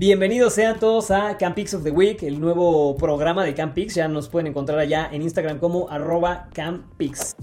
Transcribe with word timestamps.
Bienvenidos 0.00 0.54
sean 0.54 0.80
todos 0.80 1.10
a 1.10 1.36
Campix 1.36 1.74
of 1.74 1.82
the 1.82 1.90
Week, 1.90 2.22
el 2.22 2.40
nuevo 2.40 2.96
programa 2.96 3.44
de 3.44 3.52
Campix. 3.52 3.96
Ya 3.96 4.08
nos 4.08 4.30
pueden 4.30 4.46
encontrar 4.46 4.78
allá 4.78 5.10
en 5.12 5.20
Instagram 5.20 5.58
como 5.58 5.90
arroba 5.90 6.48
Campix. 6.54 7.36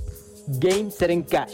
Game 0.48 0.90
Set 0.90 1.12
en 1.12 1.22
Cash. 1.22 1.54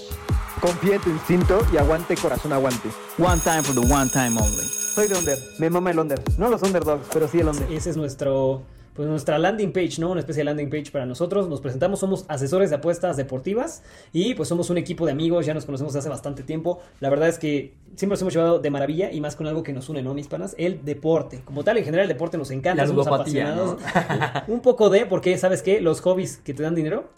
Confía 0.61 0.95
en 0.95 1.01
tu 1.01 1.09
instinto 1.09 1.59
y 1.73 1.75
aguante 1.75 2.15
corazón 2.15 2.53
aguante. 2.53 2.87
One 3.17 3.41
time 3.43 3.63
for 3.63 3.75
the 3.75 3.93
one 3.93 4.09
time 4.11 4.39
only. 4.39 4.63
Soy 4.95 5.09
de 5.09 5.15
Under, 5.15 5.37
me 5.59 5.69
mama 5.69 5.91
el 5.91 5.99
Under. 5.99 6.21
No 6.37 6.47
los 6.47 6.63
Underdogs, 6.63 7.05
pero 7.11 7.27
sí 7.27 7.41
el 7.41 7.49
Under. 7.49 7.69
Ese 7.69 7.89
es 7.89 7.97
nuestro, 7.97 8.61
pues 8.93 9.07
nuestra 9.07 9.39
landing 9.39 9.71
page, 9.71 9.99
¿no? 9.99 10.11
Una 10.11 10.19
especie 10.19 10.41
de 10.41 10.45
landing 10.45 10.69
page 10.69 10.91
para 10.91 11.05
nosotros. 11.05 11.49
Nos 11.49 11.61
presentamos, 11.61 11.99
somos 11.99 12.25
asesores 12.27 12.69
de 12.69 12.75
apuestas 12.75 13.17
deportivas 13.17 13.83
y 14.11 14.35
pues 14.35 14.49
somos 14.49 14.69
un 14.69 14.77
equipo 14.77 15.05
de 15.05 15.11
amigos, 15.11 15.45
ya 15.45 15.53
nos 15.53 15.65
conocemos 15.65 15.95
hace 15.95 16.09
bastante 16.09 16.43
tiempo. 16.43 16.79
La 16.99 17.09
verdad 17.09 17.29
es 17.29 17.39
que 17.39 17.73
siempre 17.95 18.13
nos 18.13 18.21
hemos 18.21 18.33
llevado 18.33 18.59
de 18.59 18.69
maravilla 18.69 19.11
y 19.11 19.21
más 19.21 19.35
con 19.35 19.47
algo 19.47 19.63
que 19.63 19.73
nos 19.73 19.89
une, 19.89 20.01
¿no, 20.01 20.13
mis 20.13 20.27
panas? 20.27 20.55
El 20.57 20.85
deporte. 20.85 21.41
Como 21.43 21.63
tal, 21.63 21.77
en 21.77 21.85
general 21.85 22.03
el 22.03 22.09
deporte 22.09 22.37
nos 22.37 22.51
encanta, 22.51 22.83
La 22.83 22.87
somos 22.87 23.07
apasionados. 23.07 23.77
un 24.47 24.59
poco 24.61 24.89
de, 24.89 25.05
porque, 25.05 25.37
¿sabes 25.37 25.61
qué? 25.61 25.81
Los 25.81 26.01
hobbies 26.01 26.37
que 26.37 26.53
te 26.53 26.63
dan 26.63 26.75
dinero, 26.75 27.09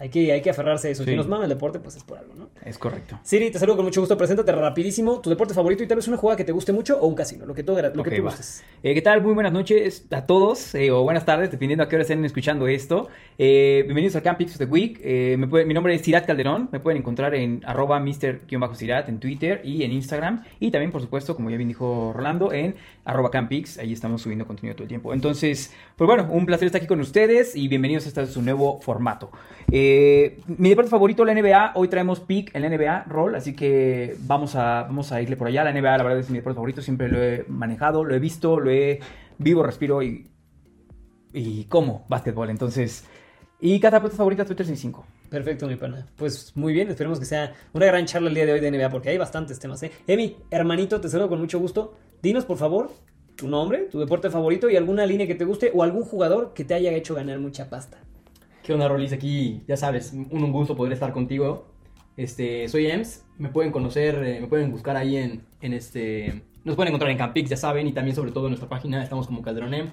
hay 0.00 0.08
que, 0.08 0.32
hay 0.32 0.40
que 0.40 0.48
aferrarse 0.50 0.88
a 0.88 0.90
eso. 0.90 1.04
Sí. 1.04 1.10
Si 1.10 1.16
nos 1.16 1.28
mama 1.28 1.44
el 1.44 1.50
deporte, 1.50 1.78
pues 1.78 1.94
es 1.94 2.02
por 2.02 2.18
algo, 2.18 2.34
¿no? 2.34 2.48
Es 2.64 2.78
correcto. 2.78 3.18
Siri, 3.22 3.50
te 3.50 3.58
saludo 3.58 3.76
con 3.76 3.84
mucho 3.84 4.00
gusto. 4.00 4.16
Preséntate 4.16 4.50
rapidísimo, 4.50 5.20
tu 5.20 5.28
deporte 5.30 5.54
favorito 5.54 5.82
y 5.84 5.86
tal 5.86 5.96
vez 5.96 6.08
una 6.08 6.16
jugada 6.16 6.36
que 6.38 6.44
te 6.44 6.52
guste 6.52 6.72
mucho 6.72 6.98
o 6.98 7.06
un 7.06 7.14
casino, 7.14 7.44
lo 7.46 7.54
que 7.54 7.62
tú, 7.62 7.76
lo 7.94 8.02
que 8.02 8.16
tú 8.16 8.22
gustes. 8.22 8.64
Eh, 8.82 8.94
¿Qué 8.94 9.02
tal? 9.02 9.22
Muy 9.22 9.34
buenas 9.34 9.52
noches 9.52 10.06
a 10.10 10.24
todos, 10.24 10.74
eh, 10.74 10.90
o 10.90 11.02
buenas 11.02 11.24
tardes, 11.26 11.50
dependiendo 11.50 11.84
a 11.84 11.88
qué 11.88 11.96
hora 11.96 12.02
estén 12.02 12.24
escuchando 12.24 12.66
esto. 12.66 13.08
Eh, 13.38 13.82
bienvenidos 13.84 14.16
a 14.16 14.22
Campix 14.22 14.52
of 14.52 14.58
the 14.58 14.64
Week. 14.64 14.98
Eh, 15.04 15.36
me 15.38 15.46
puede- 15.48 15.66
mi 15.66 15.74
nombre 15.74 15.94
es 15.94 16.00
Sirat 16.00 16.26
Calderón. 16.26 16.70
Me 16.72 16.80
pueden 16.80 16.98
encontrar 17.00 17.34
en 17.34 17.62
arroba 17.66 18.00
Mr-Sirat 18.00 19.08
en 19.08 19.20
Twitter 19.20 19.60
y 19.64 19.82
en 19.82 19.92
Instagram. 19.92 20.44
Y 20.60 20.70
también, 20.70 20.90
por 20.92 21.02
supuesto, 21.02 21.36
como 21.36 21.50
ya 21.50 21.56
bien 21.56 21.68
dijo 21.68 22.12
Rolando, 22.14 22.52
en 22.52 22.74
arroba 23.04 23.30
Campix. 23.30 23.78
Ahí 23.78 23.92
estamos 23.92 24.22
subiendo 24.22 24.46
contenido 24.46 24.74
todo 24.74 24.84
el 24.84 24.88
tiempo. 24.88 25.12
Entonces, 25.12 25.72
pues 25.96 26.06
bueno, 26.06 26.28
un 26.30 26.46
placer 26.46 26.66
estar 26.66 26.78
aquí 26.80 26.88
con 26.88 27.00
ustedes 27.00 27.54
y 27.54 27.68
bienvenidos 27.68 28.06
a 28.06 28.08
este 28.08 28.26
su 28.26 28.40
nuevo 28.42 28.80
formato. 28.80 29.30
Eh, 29.70 29.89
mi 30.46 30.68
deporte 30.68 30.90
favorito, 30.90 31.24
la 31.24 31.34
NBA. 31.34 31.72
Hoy 31.74 31.88
traemos 31.88 32.20
pick 32.20 32.54
en 32.54 32.62
la 32.62 32.68
NBA, 32.68 33.04
Roll. 33.04 33.34
Así 33.34 33.54
que 33.54 34.16
vamos 34.20 34.56
a, 34.56 34.82
vamos 34.82 35.12
a 35.12 35.22
irle 35.22 35.36
por 35.36 35.46
allá. 35.46 35.64
La 35.64 35.72
NBA, 35.72 35.98
la 35.98 36.02
verdad, 36.02 36.18
es 36.18 36.30
mi 36.30 36.38
deporte 36.38 36.56
favorito. 36.56 36.82
Siempre 36.82 37.08
lo 37.08 37.22
he 37.22 37.44
manejado, 37.48 38.04
lo 38.04 38.14
he 38.14 38.18
visto, 38.18 38.58
lo 38.58 38.70
he 38.70 39.00
vivo, 39.38 39.62
respiro 39.62 40.02
y, 40.02 40.26
y 41.32 41.64
como 41.64 42.04
básquetbol. 42.08 42.50
Entonces, 42.50 43.04
y 43.60 43.78
cada 43.78 43.98
deporte 43.98 44.16
favorita, 44.16 44.44
Twitter 44.44 44.66
65. 44.66 45.04
Perfecto, 45.28 45.66
mi 45.68 45.76
pana. 45.76 46.06
Pues 46.16 46.56
muy 46.56 46.72
bien, 46.72 46.88
esperemos 46.88 47.20
que 47.20 47.26
sea 47.26 47.54
una 47.72 47.86
gran 47.86 48.06
charla 48.06 48.28
el 48.28 48.34
día 48.34 48.46
de 48.46 48.52
hoy 48.52 48.60
de 48.60 48.70
NBA 48.70 48.90
porque 48.90 49.10
hay 49.10 49.18
bastantes 49.18 49.58
temas, 49.60 49.82
¿eh? 49.82 49.92
Emi, 50.06 50.36
hermanito, 50.50 51.00
te 51.00 51.08
saludo 51.08 51.28
con 51.28 51.40
mucho 51.40 51.58
gusto. 51.58 51.94
Dinos, 52.22 52.44
por 52.44 52.56
favor, 52.56 52.90
tu 53.36 53.46
nombre, 53.48 53.88
tu 53.90 54.00
deporte 54.00 54.28
favorito 54.28 54.68
y 54.68 54.76
alguna 54.76 55.06
línea 55.06 55.26
que 55.26 55.34
te 55.34 55.44
guste 55.44 55.70
o 55.74 55.82
algún 55.82 56.02
jugador 56.02 56.52
que 56.54 56.64
te 56.64 56.74
haya 56.74 56.90
hecho 56.92 57.14
ganar 57.14 57.38
mucha 57.38 57.70
pasta. 57.70 57.98
¿Qué 58.70 58.74
onda, 58.74 58.86
Rolis? 58.86 59.12
Aquí, 59.12 59.64
ya 59.66 59.76
sabes, 59.76 60.12
un, 60.12 60.52
gusto 60.52 60.76
poder 60.76 60.92
estar 60.92 61.12
contigo. 61.12 61.66
Este, 62.16 62.68
soy 62.68 62.86
Ems, 62.86 63.24
me 63.36 63.48
pueden 63.48 63.72
conocer, 63.72 64.22
eh, 64.24 64.40
me 64.40 64.46
pueden 64.46 64.70
buscar 64.70 64.96
ahí 64.96 65.16
en, 65.16 65.44
en 65.60 65.72
este... 65.72 66.44
Nos 66.62 66.76
pueden 66.76 66.90
encontrar 66.90 67.10
en 67.10 67.18
Campix, 67.18 67.50
ya 67.50 67.56
saben, 67.56 67.88
y 67.88 67.92
también 67.92 68.14
sobre 68.14 68.30
todo 68.30 68.44
en 68.46 68.50
nuestra 68.50 68.68
página, 68.68 69.02
estamos 69.02 69.26
como 69.26 69.42
Calderón 69.42 69.74
Em. 69.74 69.88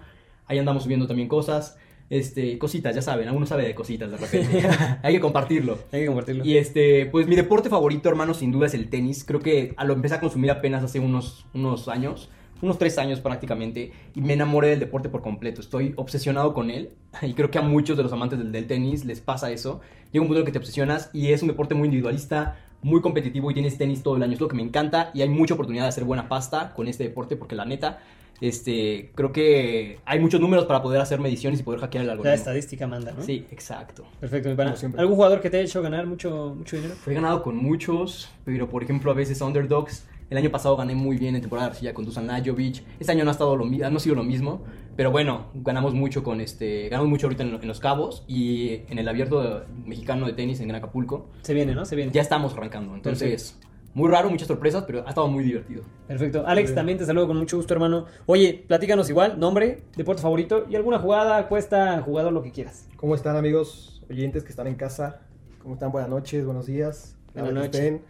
Ahí 0.45 0.59
andamos 0.59 0.83
subiendo 0.83 1.07
también 1.07 1.27
cosas, 1.27 1.79
este, 2.11 2.59
cositas, 2.59 2.93
ya 2.93 3.01
saben, 3.01 3.27
alguno 3.27 3.47
sabe 3.47 3.65
de 3.65 3.73
cositas 3.73 4.11
de 4.11 4.17
repente. 4.17 4.69
Hay 5.01 5.15
que 5.15 5.21
compartirlo. 5.21 5.79
Hay 5.91 6.01
que 6.01 6.05
compartirlo. 6.05 6.45
Y 6.45 6.57
este, 6.57 7.07
pues 7.07 7.25
mi 7.25 7.35
deporte 7.35 7.69
favorito, 7.69 8.09
hermano, 8.09 8.35
sin 8.35 8.51
duda 8.51 8.67
es 8.67 8.75
el 8.75 8.91
tenis. 8.91 9.23
Creo 9.23 9.39
que 9.39 9.73
a 9.75 9.85
lo 9.85 9.93
empecé 9.93 10.13
a 10.13 10.19
consumir 10.19 10.51
apenas 10.51 10.83
hace 10.83 10.99
unos, 10.99 11.47
unos 11.55 11.87
años, 11.87 12.29
unos 12.61 12.77
tres 12.77 12.97
años 12.97 13.19
prácticamente, 13.19 13.91
y 14.15 14.21
me 14.21 14.33
enamoré 14.33 14.69
del 14.69 14.79
deporte 14.79 15.09
por 15.09 15.21
completo. 15.21 15.61
Estoy 15.61 15.93
obsesionado 15.95 16.53
con 16.53 16.71
él, 16.71 16.89
y 17.21 17.33
creo 17.33 17.51
que 17.51 17.59
a 17.59 17.61
muchos 17.61 17.97
de 17.97 18.03
los 18.03 18.11
amantes 18.13 18.39
del, 18.39 18.51
del 18.51 18.67
tenis 18.67 19.05
les 19.05 19.21
pasa 19.21 19.51
eso. 19.51 19.81
Llega 20.11 20.21
un 20.21 20.27
punto 20.27 20.39
en 20.39 20.41
el 20.41 20.45
que 20.45 20.51
te 20.51 20.57
obsesionas, 20.59 21.09
y 21.13 21.31
es 21.31 21.41
un 21.41 21.47
deporte 21.49 21.75
muy 21.75 21.85
individualista, 21.85 22.57
muy 22.81 23.01
competitivo, 23.01 23.49
y 23.51 23.53
tienes 23.53 23.77
tenis 23.77 24.03
todo 24.03 24.15
el 24.17 24.23
año. 24.23 24.33
Es 24.33 24.39
lo 24.39 24.47
que 24.47 24.55
me 24.55 24.63
encanta, 24.63 25.11
y 25.13 25.21
hay 25.21 25.29
mucha 25.29 25.53
oportunidad 25.55 25.83
de 25.85 25.89
hacer 25.89 26.03
buena 26.03 26.29
pasta 26.29 26.73
con 26.73 26.87
este 26.87 27.03
deporte, 27.03 27.35
porque 27.35 27.55
la 27.55 27.65
neta, 27.65 27.99
este, 28.39 29.11
creo 29.15 29.31
que 29.31 29.97
hay 30.05 30.19
muchos 30.19 30.39
números 30.39 30.65
para 30.65 30.83
poder 30.83 31.01
hacer 31.01 31.19
mediciones 31.19 31.59
y 31.59 31.63
poder 31.63 31.79
hackear 31.81 32.01
el 32.01 32.07
La 32.07 32.13
algoritmo. 32.13 32.35
estadística 32.35 32.85
manda, 32.85 33.11
¿no? 33.11 33.23
Sí, 33.23 33.45
exacto. 33.51 34.05
Perfecto, 34.19 34.49
mi 34.49 34.55
pana. 34.55 34.75
¿Algún 34.97 35.15
jugador 35.15 35.41
que 35.41 35.49
te 35.49 35.57
haya 35.57 35.65
hecho 35.65 35.81
ganar 35.81 36.05
mucho, 36.05 36.53
mucho 36.55 36.75
dinero? 36.75 36.93
He 37.07 37.13
ganado 37.15 37.41
con 37.41 37.55
muchos, 37.57 38.29
pero 38.45 38.69
por 38.69 38.83
ejemplo 38.83 39.09
a 39.09 39.15
veces 39.15 39.41
underdogs. 39.41 40.05
El 40.29 40.37
año 40.37 40.49
pasado 40.51 40.75
gané 40.75 40.93
muy 40.93 41.17
bien 41.17 41.35
en 41.35 41.41
temporada 41.41 41.69
de 41.69 41.71
arcilla 41.73 41.93
con 41.93 42.03
Dusan 42.05 42.27
Lajovic. 42.27 42.83
Este 42.99 43.11
año 43.13 43.23
no 43.23 43.29
ha 43.29 43.31
estado 43.31 43.55
lo 43.55 43.63
mi- 43.65 43.77
no 43.77 43.95
ha 43.95 43.99
sido 43.99 44.15
lo 44.15 44.23
mismo, 44.23 44.63
pero 44.97 45.09
bueno, 45.09 45.47
ganamos 45.53 45.93
mucho 45.93 46.21
con 46.23 46.41
este, 46.41 46.89
ganamos 46.89 47.09
mucho 47.09 47.27
ahorita 47.27 47.43
en, 47.43 47.55
en 47.55 47.67
los 47.67 47.79
Cabos 47.79 48.23
y 48.27 48.81
en 48.89 48.99
el 48.99 49.07
abierto 49.07 49.41
de- 49.41 49.63
mexicano 49.85 50.25
de 50.27 50.33
tenis 50.33 50.59
en 50.59 50.67
Gran 50.67 50.79
Acapulco. 50.83 51.29
Se 51.43 51.53
viene, 51.53 51.73
¿no? 51.73 51.85
Se 51.85 51.95
viene. 51.95 52.11
Ya 52.11 52.21
estamos 52.21 52.53
arrancando, 52.53 52.93
entonces 52.93 53.57
muy 53.93 54.09
raro, 54.11 54.29
muchas 54.29 54.47
sorpresas, 54.47 54.83
pero 54.85 55.03
ha 55.07 55.09
estado 55.09 55.27
muy 55.27 55.43
divertido. 55.43 55.81
Perfecto. 56.07 56.43
Alex, 56.45 56.75
también 56.75 56.97
te 56.99 57.05
saludo 57.05 57.27
con 57.27 57.37
mucho 57.37 57.57
gusto, 57.57 57.73
hermano. 57.73 58.05
Oye, 58.27 58.65
platícanos 58.67 59.09
igual, 59.09 59.39
nombre, 59.39 59.83
deporte 59.95 60.21
favorito 60.21 60.65
y 60.69 60.75
alguna 60.75 60.99
jugada, 60.99 61.47
cuesta, 61.47 61.99
jugador, 62.01 62.31
lo 62.33 62.43
que 62.43 62.51
quieras. 62.51 62.87
¿Cómo 62.97 63.15
están 63.15 63.37
amigos 63.37 64.03
oyentes 64.09 64.43
que 64.43 64.49
están 64.49 64.67
en 64.67 64.75
casa? 64.75 65.21
¿Cómo 65.63 65.75
están? 65.75 65.91
Buenas 65.91 66.09
noches, 66.11 66.45
buenos 66.45 66.65
días. 66.67 67.15
Buenas 67.33 67.53
noches. 67.53 68.01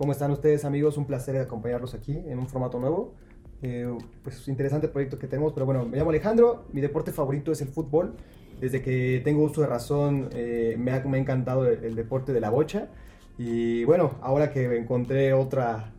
¿Cómo 0.00 0.12
están 0.12 0.30
ustedes 0.30 0.64
amigos? 0.64 0.96
Un 0.96 1.04
placer 1.04 1.36
acompañarlos 1.36 1.92
aquí 1.92 2.12
en 2.26 2.38
un 2.38 2.48
formato 2.48 2.78
nuevo. 2.80 3.12
Eh, 3.60 3.86
pues 4.22 4.48
interesante 4.48 4.88
proyecto 4.88 5.18
que 5.18 5.26
tenemos, 5.26 5.52
pero 5.52 5.66
bueno, 5.66 5.84
me 5.84 5.98
llamo 5.98 6.08
Alejandro, 6.08 6.64
mi 6.72 6.80
deporte 6.80 7.12
favorito 7.12 7.52
es 7.52 7.60
el 7.60 7.68
fútbol. 7.68 8.14
Desde 8.62 8.80
que 8.80 9.20
tengo 9.22 9.42
uso 9.44 9.60
de 9.60 9.66
razón 9.66 10.30
eh, 10.32 10.74
me, 10.78 10.92
ha, 10.92 11.04
me 11.04 11.18
ha 11.18 11.20
encantado 11.20 11.66
el, 11.66 11.84
el 11.84 11.96
deporte 11.96 12.32
de 12.32 12.40
la 12.40 12.48
bocha. 12.48 12.88
Y 13.36 13.84
bueno, 13.84 14.12
ahora 14.22 14.50
que 14.50 14.74
encontré 14.74 15.34
otra, 15.34 15.92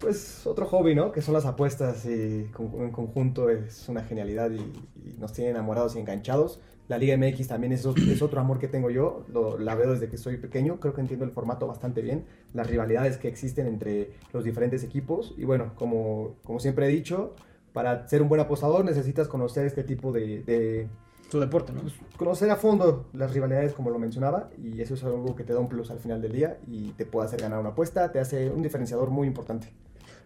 pues 0.00 0.44
otro 0.44 0.66
hobby, 0.66 0.96
¿no? 0.96 1.12
Que 1.12 1.22
son 1.22 1.32
las 1.34 1.46
apuestas 1.46 2.06
y 2.06 2.46
con- 2.52 2.72
en 2.82 2.90
conjunto 2.90 3.50
es 3.50 3.88
una 3.88 4.02
genialidad 4.02 4.50
y, 4.50 4.56
y 4.58 5.16
nos 5.20 5.32
tiene 5.32 5.50
enamorados 5.50 5.94
y 5.94 6.00
enganchados. 6.00 6.60
La 6.88 6.96
Liga 6.98 7.16
MX 7.16 7.48
también 7.48 7.72
es, 7.72 7.84
es 7.84 8.22
otro 8.22 8.40
amor 8.40 8.58
que 8.58 8.66
tengo 8.68 8.88
yo, 8.90 9.24
lo- 9.32 9.58
la 9.58 9.74
veo 9.74 9.92
desde 9.92 10.08
que 10.08 10.16
soy 10.16 10.38
pequeño, 10.38 10.80
creo 10.80 10.94
que 10.94 11.00
entiendo 11.02 11.24
el 11.26 11.30
formato 11.32 11.66
bastante 11.66 12.00
bien, 12.00 12.24
las 12.54 12.66
rivalidades 12.66 13.18
que 13.18 13.28
existen 13.28 13.66
entre 13.66 14.12
los 14.32 14.42
diferentes 14.44 14.82
equipos 14.82 15.34
y 15.36 15.44
bueno, 15.44 15.72
como, 15.74 16.36
como 16.44 16.60
siempre 16.60 16.86
he 16.86 16.88
dicho, 16.88 17.34
para 17.74 18.08
ser 18.08 18.22
un 18.22 18.28
buen 18.30 18.40
apostador 18.40 18.84
necesitas 18.84 19.28
conocer 19.28 19.66
este 19.66 19.84
tipo 19.84 20.12
de, 20.12 20.42
de- 20.44 20.88
Tu 21.30 21.38
deporte, 21.38 21.74
¿no? 21.74 21.82
pues, 21.82 21.92
conocer 22.16 22.50
a 22.50 22.56
fondo 22.56 23.04
las 23.12 23.34
rivalidades 23.34 23.74
como 23.74 23.90
lo 23.90 23.98
mencionaba 23.98 24.48
y 24.56 24.80
eso 24.80 24.94
es 24.94 25.04
algo 25.04 25.36
que 25.36 25.44
te 25.44 25.52
da 25.52 25.58
un 25.60 25.68
plus 25.68 25.90
al 25.90 25.98
final 25.98 26.22
del 26.22 26.32
día 26.32 26.58
y 26.66 26.92
te 26.92 27.04
puede 27.04 27.26
hacer 27.26 27.42
ganar 27.42 27.58
una 27.60 27.68
apuesta, 27.70 28.10
te 28.12 28.18
hace 28.18 28.48
un 28.48 28.62
diferenciador 28.62 29.10
muy 29.10 29.26
importante. 29.26 29.68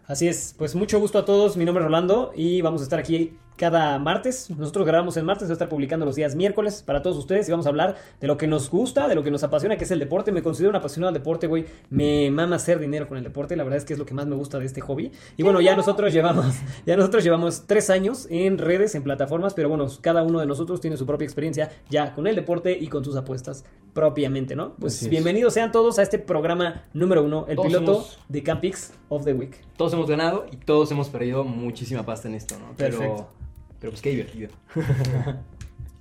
Así 0.07 0.27
es, 0.27 0.53
pues 0.57 0.75
mucho 0.75 0.99
gusto 0.99 1.17
a 1.19 1.25
todos, 1.25 1.55
mi 1.57 1.63
nombre 1.65 1.81
es 1.81 1.85
Rolando 1.85 2.31
y 2.35 2.61
vamos 2.61 2.81
a 2.81 2.83
estar 2.85 2.99
aquí 2.99 3.37
cada 3.57 3.97
martes. 3.99 4.49
Nosotros 4.49 4.85
grabamos 4.85 5.17
el 5.17 5.23
martes, 5.23 5.47
voy 5.47 5.51
a 5.51 5.53
estar 5.53 5.69
publicando 5.69 6.05
los 6.05 6.15
días 6.15 6.35
miércoles 6.35 6.83
para 6.85 7.01
todos 7.01 7.17
ustedes 7.17 7.47
y 7.47 7.51
vamos 7.51 7.65
a 7.65 7.69
hablar 7.69 7.95
de 8.19 8.27
lo 8.27 8.37
que 8.37 8.47
nos 8.47 8.69
gusta, 8.69 9.07
de 9.07 9.15
lo 9.15 9.23
que 9.23 9.31
nos 9.31 9.43
apasiona, 9.43 9.77
que 9.77 9.83
es 9.83 9.91
el 9.91 9.99
deporte. 9.99 10.31
Me 10.31 10.41
considero 10.41 10.69
un 10.69 10.75
apasionado 10.75 11.11
del 11.11 11.21
deporte, 11.21 11.47
güey. 11.47 11.65
Me 11.89 12.29
mama 12.31 12.55
hacer 12.55 12.79
dinero 12.79 13.07
con 13.07 13.17
el 13.17 13.23
deporte, 13.23 13.55
la 13.55 13.63
verdad 13.63 13.77
es 13.77 13.85
que 13.85 13.93
es 13.93 13.99
lo 13.99 14.05
que 14.05 14.13
más 14.13 14.25
me 14.25 14.35
gusta 14.35 14.59
de 14.59 14.65
este 14.65 14.81
hobby. 14.81 15.11
Y 15.37 15.43
bueno, 15.43 15.61
ya 15.61 15.75
nosotros 15.75 16.13
llevamos, 16.13 16.45
ya 16.85 16.95
nosotros 16.97 17.23
llevamos 17.23 17.63
tres 17.67 17.89
años 17.89 18.27
en 18.29 18.57
redes, 18.57 18.95
en 18.95 19.03
plataformas, 19.03 19.53
pero 19.53 19.69
bueno, 19.69 19.87
cada 20.01 20.23
uno 20.23 20.39
de 20.39 20.45
nosotros 20.45 20.81
tiene 20.81 20.97
su 20.97 21.05
propia 21.05 21.25
experiencia 21.25 21.71
ya 21.89 22.13
con 22.13 22.27
el 22.27 22.35
deporte 22.35 22.77
y 22.79 22.87
con 22.87 23.03
sus 23.03 23.15
apuestas 23.15 23.63
propiamente, 23.93 24.55
¿no? 24.55 24.73
Pues 24.79 24.95
Así 24.95 25.05
es. 25.05 25.11
bienvenidos 25.11 25.53
sean 25.53 25.71
todos 25.71 25.99
a 25.99 26.03
este 26.03 26.19
programa 26.19 26.83
número 26.93 27.23
uno, 27.23 27.45
el 27.47 27.55
Todos 27.55 27.67
piloto 27.67 28.07
de 28.27 28.43
Campix 28.43 28.93
of 29.09 29.23
the 29.23 29.33
Week. 29.33 29.55
Todos 29.77 29.93
hemos 29.93 30.09
ganado 30.09 30.45
y 30.51 30.57
todos 30.57 30.91
hemos 30.91 31.09
perdido 31.09 31.43
muchísima 31.43 32.03
pasta 32.03 32.27
en 32.27 32.35
esto, 32.35 32.55
¿no? 32.57 32.75
Perfecto. 32.75 33.27
pero 33.29 33.42
pues 33.89 34.01
qué 34.01 34.09
divertido. 34.11 34.49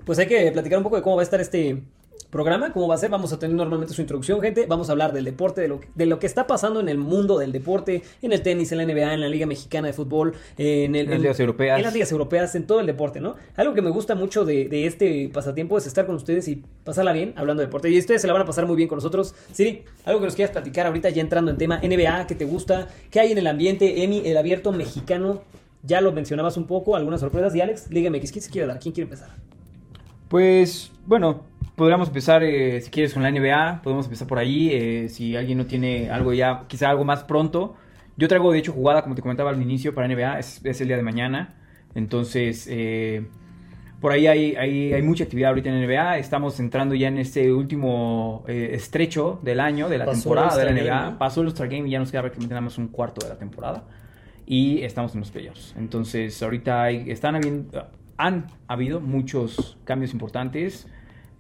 Pues 0.05 0.19
hay 0.19 0.27
que 0.27 0.51
platicar 0.51 0.79
un 0.79 0.83
poco 0.83 0.97
de 0.97 1.03
cómo 1.03 1.15
va 1.15 1.23
a 1.23 1.25
estar 1.25 1.41
este 1.41 1.81
programa, 2.29 2.73
cómo 2.73 2.89
va 2.89 2.97
a 2.97 2.99
ser. 2.99 3.09
Vamos 3.09 3.33
a 3.33 3.39
tener 3.39 3.55
normalmente 3.55 3.95
su 3.95 4.01
introducción, 4.01 4.41
gente. 4.41 4.67
Vamos 4.67 4.89
a 4.89 4.93
hablar 4.93 5.13
del 5.13 5.25
deporte, 5.25 5.61
de 5.61 5.69
lo, 5.69 5.79
que- 5.79 5.89
de 5.95 6.07
lo 6.07 6.19
que 6.19 6.27
está 6.27 6.49
pasando 6.49 6.81
en 6.81 6.89
el 6.89 6.99
mundo 6.99 7.39
del 7.39 7.53
deporte, 7.53 8.03
en 8.21 8.33
el 8.33 8.43
tenis, 8.43 8.73
en 8.73 8.79
la 8.79 8.85
NBA, 8.85 9.15
en 9.15 9.21
la 9.21 9.29
Liga 9.29 9.47
Mexicana 9.47 9.87
de 9.87 9.93
Fútbol, 9.93 10.33
en, 10.59 10.97
el- 10.97 11.03
En 11.03 11.07
las 11.11 11.17
en- 11.17 11.23
ligas 11.23 11.39
europeas. 11.39 11.77
En 11.79 11.85
las 11.85 11.93
ligas 11.95 12.11
europeas, 12.11 12.53
en 12.57 12.67
todo 12.67 12.81
el 12.81 12.87
deporte, 12.87 13.21
¿no? 13.21 13.37
Algo 13.55 13.75
que 13.75 13.83
me 13.83 13.91
gusta 13.91 14.17
mucho 14.17 14.45
de, 14.45 14.67
de 14.69 14.87
este 14.87 15.31
pasatiempo 15.33 15.79
es 15.79 15.87
estar 15.87 16.05
con 16.05 16.17
ustedes 16.17 16.49
y 16.49 16.65
pasarla 16.83 17.13
bien 17.13 17.33
hablando 17.37 17.61
de 17.61 17.67
deporte. 17.67 17.89
Y 17.89 17.97
ustedes 17.97 18.23
se 18.23 18.27
la 18.27 18.33
van 18.33 18.43
a 18.43 18.47
pasar 18.47 18.67
muy 18.67 18.75
bien 18.75 18.89
con 18.89 18.97
nosotros. 18.97 19.37
Siri, 19.53 19.85
algo 20.05 20.19
que 20.19 20.27
nos 20.27 20.35
quieras 20.35 20.51
platicar 20.51 20.87
ahorita 20.89 21.11
ya 21.11 21.21
entrando 21.23 21.53
en 21.53 21.59
tema 21.59 21.79
NBA, 21.81 22.27
que 22.27 22.35
te 22.35 22.45
gusta, 22.45 22.89
qué 23.11 23.21
hay 23.21 23.31
en 23.31 23.39
el 23.39 23.47
ambiente, 23.47 24.03
Emi, 24.03 24.23
el 24.25 24.37
abierto 24.37 24.73
mexicano. 24.73 25.43
Ya 25.83 26.01
lo 26.01 26.13
mencionabas 26.13 26.57
un 26.57 26.67
poco, 26.67 26.97
algunas 26.97 27.21
sorpresas. 27.21 27.55
Y 27.55 27.61
Alex, 27.61 27.91
Liga 27.91 28.11
MX, 28.11 28.33
¿quién 28.33 28.43
se 28.43 28.51
quiere 28.51 28.67
dar? 28.67 28.79
¿Quién 28.79 28.95
quiere 28.95 29.05
empezar? 29.05 29.31
Pues, 30.29 30.93
bueno, 31.07 31.43
podríamos 31.77 32.09
empezar, 32.09 32.43
eh, 32.43 32.81
si 32.81 32.91
quieres, 32.91 33.13
con 33.15 33.23
la 33.23 33.31
NBA. 33.31 33.81
Podemos 33.83 34.07
empezar 34.07 34.29
por 34.29 34.39
ahí. 34.39 34.71
eh, 34.73 35.09
si 35.09 35.37
alguien 35.37 35.59
no 35.59 35.67
tiene 35.67 36.11
algo 36.11 36.33
ya, 36.33 36.65
quizá 36.69 36.91
algo 36.91 37.05
más 37.05 37.25
pronto. 37.25 37.75
Yo 38.17 38.29
traigo, 38.29 38.53
de 38.53 38.59
hecho, 38.59 38.73
jugada, 38.73 39.03
como 39.03 39.15
te 39.15 39.23
comentaba 39.23 39.51
al 39.51 39.61
inicio, 39.61 39.95
para 39.95 40.07
NBA. 40.09 40.39
Es, 40.39 40.61
es 40.65 40.81
el 40.81 40.89
día 40.89 40.97
de 40.97 41.03
mañana. 41.03 41.57
Entonces, 41.95 42.67
eh, 42.71 43.27
por 44.01 44.13
ahí 44.13 44.27
hay, 44.27 44.57
hay, 44.57 44.93
hay 44.93 45.03
mucha 45.03 45.25
actividad 45.25 45.51
ahorita 45.51 45.71
en 45.71 45.87
NBA. 45.87 46.19
Estamos 46.19 46.59
entrando 46.61 46.95
ya 46.95 47.09
en 47.09 47.19
este 47.19 47.53
último 47.53 48.45
eh, 48.49 48.71
estrecho 48.73 49.39
del 49.43 49.61
año, 49.61 49.89
de 49.89 49.99
la 49.99 50.07
Pasó 50.07 50.23
temporada 50.23 50.57
de 50.57 50.65
la 50.65 50.73
NBA. 50.73 50.85
Game, 50.85 51.11
¿no? 51.13 51.19
Pasó 51.19 51.41
el 51.41 51.47
All-Star 51.47 51.69
Game 51.69 51.89
y 51.89 51.93
ya 51.93 51.99
nos 51.99 52.11
queda 52.11 52.23
prácticamente 52.23 52.53
nada 52.55 52.63
más 52.63 52.79
un 52.79 52.89
cuarto 52.89 53.25
de 53.25 53.33
la 53.33 53.39
temporada. 53.39 53.85
Y 54.47 54.83
estamos 54.83 55.15
en 55.15 55.21
los 55.21 55.31
playoffs. 55.31 55.75
Entonces, 55.79 56.43
ahorita 56.43 56.83
hay- 56.83 57.11
están 57.11 57.35
habiendo, 57.37 57.87
han 58.17 58.47
habido 58.69 59.01
muchos 59.01 59.79
cambios 59.85 60.13
importantes. 60.13 60.87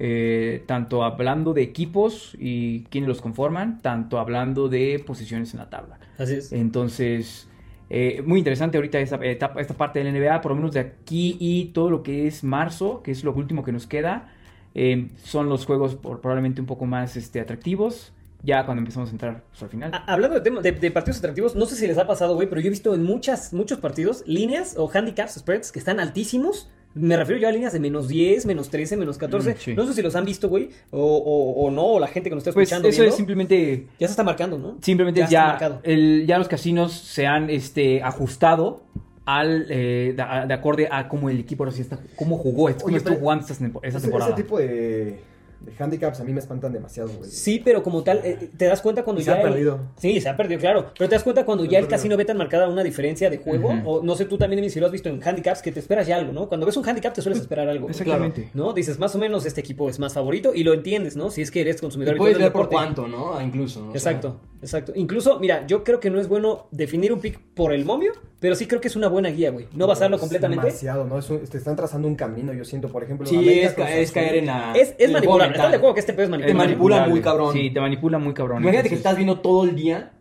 eh, 0.04 0.64
tanto 0.66 1.04
hablando 1.04 1.54
de 1.54 1.62
equipos 1.62 2.36
y 2.40 2.82
quiénes 2.90 3.06
los 3.06 3.20
conforman, 3.20 3.80
tanto 3.82 4.18
hablando 4.18 4.68
de 4.68 4.98
posiciones 5.06 5.52
en 5.54 5.60
la 5.60 5.70
tabla. 5.70 6.00
Así 6.18 6.34
es. 6.34 6.50
Entonces, 6.52 7.48
eh, 7.88 8.20
muy 8.26 8.38
interesante 8.40 8.78
ahorita 8.78 8.98
esta, 8.98 9.16
etapa- 9.24 9.60
esta 9.60 9.74
parte 9.74 10.02
del 10.02 10.08
NBA, 10.12 10.40
por 10.40 10.50
lo 10.52 10.56
menos 10.56 10.72
de 10.72 10.80
aquí 10.80 11.36
y 11.38 11.66
todo 11.66 11.88
lo 11.88 12.02
que 12.02 12.26
es 12.26 12.42
marzo, 12.42 13.00
que 13.04 13.12
es 13.12 13.22
lo 13.22 13.32
último 13.32 13.62
que 13.62 13.70
nos 13.72 13.86
queda. 13.86 14.32
eh, 14.74 15.08
son 15.22 15.48
los 15.50 15.66
juegos 15.66 15.94
por- 15.96 16.20
probablemente 16.22 16.60
un 16.62 16.66
poco 16.66 16.86
más 16.86 17.16
este, 17.18 17.38
atractivos. 17.40 18.12
Ya 18.44 18.64
cuando 18.66 18.80
empezamos 18.80 19.08
a 19.08 19.12
entrar 19.12 19.44
pues, 19.50 19.62
al 19.62 19.68
final. 19.68 19.94
A- 19.94 20.12
Hablando 20.12 20.34
de, 20.36 20.40
tema- 20.42 20.60
de, 20.60 20.72
de 20.72 20.90
partidos 20.90 21.18
atractivos, 21.18 21.54
no 21.54 21.66
sé 21.66 21.76
si 21.76 21.86
les 21.86 21.96
ha 21.98 22.06
pasado, 22.06 22.34
güey, 22.34 22.48
pero 22.48 22.60
yo 22.60 22.66
he 22.66 22.70
visto 22.70 22.94
en 22.94 23.02
muchas, 23.04 23.52
muchos 23.52 23.78
partidos 23.78 24.24
líneas 24.26 24.74
o 24.76 24.90
handicaps, 24.92 25.34
spreads 25.34 25.70
que 25.72 25.78
están 25.78 26.00
altísimos. 26.00 26.68
Me 26.94 27.16
refiero 27.16 27.40
yo 27.40 27.48
a 27.48 27.52
líneas 27.52 27.72
de 27.72 27.80
menos 27.80 28.06
10, 28.08 28.44
menos 28.44 28.68
13, 28.68 28.98
menos 28.98 29.16
14. 29.16 29.52
Mm, 29.52 29.56
sí. 29.58 29.74
No 29.74 29.86
sé 29.86 29.94
si 29.94 30.02
los 30.02 30.14
han 30.14 30.26
visto, 30.26 30.48
güey, 30.50 30.68
o, 30.90 31.00
o- 31.00 31.64
o 31.66 31.70
no, 31.70 31.84
o 31.86 31.98
la 32.00 32.06
gente 32.08 32.28
que 32.28 32.34
nos 32.34 32.42
está 32.42 32.52
pues 32.52 32.64
escuchando. 32.68 32.88
eso 32.88 32.96
viendo, 32.98 33.10
es 33.12 33.16
simplemente 33.16 33.86
Ya 33.98 34.08
se 34.08 34.12
está 34.12 34.22
marcando, 34.24 34.58
¿no? 34.58 34.76
Simplemente 34.82 35.20
Ya 35.20 35.28
ya, 35.28 35.52
está 35.52 35.80
el, 35.84 36.26
ya 36.26 36.36
los 36.38 36.48
casinos 36.48 36.92
se 36.92 37.26
han 37.26 37.48
este, 37.48 38.02
ajustado 38.02 38.82
al 39.24 39.66
eh, 39.70 40.14
de, 40.16 40.46
de 40.48 40.52
acorde 40.54 40.88
a 40.90 41.08
cómo 41.08 41.30
el 41.30 41.38
equipo 41.40 41.62
ahora 41.62 41.74
sí 41.74 41.80
está, 41.80 41.98
cómo 42.16 42.36
jugó, 42.36 42.64
cómo 42.74 42.86
Oye, 42.86 42.96
estuvo 42.98 43.14
jugando 43.16 43.42
esta, 43.46 43.54
Ese, 43.54 44.00
temporada. 44.00 44.32
ese 44.34 44.42
tipo 44.42 44.58
de, 44.58 45.20
de 45.64 45.72
handicaps 45.78 46.20
a 46.20 46.24
mí 46.24 46.32
me 46.32 46.40
espantan 46.40 46.72
demasiado, 46.72 47.10
güey. 47.16 47.30
Sí, 47.30 47.60
pero 47.64 47.82
como 47.82 48.02
tal, 48.02 48.20
eh, 48.24 48.50
te 48.56 48.66
das 48.66 48.80
cuenta 48.82 49.02
cuando 49.04 49.20
Y 49.20 49.24
se 49.24 49.30
ya. 49.30 49.36
ha 49.36 49.40
el- 49.42 49.48
perdido. 49.50 49.80
Sí, 49.96 50.20
se 50.20 50.28
ha 50.28 50.36
perdido, 50.36 50.60
claro. 50.60 50.86
Pero 50.98 51.08
te 51.08 51.14
das 51.14 51.22
cuenta 51.24 51.44
cuando 51.44 51.64
Se 51.64 51.70
ya 51.70 51.78
el 51.78 51.84
perdido. 51.84 51.96
casino 51.98 52.16
ve 52.16 52.24
tan 52.24 52.36
marcada 52.36 52.68
una 52.68 52.82
diferencia 52.82 53.30
de 53.30 53.38
juego. 53.38 53.70
O 53.84 54.02
no 54.02 54.14
sé, 54.16 54.24
tú 54.24 54.38
también, 54.38 54.68
si 54.70 54.80
lo 54.80 54.86
has 54.86 54.92
visto 54.92 55.08
en 55.08 55.20
handicaps, 55.22 55.62
que 55.62 55.72
te 55.72 55.80
esperas 55.80 56.06
ya 56.06 56.16
algo, 56.16 56.32
¿no? 56.32 56.48
Cuando 56.48 56.66
ves 56.66 56.76
un 56.76 56.88
handicap 56.88 57.12
te 57.14 57.22
sueles 57.22 57.40
esperar 57.40 57.68
algo. 57.68 57.88
Exactamente. 57.88 58.50
¿No? 58.54 58.72
Dices, 58.72 58.98
más 58.98 59.14
o 59.14 59.18
menos 59.18 59.46
este 59.46 59.60
equipo 59.60 59.88
es 59.88 59.98
más 59.98 60.14
favorito 60.14 60.52
y 60.54 60.64
lo 60.64 60.72
entiendes, 60.74 61.16
¿no? 61.16 61.30
Si 61.30 61.42
es 61.42 61.50
que 61.50 61.60
eres 61.60 61.80
consumidor 61.80 62.16
Y 62.16 62.18
puedes 62.18 62.38
ver 62.38 62.52
por 62.52 62.68
cuánto, 62.68 63.06
¿no? 63.08 63.34
Ah, 63.34 63.42
Incluso. 63.42 63.88
o 63.88 63.98
sea, 63.98 64.20
Exacto. 64.62 64.92
Incluso, 64.94 65.38
mira, 65.40 65.66
yo 65.66 65.82
creo 65.84 65.98
que 66.00 66.08
no 66.08 66.20
es 66.20 66.28
bueno 66.28 66.68
definir 66.70 67.12
un 67.12 67.20
pick 67.20 67.38
por 67.54 67.72
el 67.72 67.84
momio, 67.84 68.12
pero 68.40 68.54
sí 68.54 68.66
creo 68.66 68.80
que 68.80 68.86
es 68.88 68.94
una 68.96 69.08
buena 69.08 69.28
guía, 69.28 69.50
güey. 69.50 69.66
No 69.74 69.86
basarlo 69.88 70.16
Es 70.16 70.20
completamente. 70.20 70.64
Demasiado, 70.66 71.04
¿no? 71.04 71.18
Es 71.18 71.28
un- 71.30 71.40
te 71.44 71.58
están 71.58 71.74
trazando 71.76 72.06
un 72.06 72.14
camino, 72.14 72.52
yo 72.52 72.64
siento, 72.64 72.88
por 72.88 73.02
ejemplo. 73.02 73.26
Sí, 73.26 73.36
América 73.36 73.66
es, 73.90 74.10
ca- 74.12 74.20
caer 74.20 74.36
en 74.36 74.46
la. 74.46 74.72
Es, 74.74 74.94
es 74.98 75.10
juego 75.10 75.42
¿Estás 75.42 75.70
de 75.70 75.76
acuerdo 75.76 75.94
que 75.94 76.00
este 76.00 76.12
pedo 76.12 76.22
es 76.22 76.26
Es 76.28 76.30
manipulable? 76.30 76.64
manipula 76.66 77.06
muy 77.08 77.20
cabrón. 77.20 77.52
Sí, 77.52 77.70
te 77.70 77.80
manipula 77.80 78.18
muy 78.18 78.34
cabrón. 78.34 78.62
Imagínate 78.62 78.88
que 78.88 78.94
estás 78.94 79.16
viendo 79.16 79.40
todo 79.40 79.64
el 79.64 79.74
día 79.74 80.12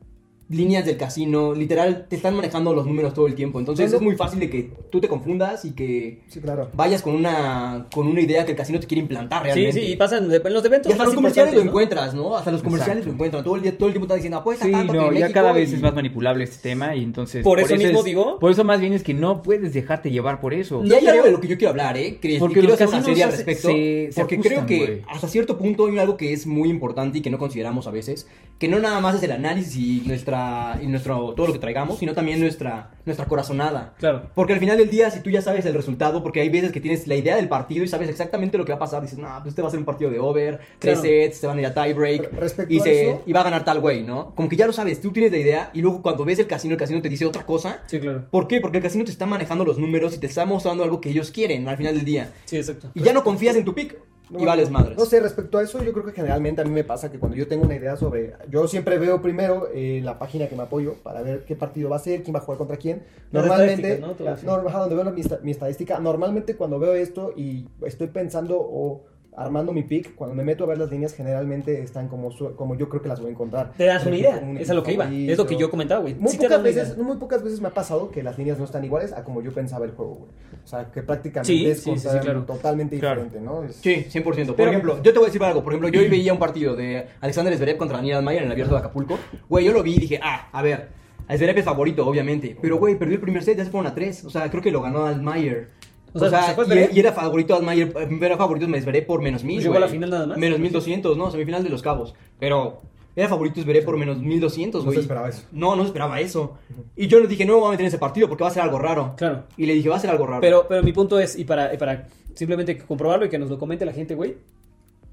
líneas 0.51 0.85
del 0.85 0.97
casino, 0.97 1.53
literal, 1.55 2.05
te 2.09 2.15
están 2.17 2.35
manejando 2.35 2.73
los 2.73 2.85
números 2.85 3.13
todo 3.13 3.25
el 3.27 3.35
tiempo. 3.35 3.59
Entonces 3.59 3.89
no. 3.91 3.97
es 3.97 4.03
muy 4.03 4.15
fácil 4.15 4.39
de 4.39 4.49
que 4.49 4.69
tú 4.91 4.99
te 4.99 5.07
confundas 5.07 5.63
y 5.65 5.71
que 5.71 6.19
Sí, 6.27 6.39
claro. 6.41 6.69
vayas 6.73 7.01
con 7.01 7.15
una, 7.15 7.87
con 7.93 8.07
una 8.07 8.21
idea 8.21 8.43
que 8.45 8.51
el 8.51 8.57
casino 8.57 8.79
te 8.79 8.85
quiere 8.87 9.01
implantar 9.01 9.41
Sí, 9.43 9.45
realmente. 9.45 9.81
sí, 9.81 9.87
y 9.93 9.95
pasan 9.95 10.27
de- 10.29 10.41
en 10.43 10.53
los 10.53 10.65
eventos 10.65 10.89
Y 10.89 10.93
hasta 10.93 11.05
los 11.05 11.13
comerciales 11.15 11.53
lo 11.55 11.61
encuentras, 11.61 12.13
¿no? 12.13 12.35
Hasta 12.35 12.51
los 12.51 12.61
comerciales 12.61 12.97
Exacto. 12.97 13.07
lo 13.07 13.13
encuentran. 13.13 13.43
Todo 13.43 13.55
el 13.55 13.61
día, 13.61 13.77
todo 13.77 13.87
el 13.87 13.93
tiempo 13.93 14.05
están 14.05 14.17
diciendo, 14.17 14.37
apuesta 14.37 14.65
Sí, 14.65 14.71
tanto 14.71 14.93
no, 14.93 14.99
que 15.09 15.15
ya 15.15 15.21
México 15.21 15.33
cada 15.33 15.51
vez 15.53 15.71
y- 15.71 15.75
es 15.75 15.81
más 15.81 15.93
manipulable 15.95 16.43
este 16.43 16.69
tema 16.69 16.95
y 16.95 17.03
entonces... 17.03 17.43
Por 17.43 17.59
eso 17.59 17.75
mismo 17.75 18.03
digo- 18.03 18.37
Por 18.39 18.51
eso 18.51 18.63
más 18.63 18.79
bien 18.81 18.93
es 18.93 19.03
que 19.03 19.13
no 19.13 19.41
puedes 19.43 19.73
dejarte 19.73 20.11
llevar 20.11 20.41
por 20.41 20.53
eso. 20.53 20.83
Y 20.83 20.91
hay 20.93 21.07
algo 21.07 21.23
de 21.23 21.31
lo 21.31 21.39
que 21.39 21.47
yo 21.47 21.57
quiero 21.57 21.69
hablar, 21.71 21.95
¿eh? 21.97 22.17
Que 22.21 22.37
Porque 22.39 22.55
quiero 22.55 22.69
los 22.69 22.77
casinos 22.77 23.07
al 23.07 23.31
respecto. 23.31 23.69
se- 23.69 24.09
se 24.11 24.21
porque 24.21 24.35
ajustan, 24.35 24.53
creo 24.53 24.65
que 24.65 24.77
güey. 24.85 25.01
hasta 25.09 25.27
cierto 25.27 25.57
punto 25.57 25.85
hay 25.87 25.97
algo 25.97 26.17
que 26.17 26.33
es 26.33 26.45
muy 26.45 26.69
importante 26.69 27.19
y 27.19 27.21
que 27.21 27.29
no 27.29 27.37
consideramos 27.37 27.87
a 27.87 27.91
veces. 27.91 28.27
Que 28.59 28.67
no 28.67 28.79
nada 28.79 28.99
más 28.99 29.15
es 29.15 29.23
el 29.23 29.31
análisis 29.31 29.75
y 29.77 30.03
nuestra 30.07 30.40
y 30.81 30.87
nuestro 30.87 31.33
todo 31.33 31.47
lo 31.47 31.53
que 31.53 31.59
traigamos, 31.59 31.99
sino 31.99 32.13
también 32.13 32.39
nuestra, 32.39 32.91
nuestra 33.05 33.25
corazonada. 33.25 33.93
Claro. 33.99 34.29
Porque 34.35 34.53
al 34.53 34.59
final 34.59 34.77
del 34.77 34.89
día, 34.89 35.09
si 35.11 35.21
tú 35.21 35.29
ya 35.29 35.41
sabes 35.41 35.65
el 35.65 35.73
resultado, 35.73 36.23
porque 36.23 36.41
hay 36.41 36.49
veces 36.49 36.71
que 36.71 36.79
tienes 36.81 37.07
la 37.07 37.15
idea 37.15 37.35
del 37.35 37.47
partido 37.49 37.83
y 37.83 37.87
sabes 37.87 38.09
exactamente 38.09 38.57
lo 38.57 38.65
que 38.65 38.71
va 38.71 38.77
a 38.77 38.79
pasar, 38.79 39.01
dices, 39.01 39.17
no, 39.19 39.27
pues 39.39 39.49
este 39.49 39.61
va 39.61 39.67
a 39.67 39.71
ser 39.71 39.79
un 39.79 39.85
partido 39.85 40.09
de 40.11 40.19
over, 40.19 40.59
tres 40.79 40.99
Claro. 40.99 41.01
sets, 41.01 41.37
se 41.37 41.47
van 41.47 41.57
a 41.57 41.61
ir 41.61 41.67
a 41.67 41.73
tiebreak 41.73 42.29
y, 42.69 42.79
a 42.79 42.83
se, 42.83 43.09
eso- 43.09 43.21
y 43.25 43.33
va 43.33 43.41
a 43.41 43.43
ganar 43.43 43.63
tal 43.65 43.79
güey, 43.79 44.03
¿no? 44.03 44.33
Como 44.35 44.49
que 44.49 44.55
ya 44.55 44.67
lo 44.67 44.73
sabes, 44.73 45.01
tú 45.01 45.11
tienes 45.11 45.31
la 45.31 45.37
idea 45.37 45.69
y 45.73 45.81
luego 45.81 46.01
cuando 46.01 46.25
ves 46.25 46.39
el 46.39 46.47
casino, 46.47 46.73
el 46.73 46.79
casino 46.79 47.01
te 47.01 47.09
dice 47.09 47.25
otra 47.25 47.45
cosa. 47.45 47.79
Sí, 47.87 47.99
claro. 47.99 48.25
¿Por 48.29 48.47
qué? 48.47 48.61
Porque 48.61 48.77
el 48.77 48.83
casino 48.83 49.03
te 49.05 49.11
está 49.11 49.25
manejando 49.25 49.65
los 49.65 49.77
números 49.77 50.15
y 50.15 50.19
te 50.19 50.27
está 50.27 50.45
mostrando 50.45 50.83
algo 50.83 51.01
que 51.01 51.09
ellos 51.09 51.31
quieren 51.31 51.67
al 51.67 51.77
final 51.77 51.95
del 51.95 52.05
día. 52.05 52.31
Sí, 52.45 52.57
exacto. 52.57 52.89
Y 52.93 53.01
ya 53.03 53.13
no 53.13 53.23
confías 53.23 53.55
en 53.55 53.65
tu 53.65 53.73
pick 53.73 53.97
y 54.31 54.37
No, 54.37 54.45
vales 54.45 54.69
madres. 54.69 54.97
No 54.97 55.05
sé, 55.05 55.19
respecto 55.19 55.57
a 55.57 55.63
eso, 55.63 55.83
yo 55.83 55.91
creo 55.91 56.05
que 56.05 56.11
generalmente 56.11 56.61
a 56.61 56.63
mí 56.63 56.71
me 56.71 56.83
pasa 56.83 57.11
que 57.11 57.19
cuando 57.19 57.37
yo 57.37 57.47
tengo 57.47 57.65
una 57.65 57.75
idea 57.75 57.97
sobre. 57.97 58.33
Yo 58.49 58.67
siempre 58.67 58.97
veo 58.97 59.21
primero 59.21 59.67
eh, 59.73 60.01
la 60.03 60.17
página 60.19 60.47
que 60.47 60.55
me 60.55 60.63
apoyo 60.63 60.95
para 61.03 61.21
ver 61.21 61.43
qué 61.45 61.55
partido 61.55 61.89
va 61.89 61.97
a 61.97 61.99
ser, 61.99 62.23
quién 62.23 62.33
va 62.35 62.39
a 62.39 62.43
jugar 62.43 62.57
contra 62.57 62.77
quién. 62.77 63.03
Normalmente, 63.31 63.99
¿no? 63.99 64.13
Donde 64.13 64.95
veo 64.95 65.39
mi 65.43 65.51
estadística, 65.51 65.99
normalmente 65.99 66.55
cuando 66.55 66.79
veo 66.79 66.93
esto 66.93 67.33
y 67.35 67.67
estoy 67.85 68.07
pensando 68.07 68.57
o 68.59 69.03
armando 69.35 69.71
mi 69.71 69.83
pick, 69.83 70.13
cuando 70.15 70.35
me 70.35 70.43
meto 70.43 70.65
a 70.65 70.67
ver 70.67 70.77
las 70.77 70.91
líneas, 70.91 71.13
generalmente 71.13 71.81
están 71.81 72.07
como, 72.09 72.31
su- 72.31 72.53
como 72.55 72.75
yo 72.75 72.89
creo 72.89 73.01
que 73.01 73.07
las 73.07 73.19
voy 73.21 73.29
a 73.29 73.31
encontrar. 73.31 73.71
Te 73.77 73.85
das 73.85 74.05
una 74.05 74.17
idea. 74.17 74.39
Un 74.43 74.57
Es 74.57 74.69
a 74.69 74.73
lo 74.73 74.83
que 74.83 74.93
iba. 74.93 75.05
Es 75.09 75.37
lo 75.37 75.45
que 75.45 75.55
yo 75.55 75.69
comentaba, 75.71 76.01
güey. 76.01 76.15
Muy 76.15 76.31
Sí 76.31 76.37
pocas, 76.37 76.61
veces, 76.61 76.97
muy 76.97 77.15
pocas 77.17 77.41
veces 77.43 77.61
me 77.61 77.69
ha 77.69 77.73
pasado 77.73 78.11
que 78.11 78.23
las 78.23 78.37
líneas 78.37 78.59
no 78.59 78.65
están 78.65 78.83
iguales 78.83 79.13
a 79.13 79.23
como 79.23 79.41
yo 79.41 79.51
pensaba 79.53 79.85
el 79.85 79.91
juego, 79.91 80.15
güey. 80.15 80.31
O 80.63 80.67
sea, 80.67 80.91
que 80.91 81.01
prácticamente 81.01 81.47
Sí, 81.53 81.65
es 81.65 81.77
sí, 81.81 81.91
sí, 81.91 81.97
sí, 81.99 82.03
contra- 82.07 82.21
claro. 82.21 82.43
totalmente 82.43 82.99
Claro. 82.99 83.23
diferente, 83.23 83.45
¿no? 83.49 83.63
Es- 83.63 83.77
Sí, 83.77 84.05
100%. 84.09 84.47
Por 84.47 84.55
Pero- 84.57 84.69
ejemplo, 84.71 84.97
yo 85.01 85.13
te 85.13 85.19
voy 85.19 85.25
a 85.25 85.29
decir 85.29 85.41
algo. 85.43 85.63
Por 85.63 85.73
ejemplo, 85.73 85.89
yo 85.89 86.01
hoy 86.01 86.09
veía 86.09 86.33
un 86.33 86.39
partido 86.39 86.75
de 86.75 87.07
Alexander 87.21 87.55
Zverev 87.55 87.77
contra 87.77 87.97
Daniel 87.97 88.17
Almayer 88.17 88.41
en 88.41 88.47
el 88.47 88.51
abierto 88.51 88.73
de 88.73 88.79
Acapulco. 88.79 89.17
Güey, 89.49 89.65
yo 89.65 89.71
lo 89.71 89.81
vi 89.81 89.95
y 89.95 89.99
dije, 89.99 90.19
ah, 90.21 90.49
a 90.51 90.61
ver, 90.61 90.89
Zverev 91.29 91.57
es 91.57 91.63
favorito, 91.65 92.05
obviamente. 92.05 92.57
Pero, 92.61 92.77
güey, 92.77 92.95
perdió 92.99 93.15
el 93.15 93.21
primer 93.21 93.41
set, 93.43 93.57
ya 93.57 93.63
se 93.63 93.71
fueron 93.71 93.89
a 93.89 93.95
tres. 93.95 94.25
O 94.25 94.29
sea, 94.29 94.49
creo 94.51 94.61
que 94.61 94.71
lo 94.71 94.81
ganó 94.81 95.05
Almayer. 95.05 95.69
O 96.13 96.17
O 96.17 96.19
sea, 96.19 96.29
sea, 96.29 96.43
¿se 96.43 96.53
fue 96.55 96.89
y, 96.91 96.99
era 96.99 97.13
favorito 97.13 97.55
Almayer, 97.55 97.93
eh, 97.97 98.19
era 98.21 98.37
favorito 98.37 98.65
Zverev 98.65 99.05
por 99.05 99.21
menos 99.21 99.43
mil, 99.43 99.61
Llegó 99.61 99.77
a 99.77 99.79
la 99.79 99.87
final 99.87 100.09
nada 100.09 100.27
más. 100.27 100.37
Menos 100.37 100.59
1200, 100.59 101.17
no, 101.17 101.31
semifinal 101.31 101.63
de 101.63 101.69
los 101.69 101.81
cabos. 101.81 102.13
Pero 102.39 102.81
era 103.15 103.27
favorito 103.29 103.61
Zverev 103.61 103.85
por 103.85 103.97
menos 103.97 104.17
1200, 104.17 104.81
No 104.81 104.85
güey. 104.85 104.95
se 104.95 105.01
esperaba 105.01 105.29
eso. 105.29 105.43
No, 105.51 105.75
no 105.75 105.83
se 105.83 105.87
esperaba 105.87 106.19
eso. 106.19 106.57
Y 106.95 107.07
yo 107.07 107.19
le 107.19 107.27
dije, 107.27 107.45
no 107.45 107.53
me 107.53 107.59
voy 107.59 107.67
a 107.67 107.71
meter 107.71 107.85
en 107.85 107.87
ese 107.87 107.97
partido 107.97 108.27
porque 108.27 108.43
va 108.43 108.49
a 108.49 108.53
ser 108.53 108.63
algo 108.63 108.79
raro. 108.79 109.13
Claro. 109.17 109.43
Y 109.57 109.65
le 109.65 109.73
dije, 109.73 109.89
va 109.89 109.95
a 109.95 109.99
ser 109.99 110.09
algo 110.09 110.25
raro. 110.27 110.41
Pero, 110.41 110.65
pero 110.67 110.83
mi 110.83 110.91
punto 110.93 111.19
es, 111.19 111.37
y 111.37 111.45
para, 111.45 111.73
y 111.73 111.77
para 111.77 112.07
simplemente 112.33 112.77
comprobarlo 112.77 113.25
y 113.25 113.29
que 113.29 113.39
nos 113.39 113.49
lo 113.49 113.57
comente 113.57 113.85
la 113.85 113.93
gente, 113.93 114.15
güey. 114.15 114.35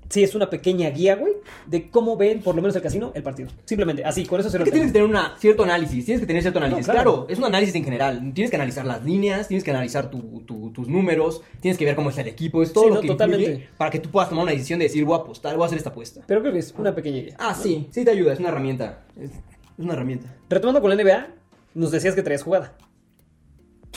Sí, 0.08 0.22
es 0.22 0.34
una 0.34 0.48
pequeña 0.48 0.88
guía, 0.90 1.16
güey, 1.16 1.34
de 1.66 1.90
cómo 1.90 2.16
ven, 2.16 2.40
por 2.40 2.54
lo 2.54 2.62
menos 2.62 2.74
el 2.76 2.80
casino, 2.82 3.12
el 3.14 3.22
partido. 3.22 3.50
Simplemente, 3.66 4.04
así, 4.04 4.24
con 4.24 4.40
eso 4.40 4.48
se 4.48 4.56
Es 4.56 4.60
lo 4.60 4.64
que 4.64 4.70
tienes 4.70 4.88
que 4.90 4.94
tener 4.94 5.08
una, 5.08 5.36
cierto 5.38 5.64
análisis, 5.64 6.04
tienes 6.04 6.20
que 6.22 6.26
tener 6.26 6.40
cierto 6.42 6.58
análisis. 6.58 6.86
No, 6.86 6.92
claro. 6.94 7.12
claro. 7.12 7.26
es 7.28 7.38
un 7.38 7.44
análisis 7.44 7.74
en 7.74 7.84
general. 7.84 8.32
Tienes 8.34 8.50
que 8.50 8.56
analizar 8.56 8.86
las 8.86 9.04
líneas, 9.04 9.48
tienes 9.48 9.64
que 9.64 9.70
analizar 9.70 10.10
tu- 10.10 10.40
tu- 10.46 10.70
tus 10.70 10.88
números, 10.88 11.42
tienes 11.60 11.76
que 11.76 11.84
ver 11.84 11.94
cómo 11.94 12.08
está 12.10 12.22
el 12.22 12.28
equipo, 12.28 12.62
es 12.62 12.72
todo 12.72 12.84
Sí, 12.84 12.88
lo 12.90 12.94
no, 12.96 13.00
que 13.02 13.08
totalmente. 13.08 13.68
para 13.76 13.90
que 13.90 13.98
tú 13.98 14.08
puedas 14.10 14.30
tomar 14.30 14.44
una 14.44 14.52
decisión 14.52 14.78
de 14.78 14.86
decir, 14.86 15.04
voy 15.04 15.18
a 15.18 15.22
apostar, 15.22 15.54
voy 15.56 15.64
a 15.64 15.66
hacer 15.66 15.78
esta 15.78 15.90
apuesta. 15.90 16.22
Pero 16.26 16.40
creo 16.40 16.52
que 16.54 16.58
es 16.60 16.74
una 16.78 16.94
pequeña 16.94 17.20
guía. 17.20 17.34
Ah, 17.38 17.54
sí, 17.54 17.88
sí 17.90 18.04
te 18.04 18.10
ayuda, 18.10 18.32
es 18.32 18.38
una 18.40 18.48
herramienta. 18.48 19.04
Es, 19.20 19.30
es 19.32 19.38
una 19.84 19.92
herramienta. 19.92 20.34
Retomando 20.48 20.80
con 20.80 20.88
la 20.88 20.96
NBA, 21.02 21.26
nos 21.74 21.90
decías 21.90 22.14
que 22.14 22.22
traías 22.22 22.42
jugada. 22.42 22.72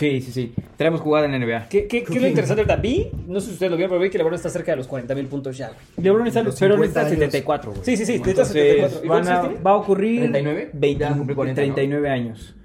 Sí, 0.02 0.20
sí, 0.22 0.32
sí. 0.32 0.54
Traemos 0.78 1.00
jugada 1.00 1.28
en 1.28 1.32
la 1.32 1.38
NBA. 1.40 1.70
¿Qué, 1.70 1.88
qué, 1.88 2.04
qué 2.04 2.14
es 2.16 2.22
lo 2.22 2.28
interesante 2.28 2.62
ahorita? 2.62 2.76
Vi, 2.78 3.10
no 3.28 3.40
sé 3.40 3.48
si 3.48 3.54
ustedes 3.54 3.70
lo 3.72 3.78
vieron, 3.78 3.92
pero 3.92 4.02
vi 4.02 4.10
que 4.10 4.18
LeBron 4.18 4.34
está 4.34 4.50
cerca 4.50 4.72
de 4.72 4.78
los 4.78 4.88
40 4.88 5.14
mil 5.14 5.28
puntos 5.28 5.56
ya, 5.58 5.68
güey. 5.68 5.80
LeBron 5.98 6.26
está, 6.28 6.42
Los 6.42 6.60
pero 6.60 6.74
50 6.74 6.88
está 6.88 7.00
años. 7.02 7.20
74, 7.20 7.72
güey. 7.72 7.84
Sí, 7.86 7.96
sí, 7.98 8.06
sí, 8.06 8.14
necesita 8.20 8.30
Entonces, 8.32 8.54
74. 8.54 9.06
¿Y 9.06 9.08
van 9.08 9.28
a- 9.28 9.62
va 9.62 9.72
a 9.72 9.76
ocurrir 9.76 10.20
39, 10.22 10.70
20 10.74 11.00
ya 11.04 11.14
cumplió 11.16 11.36
40, 11.36 11.62
¿no? 11.62 11.66
39 11.76 12.10
años. 12.10 12.56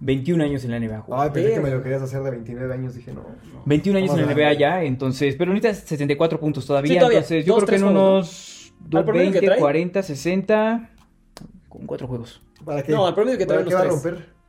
21 0.00 0.42
años 0.44 0.64
en 0.64 0.70
la 0.72 0.76
NBA. 0.80 0.98
güey. 1.06 1.20
Ay, 1.22 1.30
pensé 1.32 1.54
que 1.54 1.60
me 1.60 1.70
lo 1.70 1.82
querías 1.82 2.02
hacer 2.02 2.22
de 2.22 2.30
29 2.30 2.74
años, 2.74 2.94
dije 2.94 3.12
no. 3.12 3.20
no. 3.22 3.62
21 3.66 3.98
años 3.98 4.10
en 4.18 4.26
la 4.26 4.32
NBA 4.34 4.52
ya, 4.54 4.82
entonces, 4.82 5.36
pero 5.36 5.52
necesitas 5.54 5.86
74 5.88 6.40
puntos 6.40 6.66
todavía, 6.66 6.92
Sí, 6.92 6.98
todavía. 6.98 7.18
entonces 7.18 7.44
yo 7.44 7.54
Dos, 7.54 7.64
creo 7.64 7.68
que 7.68 7.74
en 7.76 7.80
tres 7.82 7.90
unos 7.92 8.72
Al 8.94 9.04
promedio 9.04 9.26
que 9.26 9.32
20, 9.40 9.46
trae. 9.46 9.58
40, 9.60 10.02
60 10.02 10.90
con 11.68 11.86
cuatro 11.86 12.08
juegos. 12.08 12.42
¿Para 12.64 12.82
qué? 12.82 12.90
No, 12.92 13.06
el 13.06 13.14
promedio 13.14 13.38
que 13.38 13.46
trae 13.46 13.58
¿Para 13.58 13.68
qué 13.68 13.74
va 13.74 13.80
a 13.80 13.84
unos 13.84 14.02
romper? 14.02 14.39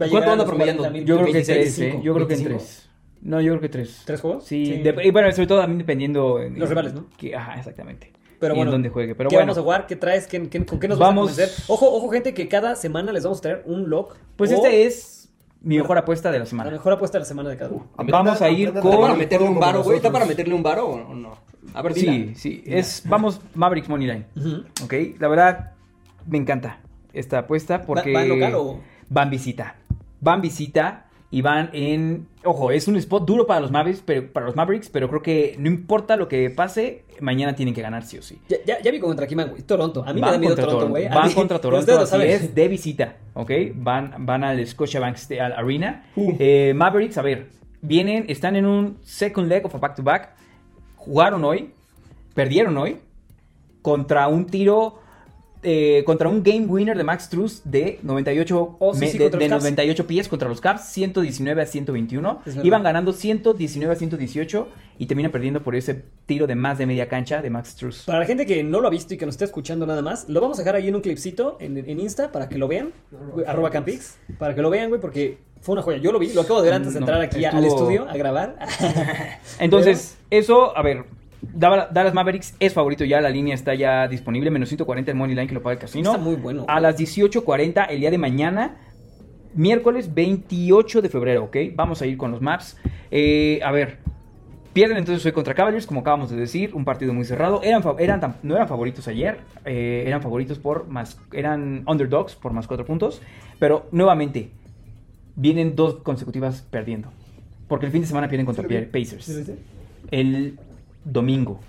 Va 0.00 0.06
a 0.06 0.08
¿Cuánto 0.10 0.30
anda 0.32 0.44
promediando? 0.46 0.82
40,000 0.82 1.04
Yo 1.06 1.14
creo 1.16 1.26
que 1.26 1.32
26, 1.32 1.58
3, 1.58 1.78
¿eh? 1.78 1.80
25, 1.82 2.04
Yo 2.04 2.14
creo 2.14 2.26
que 2.28 2.34
en 2.34 2.40
25. 2.44 2.64
3. 2.64 2.88
No, 3.20 3.40
yo 3.40 3.52
creo 3.52 3.60
que 3.60 3.68
3. 3.68 4.02
¿Tres 4.04 4.20
juegos? 4.20 4.44
Sí, 4.44 4.66
Sí. 4.66 4.72
de- 4.82 5.04
y 5.04 5.10
bueno, 5.10 5.30
sobre 5.32 5.46
todo 5.46 5.60
también 5.60 5.78
dependiendo 5.78 6.40
en- 6.40 6.58
Los 6.58 6.68
rivales, 6.68 6.94
¿no? 6.94 7.06
que- 7.16 7.34
ajá, 7.34 7.54
exactamente. 7.58 8.12
Pero 8.38 8.54
y 8.54 8.56
bueno, 8.56 8.70
en 8.70 8.74
dónde 8.76 8.88
juegue, 8.90 9.16
pero 9.16 9.28
¿qué 9.30 9.34
bueno. 9.36 9.46
vamos 9.48 9.58
a 9.58 9.62
jugar? 9.62 9.86
¿Qué 9.88 9.96
traes? 9.96 10.28
¿Qué, 10.28 10.48
qué- 10.48 10.64
con 10.64 10.78
qué 10.78 10.86
nos 10.86 10.98
Vamos- 11.00 11.30
a 11.30 11.34
convencer? 11.34 11.64
Ojo, 11.66 11.92
ojo, 11.92 12.08
gente, 12.10 12.32
que 12.34 12.46
cada 12.46 12.76
semana 12.76 13.10
les 13.12 13.24
vamos 13.24 13.38
a 13.38 13.42
traer 13.42 13.62
un 13.66 13.90
lock. 13.90 14.16
Pues 14.36 14.52
o 14.52 14.54
este 14.54 14.86
es 14.86 15.28
mi 15.60 15.76
mejor 15.78 15.98
apuesta 15.98 16.30
de 16.30 16.38
la 16.38 16.44
La 16.44 16.48
semana. 16.48 16.70
mejor 16.70 16.92
apuesta 16.92 17.18
de 17.18 17.22
la 17.22 17.26
semana 17.26 17.48
de 17.50 17.56
cada 17.56 17.70
uno. 17.72 17.88
Vamos 17.96 18.40
a 18.40 18.48
ir 18.48 18.68
Aprendan- 18.68 18.76
¿Está 18.86 18.96
para 19.00 19.08
con 19.10 19.18
meterle 19.18 19.48
un 19.48 19.58
varo, 19.58 19.82
güey? 19.82 19.96
¿Está 19.96 20.12
para 20.12 20.24
meterle 20.24 20.54
un 20.54 20.62
varo 20.62 20.86
o 20.86 21.14
no? 21.14 21.32
A 21.74 21.82
ver, 21.82 21.94
dila. 21.94 22.12
Sí, 22.12 22.32
sí, 22.36 22.62
es 22.64 23.02
vamos 23.06 23.40
Mavericks 23.54 23.88
Moneyline. 23.88 24.24
Ujú. 24.36 24.62
Ok, 24.84 24.94
la 25.18 25.26
verdad 25.26 25.72
me 26.28 26.38
encanta 26.38 26.78
esta 27.12 27.38
apuesta 27.40 27.82
porque 27.82 28.12
¿Va- 28.12 28.20
va 28.20 28.24
en 28.24 28.28
local 28.28 28.54
o? 28.54 28.80
Van 29.08 29.30
visita. 29.30 29.76
Van 30.20 30.40
visita 30.40 31.06
y 31.30 31.42
van 31.42 31.70
en... 31.74 32.26
Ojo, 32.44 32.70
es 32.70 32.88
un 32.88 32.96
spot 32.96 33.26
duro 33.26 33.46
para 33.46 33.60
los 33.60 33.70
Mavericks, 33.70 34.02
pero, 34.04 34.32
para 34.32 34.46
los 34.46 34.56
Mavericks, 34.56 34.88
pero 34.88 35.08
creo 35.08 35.22
que 35.22 35.56
no 35.58 35.68
importa 35.68 36.16
lo 36.16 36.26
que 36.28 36.48
pase, 36.50 37.04
mañana 37.20 37.54
tienen 37.54 37.74
que 37.74 37.82
ganar 37.82 38.02
sí 38.04 38.16
o 38.18 38.22
sí. 38.22 38.40
Ya, 38.48 38.56
ya, 38.66 38.80
ya 38.80 38.90
vi 38.90 38.98
contra 38.98 39.26
quién 39.26 39.36
van, 39.38 39.50
güey. 39.50 39.62
Toronto. 39.62 40.02
A 40.06 40.12
mí 40.14 40.20
me 40.20 40.20
Van 40.22 40.32
da 40.32 40.38
miedo 40.38 40.56
Toronto, 40.56 40.88
güey. 40.88 41.08
Van 41.08 41.28
mí- 41.28 41.34
contra 41.34 41.58
Toronto, 41.60 41.98
así 42.00 42.16
es, 42.22 42.54
de 42.54 42.68
visita, 42.68 43.16
¿ok? 43.34 43.50
Van, 43.74 44.14
van 44.26 44.42
al 44.44 44.66
Scotiabank 44.66 45.16
Sta- 45.16 45.46
Arena. 45.56 46.06
Uh. 46.16 46.34
Eh, 46.38 46.72
Mavericks, 46.74 47.18
a 47.18 47.22
ver, 47.22 47.48
vienen, 47.82 48.24
están 48.28 48.56
en 48.56 48.64
un 48.66 48.96
second 49.02 49.48
leg 49.48 49.64
of 49.66 49.74
a 49.74 49.78
back-to-back. 49.78 50.34
Jugaron 50.96 51.44
hoy, 51.44 51.72
perdieron 52.34 52.76
hoy, 52.78 52.96
contra 53.82 54.28
un 54.28 54.46
tiro... 54.46 55.00
eh, 55.62 56.02
contra 56.06 56.28
un 56.28 56.42
game 56.42 56.66
winner 56.66 56.96
de 56.96 57.04
Max 57.04 57.28
Truss 57.28 57.62
de 57.64 57.98
98 58.02 58.76
Oh, 58.78 58.94
sí, 58.94 59.00
me- 59.00 59.08
sí, 59.08 59.18
de, 59.18 59.30
de 59.30 59.48
Cavs. 59.48 59.62
98 59.62 60.06
pies 60.06 60.28
contra 60.28 60.48
los 60.48 60.60
Cavs, 60.60 60.84
119 60.92 61.62
a 61.62 61.66
121. 61.66 62.40
Es 62.46 62.54
verdad. 62.54 62.64
Iban 62.64 62.82
ganando 62.82 63.12
119 63.12 63.92
a 63.92 63.96
118 63.96 64.68
y 64.98 65.06
terminan 65.06 65.30
perdiendo 65.32 65.62
por 65.62 65.74
ese 65.76 66.02
tiro 66.26 66.46
de 66.46 66.54
más 66.54 66.78
de 66.78 66.86
media 66.86 67.08
cancha 67.08 67.40
de 67.42 67.50
Max 67.50 67.74
Truss. 67.76 68.04
Para 68.06 68.20
la 68.20 68.26
gente 68.26 68.46
que 68.46 68.62
no 68.62 68.80
lo 68.80 68.88
ha 68.88 68.90
visto 68.90 69.14
y 69.14 69.16
que 69.16 69.26
nos 69.26 69.34
está 69.34 69.44
escuchando 69.44 69.86
nada 69.86 70.02
más, 70.02 70.28
lo 70.28 70.40
vamos 70.40 70.58
a 70.58 70.62
dejar 70.62 70.76
ahí 70.76 70.88
en 70.88 70.94
un 70.96 71.00
clipcito 71.00 71.56
en, 71.60 71.76
en 71.78 72.00
Insta 72.00 72.30
para 72.32 72.48
que 72.48 72.58
lo 72.58 72.68
vean. 72.68 72.92
arroba 73.46 73.70
Campix. 73.70 74.16
Para 74.38 74.54
que 74.54 74.62
lo 74.62 74.70
vean, 74.70 74.88
güey, 74.88 75.00
porque 75.00 75.38
fue 75.60 75.72
una 75.74 75.82
joya. 75.82 75.98
Yo 75.98 76.12
lo 76.12 76.18
vi, 76.18 76.32
lo 76.32 76.40
acabo 76.42 76.60
de 76.60 76.66
ver 76.66 76.74
antes 76.74 76.94
de 76.94 77.00
No, 77.00 77.06
entrar 77.06 77.20
aquí 77.22 77.44
al 77.44 77.64
estudio 77.64 78.08
a 78.08 78.16
grabar. 78.16 78.56
Entonces, 79.58 80.16
eso, 80.30 80.76
a 80.76 80.82
ver, 80.82 81.04
Dallas 81.40 82.14
Mavericks 82.14 82.54
es 82.58 82.74
favorito 82.74 83.04
ya, 83.04 83.20
la 83.20 83.30
línea 83.30 83.54
está 83.54 83.74
ya 83.74 84.08
disponible, 84.08 84.50
menos 84.50 84.68
140 84.68 85.10
el 85.10 85.16
Money 85.16 85.34
Line 85.34 85.46
que 85.46 85.54
lo 85.54 85.62
paga 85.62 85.74
el 85.74 85.78
casino. 85.78 86.10
Está 86.10 86.22
muy 86.22 86.36
bueno. 86.36 86.64
A 86.68 86.80
las 86.80 86.98
18.40 86.98 87.86
el 87.90 88.00
día 88.00 88.10
de 88.10 88.18
mañana, 88.18 88.76
miércoles 89.54 90.14
28 90.14 91.02
de 91.02 91.08
febrero, 91.08 91.44
¿ok? 91.44 91.56
Vamos 91.74 92.02
a 92.02 92.06
ir 92.06 92.16
con 92.16 92.32
los 92.32 92.40
maps. 92.40 92.76
Eh, 93.10 93.60
a 93.62 93.70
ver, 93.70 93.98
pierden 94.72 94.98
entonces 94.98 95.24
hoy 95.26 95.32
contra 95.32 95.54
Cavaliers, 95.54 95.86
como 95.86 96.00
acabamos 96.00 96.30
de 96.30 96.36
decir, 96.36 96.74
un 96.74 96.84
partido 96.84 97.14
muy 97.14 97.24
cerrado. 97.24 97.60
Eran, 97.62 97.82
eran 97.98 98.36
no 98.42 98.56
eran 98.56 98.68
favoritos 98.68 99.06
ayer, 99.06 99.38
eh, 99.64 100.04
eran 100.06 100.22
favoritos 100.22 100.58
por 100.58 100.88
más, 100.88 101.20
eran 101.32 101.84
underdogs 101.86 102.34
por 102.34 102.52
más 102.52 102.66
4 102.66 102.84
puntos, 102.84 103.22
pero 103.60 103.86
nuevamente, 103.92 104.50
vienen 105.36 105.76
dos 105.76 105.96
consecutivas 105.96 106.62
perdiendo. 106.62 107.10
Porque 107.68 107.86
el 107.86 107.92
fin 107.92 108.00
de 108.00 108.08
semana 108.08 108.28
pierden 108.28 108.46
contra. 108.46 108.66
Pacers 108.90 109.52
el 110.10 110.58
domingo. 111.12 111.60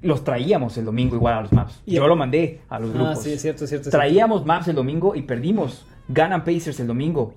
Los 0.00 0.24
traíamos 0.24 0.76
el 0.78 0.84
domingo 0.84 1.14
igual 1.14 1.34
a 1.34 1.42
los 1.42 1.52
maps. 1.52 1.80
Y- 1.86 1.94
Yo 1.94 2.06
lo 2.08 2.16
mandé 2.16 2.60
a 2.68 2.78
los 2.80 2.90
ah, 2.90 2.94
grupos. 2.94 3.22
sí, 3.22 3.32
es 3.32 3.40
cierto, 3.42 3.64
es 3.64 3.70
cierto. 3.70 3.88
es 3.88 3.92
cierto. 3.92 3.98
Traíamos 3.98 4.44
maps 4.44 4.68
el 4.68 4.74
domingo 4.74 5.14
y 5.14 5.22
perdimos. 5.22 5.86
Ganan 6.08 6.42
Pacers 6.44 6.80
el 6.80 6.86
domingo. 6.88 7.34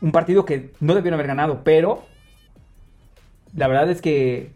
Un 0.00 0.12
partido 0.12 0.44
que 0.44 0.72
no 0.80 0.94
debieron 0.94 1.14
haber 1.14 1.26
ganado, 1.28 1.62
pero 1.64 2.02
la 3.54 3.68
verdad 3.68 3.90
es 3.90 4.00
que 4.02 4.52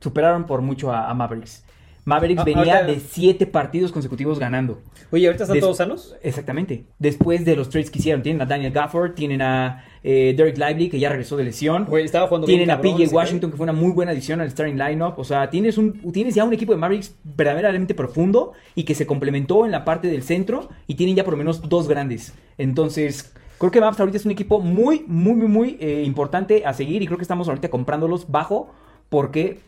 superaron 0.00 0.44
por 0.44 0.60
mucho 0.62 0.92
a, 0.92 1.10
a 1.10 1.14
Mavericks. 1.14 1.64
Mavericks 2.08 2.40
Ah, 2.40 2.44
venía 2.44 2.78
ahorita- 2.78 2.86
de 2.86 3.00
siete 3.00 3.46
partidos 3.46 3.92
consecutivos 3.92 4.38
ganando. 4.38 4.80
Oye, 5.10 5.26
¿ahorita 5.26 5.44
están 5.44 5.54
Des- 5.54 5.62
todos 5.62 5.76
sanos? 5.76 6.16
Exactamente. 6.22 6.84
Después 6.98 7.44
de 7.44 7.54
los 7.54 7.68
trades 7.68 7.90
que 7.90 7.98
hicieron, 7.98 8.22
tienen 8.22 8.40
a 8.42 8.46
Daniel 8.46 8.72
Gafford, 8.72 9.14
tienen 9.14 9.42
a 9.42 9.84
eh, 10.04 10.32
Derek 10.36 10.56
Lively, 10.56 10.88
que 10.90 10.98
ya 11.00 11.08
regresó 11.08 11.36
de 11.36 11.44
lesión. 11.44 11.86
Estaba 11.98 12.28
jugando 12.28 12.46
Tienen 12.46 12.66
bien 12.68 12.70
a 12.70 12.80
PJ 12.80 13.14
Washington, 13.14 13.50
que 13.50 13.56
fue 13.56 13.64
una 13.64 13.72
muy 13.72 13.90
buena 13.92 14.12
adición 14.12 14.40
al 14.40 14.48
starting 14.50 14.76
lineup. 14.78 15.18
O 15.18 15.24
sea, 15.24 15.50
tienes, 15.50 15.76
un, 15.76 16.12
tienes 16.12 16.34
ya 16.34 16.44
un 16.44 16.52
equipo 16.54 16.72
de 16.72 16.78
Mavericks 16.78 17.14
verdaderamente 17.24 17.94
profundo 17.94 18.52
y 18.74 18.84
que 18.84 18.94
se 18.94 19.06
complementó 19.06 19.64
en 19.66 19.72
la 19.72 19.84
parte 19.84 20.08
del 20.08 20.22
centro 20.22 20.68
y 20.86 20.94
tienen 20.94 21.16
ya 21.16 21.24
por 21.24 21.34
lo 21.34 21.38
menos 21.38 21.68
dos 21.68 21.88
grandes. 21.88 22.32
Entonces, 22.58 23.34
creo 23.58 23.70
que 23.72 23.80
Maps 23.80 23.98
ahorita 23.98 24.16
es 24.18 24.24
un 24.24 24.30
equipo 24.30 24.60
muy, 24.60 25.04
muy, 25.06 25.34
muy, 25.34 25.48
muy 25.48 25.76
eh, 25.80 26.02
importante 26.06 26.64
a 26.64 26.72
seguir 26.74 27.02
y 27.02 27.06
creo 27.06 27.18
que 27.18 27.22
estamos 27.24 27.48
ahorita 27.48 27.68
comprándolos 27.68 28.30
bajo 28.30 28.70
porque 29.08 29.58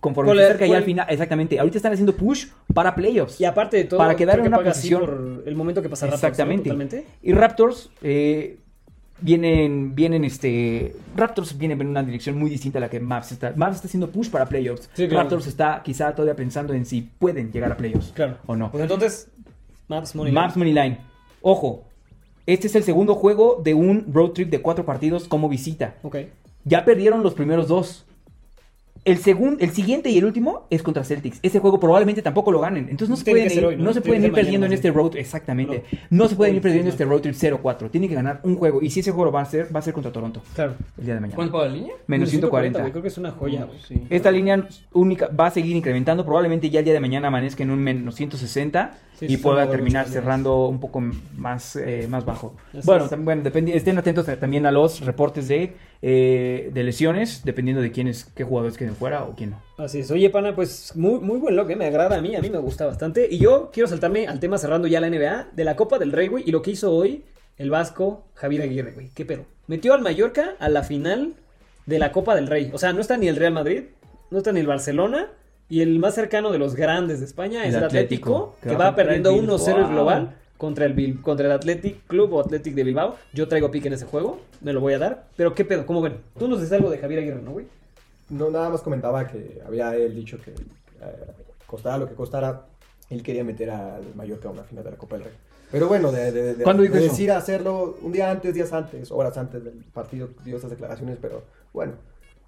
conforme 0.00 0.28
¿Cuál 0.30 0.38
se 0.38 0.44
acerca 0.44 0.66
ya 0.66 0.76
al 0.78 0.82
final, 0.84 1.06
exactamente, 1.10 1.58
ahorita 1.60 1.76
están 1.78 1.92
haciendo 1.92 2.14
push 2.16 2.46
para 2.74 2.94
playoffs. 2.94 3.40
Y 3.40 3.44
aparte 3.44 3.76
de 3.76 3.84
todo, 3.84 3.98
Para 3.98 4.16
quedar 4.16 4.36
en 4.38 4.42
que 4.44 4.48
una 4.48 4.58
posición- 4.58 5.00
por 5.00 5.42
el 5.46 5.54
momento 5.54 5.82
que 5.82 5.88
pasa 5.88 6.06
Raptors. 6.06 6.24
Exactamente. 6.24 7.06
Y 7.22 7.32
Raptors 7.32 7.90
eh, 8.02 8.56
vienen, 9.20 9.94
vienen, 9.94 10.24
este, 10.24 10.96
Raptors 11.16 11.56
vienen 11.58 11.80
en 11.80 11.88
una 11.88 12.02
dirección 12.02 12.38
muy 12.38 12.48
distinta 12.50 12.78
a 12.78 12.80
la 12.80 12.88
que 12.90 13.00
Mavs 13.00 13.32
está. 13.32 13.52
Mavs 13.56 13.76
está 13.76 13.88
haciendo 13.88 14.08
push 14.10 14.30
para 14.30 14.46
playoffs. 14.46 14.88
Sí, 14.94 15.06
claro. 15.06 15.24
Raptors 15.24 15.46
está 15.46 15.82
quizá 15.84 16.14
todavía 16.14 16.34
pensando 16.36 16.72
en 16.72 16.86
si 16.86 17.02
pueden 17.02 17.52
llegar 17.52 17.72
a 17.72 17.76
playoffs 17.76 18.12
Claro. 18.14 18.38
o 18.46 18.56
no. 18.56 18.70
Pues 18.70 18.82
entonces, 18.82 19.28
Maps 19.88 20.14
Money. 20.14 20.32
Mavs 20.32 20.56
Money 20.56 20.72
Line. 20.72 20.98
Ojo, 21.42 21.84
este 22.46 22.68
es 22.68 22.74
el 22.74 22.82
segundo 22.84 23.14
juego 23.14 23.60
de 23.62 23.74
un 23.74 24.06
road 24.12 24.30
trip 24.30 24.48
de 24.50 24.60
cuatro 24.62 24.86
partidos 24.86 25.28
como 25.28 25.48
visita. 25.48 25.96
Ok. 26.02 26.16
Ya 26.64 26.84
perdieron 26.84 27.22
los 27.22 27.34
primeros 27.34 27.68
dos. 27.68 28.06
El, 29.04 29.18
segun- 29.18 29.56
el 29.60 29.70
siguiente 29.70 30.10
y 30.10 30.18
el 30.18 30.24
último 30.26 30.66
es 30.68 30.82
contra 30.82 31.02
Celtics. 31.04 31.38
Ese 31.42 31.58
juego 31.58 31.80
probablemente 31.80 32.20
tampoco 32.20 32.52
lo 32.52 32.60
ganen. 32.60 32.84
Entonces 32.90 33.08
no 33.08 33.16
se 33.16 33.24
Tiene 33.24 33.40
pueden 33.40 33.50
ser 33.50 33.58
ir, 33.62 33.66
hoy, 33.66 33.76
¿no? 33.76 33.84
no 33.84 33.92
se 33.94 34.00
pueden 34.02 34.22
ir 34.22 34.28
ser 34.28 34.34
perdiendo 34.34 34.66
en 34.66 34.72
este 34.74 34.90
road 34.90 35.16
exactamente. 35.16 35.84
No 36.10 36.28
se 36.28 36.36
pueden 36.36 36.56
ir 36.56 36.60
perdiendo 36.62 36.90
sí, 36.90 36.94
este 36.94 37.04
road 37.06 37.20
trip 37.22 37.34
0-4. 37.34 37.90
Tienen 37.90 38.08
que 38.10 38.14
ganar 38.14 38.40
un 38.42 38.56
juego. 38.56 38.82
Y 38.82 38.90
si 38.90 39.00
ese 39.00 39.10
juego 39.12 39.26
lo 39.26 39.32
va 39.32 39.40
a 39.40 39.44
hacer, 39.44 39.74
va 39.74 39.78
a 39.80 39.82
ser 39.82 39.94
contra 39.94 40.12
Toronto 40.12 40.42
Claro. 40.54 40.74
el 40.98 41.04
día 41.04 41.14
de 41.14 41.20
mañana. 41.20 41.36
¿Cuánto 41.36 41.64
la 41.64 41.70
línea? 41.70 41.94
Menos 42.06 42.28
140. 42.30 42.78
güey, 42.78 42.90
Creo 42.92 43.02
que 43.02 43.08
es 43.08 43.18
una 43.18 43.30
joya. 43.30 43.66
Sí. 43.88 44.02
Esta 44.10 44.30
línea 44.30 44.66
única 44.92 45.28
va 45.28 45.46
a 45.46 45.50
seguir 45.50 45.74
incrementando. 45.76 46.24
Probablemente 46.24 46.68
ya 46.68 46.80
el 46.80 46.84
día 46.84 46.94
de 46.94 47.00
mañana 47.00 47.28
amanezca 47.28 47.62
en 47.62 47.70
un 47.70 47.78
menos 47.78 48.14
160 48.16 48.98
Sí, 49.20 49.26
y 49.28 49.36
pueda 49.36 49.68
terminar 49.70 50.08
cerrando 50.08 50.66
un 50.66 50.80
poco 50.80 51.00
más, 51.36 51.76
eh, 51.76 52.06
más 52.08 52.24
bajo. 52.24 52.56
Así 52.70 52.80
bueno, 52.86 53.04
es. 53.04 53.10
bueno 53.24 53.42
dependi- 53.44 53.74
estén 53.74 53.98
atentos 53.98 54.26
también 54.40 54.64
a 54.66 54.72
los 54.72 55.00
reportes 55.02 55.46
de, 55.46 55.74
eh, 56.00 56.70
de 56.72 56.82
lesiones, 56.82 57.42
dependiendo 57.44 57.82
de 57.82 57.92
quiénes, 57.92 58.24
qué 58.34 58.44
jugadores 58.44 58.78
queden 58.78 58.96
fuera 58.96 59.24
o 59.24 59.34
quién 59.36 59.50
no. 59.50 59.62
Así 59.76 60.00
es. 60.00 60.10
Oye, 60.10 60.30
pana, 60.30 60.54
pues 60.56 60.96
muy, 60.96 61.20
muy 61.20 61.38
buen 61.38 61.54
look, 61.54 61.70
¿eh? 61.70 61.76
me 61.76 61.84
agrada 61.86 62.16
a 62.16 62.22
mí, 62.22 62.34
a 62.34 62.40
mí 62.40 62.48
me 62.50 62.58
gusta 62.58 62.86
bastante. 62.86 63.28
Y 63.30 63.38
yo 63.38 63.70
quiero 63.72 63.88
saltarme 63.88 64.26
al 64.26 64.40
tema 64.40 64.56
cerrando 64.58 64.88
ya 64.88 65.00
la 65.00 65.08
NBA 65.10 65.48
de 65.52 65.64
la 65.64 65.76
Copa 65.76 65.98
del 65.98 66.12
Rey, 66.12 66.28
güey, 66.28 66.44
y 66.46 66.50
lo 66.50 66.62
que 66.62 66.70
hizo 66.70 66.90
hoy 66.90 67.24
el 67.58 67.68
vasco 67.70 68.24
Javier 68.34 68.62
Aguirre, 68.62 68.92
güey. 68.92 69.10
¿Qué 69.14 69.26
pedo? 69.26 69.44
Metió 69.66 69.92
al 69.92 70.00
Mallorca 70.00 70.54
a 70.58 70.68
la 70.70 70.82
final 70.82 71.34
de 71.84 71.98
la 71.98 72.10
Copa 72.10 72.34
del 72.34 72.46
Rey. 72.46 72.70
O 72.72 72.78
sea, 72.78 72.94
no 72.94 73.00
está 73.02 73.18
ni 73.18 73.28
el 73.28 73.36
Real 73.36 73.52
Madrid, 73.52 73.82
no 74.30 74.38
está 74.38 74.50
ni 74.52 74.60
el 74.60 74.66
Barcelona. 74.66 75.26
Y 75.70 75.80
el 75.82 75.98
más 76.00 76.14
cercano 76.16 76.50
de 76.52 76.58
los 76.58 76.74
grandes 76.74 77.20
de 77.20 77.26
España 77.26 77.62
es 77.64 77.70
El 77.74 77.76
el 77.80 77.84
Atlético, 77.84 78.54
Atlético, 78.58 78.68
que 78.68 78.76
va 78.76 78.94
perdiendo 78.94 79.32
1-0 79.34 79.78
el 79.78 79.86
global 79.86 80.36
contra 80.58 80.84
el, 80.84 80.94
Bil- 80.94 81.22
contra 81.22 81.46
el 81.46 81.52
Athletic 81.52 82.06
Club 82.06 82.32
o 82.34 82.40
Athletic 82.40 82.74
de 82.74 82.84
Bilbao. 82.84 83.16
Yo 83.32 83.48
traigo 83.48 83.70
pique 83.70 83.86
en 83.88 83.94
ese 83.94 84.04
juego, 84.04 84.40
me 84.60 84.72
lo 84.72 84.80
voy 84.80 84.92
a 84.94 84.98
dar. 84.98 85.28
Pero 85.36 85.54
¿qué 85.54 85.64
pedo? 85.64 85.86
¿Cómo 85.86 86.02
ven? 86.02 86.16
Tú 86.38 86.48
nos 86.48 86.58
dices 86.60 86.72
algo 86.76 86.90
de 86.90 86.98
Javier 86.98 87.20
Aguirre, 87.20 87.40
¿no, 87.42 87.52
güey? 87.52 87.66
No, 88.28 88.50
nada 88.50 88.68
más 88.68 88.82
comentaba 88.82 89.26
que 89.26 89.62
había 89.66 89.94
él 89.96 90.14
dicho 90.14 90.38
que 90.44 90.50
eh, 90.50 90.56
costara 91.66 91.98
lo 91.98 92.08
que 92.08 92.14
costara, 92.14 92.66
él 93.08 93.22
quería 93.22 93.44
meter 93.44 93.70
al 93.70 94.02
Mallorca 94.16 94.48
a 94.48 94.52
una 94.52 94.64
final 94.64 94.84
de 94.84 94.90
la 94.90 94.96
Copa 94.96 95.16
del 95.16 95.24
Rey. 95.26 95.34
Pero 95.70 95.86
bueno, 95.86 96.10
de, 96.10 96.32
de, 96.32 96.54
de- 96.56 96.64
¿Cuándo 96.64 96.82
dijo 96.82 96.94
de 96.96 97.04
eso? 97.04 97.12
decir 97.12 97.30
hacerlo 97.30 97.96
un 98.02 98.10
día 98.12 98.28
antes, 98.30 98.52
días 98.54 98.72
antes, 98.72 99.10
horas 99.12 99.38
antes 99.38 99.62
del 99.64 99.74
partido, 99.94 100.28
dio 100.44 100.56
esas 100.56 100.70
declaraciones, 100.70 101.16
pero 101.22 101.42
bueno, 101.72 101.92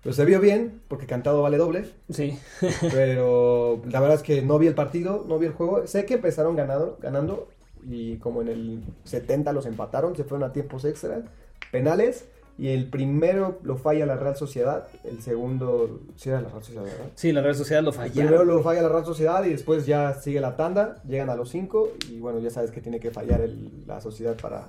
pues 0.02 0.16
se 0.16 0.24
vio 0.24 0.40
bien, 0.40 0.80
porque 0.88 1.06
cantado 1.06 1.42
vale 1.42 1.56
doble, 1.58 1.84
Sí. 2.10 2.38
pero 2.92 3.80
la 3.88 4.00
verdad 4.00 4.16
es 4.16 4.22
que 4.22 4.42
no 4.42 4.58
vi 4.58 4.66
el 4.66 4.74
partido, 4.74 5.24
no 5.28 5.38
vi 5.38 5.46
el 5.46 5.52
juego. 5.52 5.86
Sé 5.86 6.04
que 6.04 6.14
empezaron 6.14 6.56
ganado, 6.56 6.98
ganando 7.00 7.48
y 7.88 8.16
como 8.16 8.42
en 8.42 8.48
el 8.48 8.82
70 9.04 9.52
los 9.52 9.66
empataron, 9.66 10.14
se 10.16 10.24
fueron 10.24 10.48
a 10.48 10.52
tiempos 10.52 10.84
extra, 10.84 11.22
penales. 11.70 12.26
Y 12.58 12.68
el 12.68 12.90
primero 12.90 13.58
lo 13.62 13.78
falla 13.78 14.04
la 14.04 14.14
Real 14.14 14.36
Sociedad, 14.36 14.86
el 15.04 15.22
segundo, 15.22 16.00
sí 16.16 16.28
era 16.28 16.42
la 16.42 16.48
Real 16.50 16.62
Sociedad, 16.62 16.84
¿verdad? 16.84 17.06
Sí, 17.14 17.32
la 17.32 17.40
Real 17.40 17.54
Sociedad 17.54 17.82
lo 17.82 17.88
El 17.90 17.94
falla. 17.96 18.12
primero 18.12 18.44
lo 18.44 18.62
falla 18.62 18.82
la 18.82 18.90
Real 18.90 19.06
Sociedad 19.06 19.42
y 19.44 19.50
después 19.50 19.86
ya 19.86 20.12
sigue 20.14 20.38
la 20.38 20.54
tanda, 20.54 21.02
llegan 21.08 21.30
a 21.30 21.34
los 21.34 21.48
cinco 21.48 21.88
y 22.10 22.18
bueno, 22.18 22.40
ya 22.40 22.50
sabes 22.50 22.70
que 22.70 22.82
tiene 22.82 23.00
que 23.00 23.10
fallar 23.10 23.40
el- 23.40 23.84
la 23.86 24.02
sociedad 24.02 24.36
para, 24.40 24.66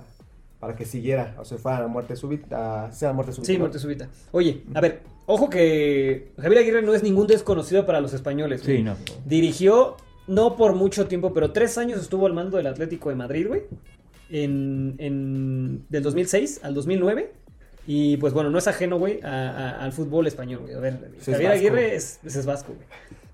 para 0.64 0.76
que 0.76 0.86
siguiera, 0.86 1.34
o 1.38 1.44
sea, 1.44 1.58
fuera 1.58 1.84
a 1.84 1.86
muerte 1.88 2.16
súbita, 2.16 2.90
sea 2.90 3.12
muerte 3.12 3.32
súbita. 3.32 3.46
Sí, 3.46 3.52
¿no? 3.54 3.58
muerte 3.60 3.78
súbita. 3.78 4.08
Oye, 4.32 4.62
a 4.72 4.80
ver, 4.80 5.02
ojo 5.26 5.50
que 5.50 6.32
Javier 6.40 6.62
Aguirre 6.62 6.80
no 6.82 6.94
es 6.94 7.02
ningún 7.02 7.26
desconocido 7.26 7.84
para 7.84 8.00
los 8.00 8.14
españoles. 8.14 8.64
güey. 8.64 8.78
Sí, 8.78 8.82
no. 8.82 8.96
Dirigió, 9.26 9.98
no 10.26 10.56
por 10.56 10.72
mucho 10.72 11.06
tiempo, 11.06 11.34
pero 11.34 11.52
tres 11.52 11.76
años 11.76 12.00
estuvo 12.00 12.24
al 12.26 12.32
mando 12.32 12.56
del 12.56 12.66
Atlético 12.66 13.10
de 13.10 13.14
Madrid, 13.16 13.46
güey. 13.46 13.64
En, 14.30 14.94
en- 14.98 15.84
del 15.90 16.02
2006 16.02 16.60
al 16.62 16.72
2009. 16.72 17.30
Y 17.86 18.16
pues 18.16 18.32
bueno, 18.32 18.48
no 18.48 18.56
es 18.56 18.66
ajeno, 18.66 18.98
güey, 18.98 19.20
a- 19.22 19.50
a- 19.50 19.84
al 19.84 19.92
fútbol 19.92 20.26
español, 20.26 20.60
güey. 20.62 20.72
A 20.74 20.78
ver, 20.80 21.10
es 21.18 21.26
Javier 21.26 21.50
vasco. 21.50 21.58
Aguirre 21.58 21.94
es, 21.94 22.20
es, 22.24 22.36
es 22.36 22.46
vasco, 22.46 22.72
güey. 22.72 22.86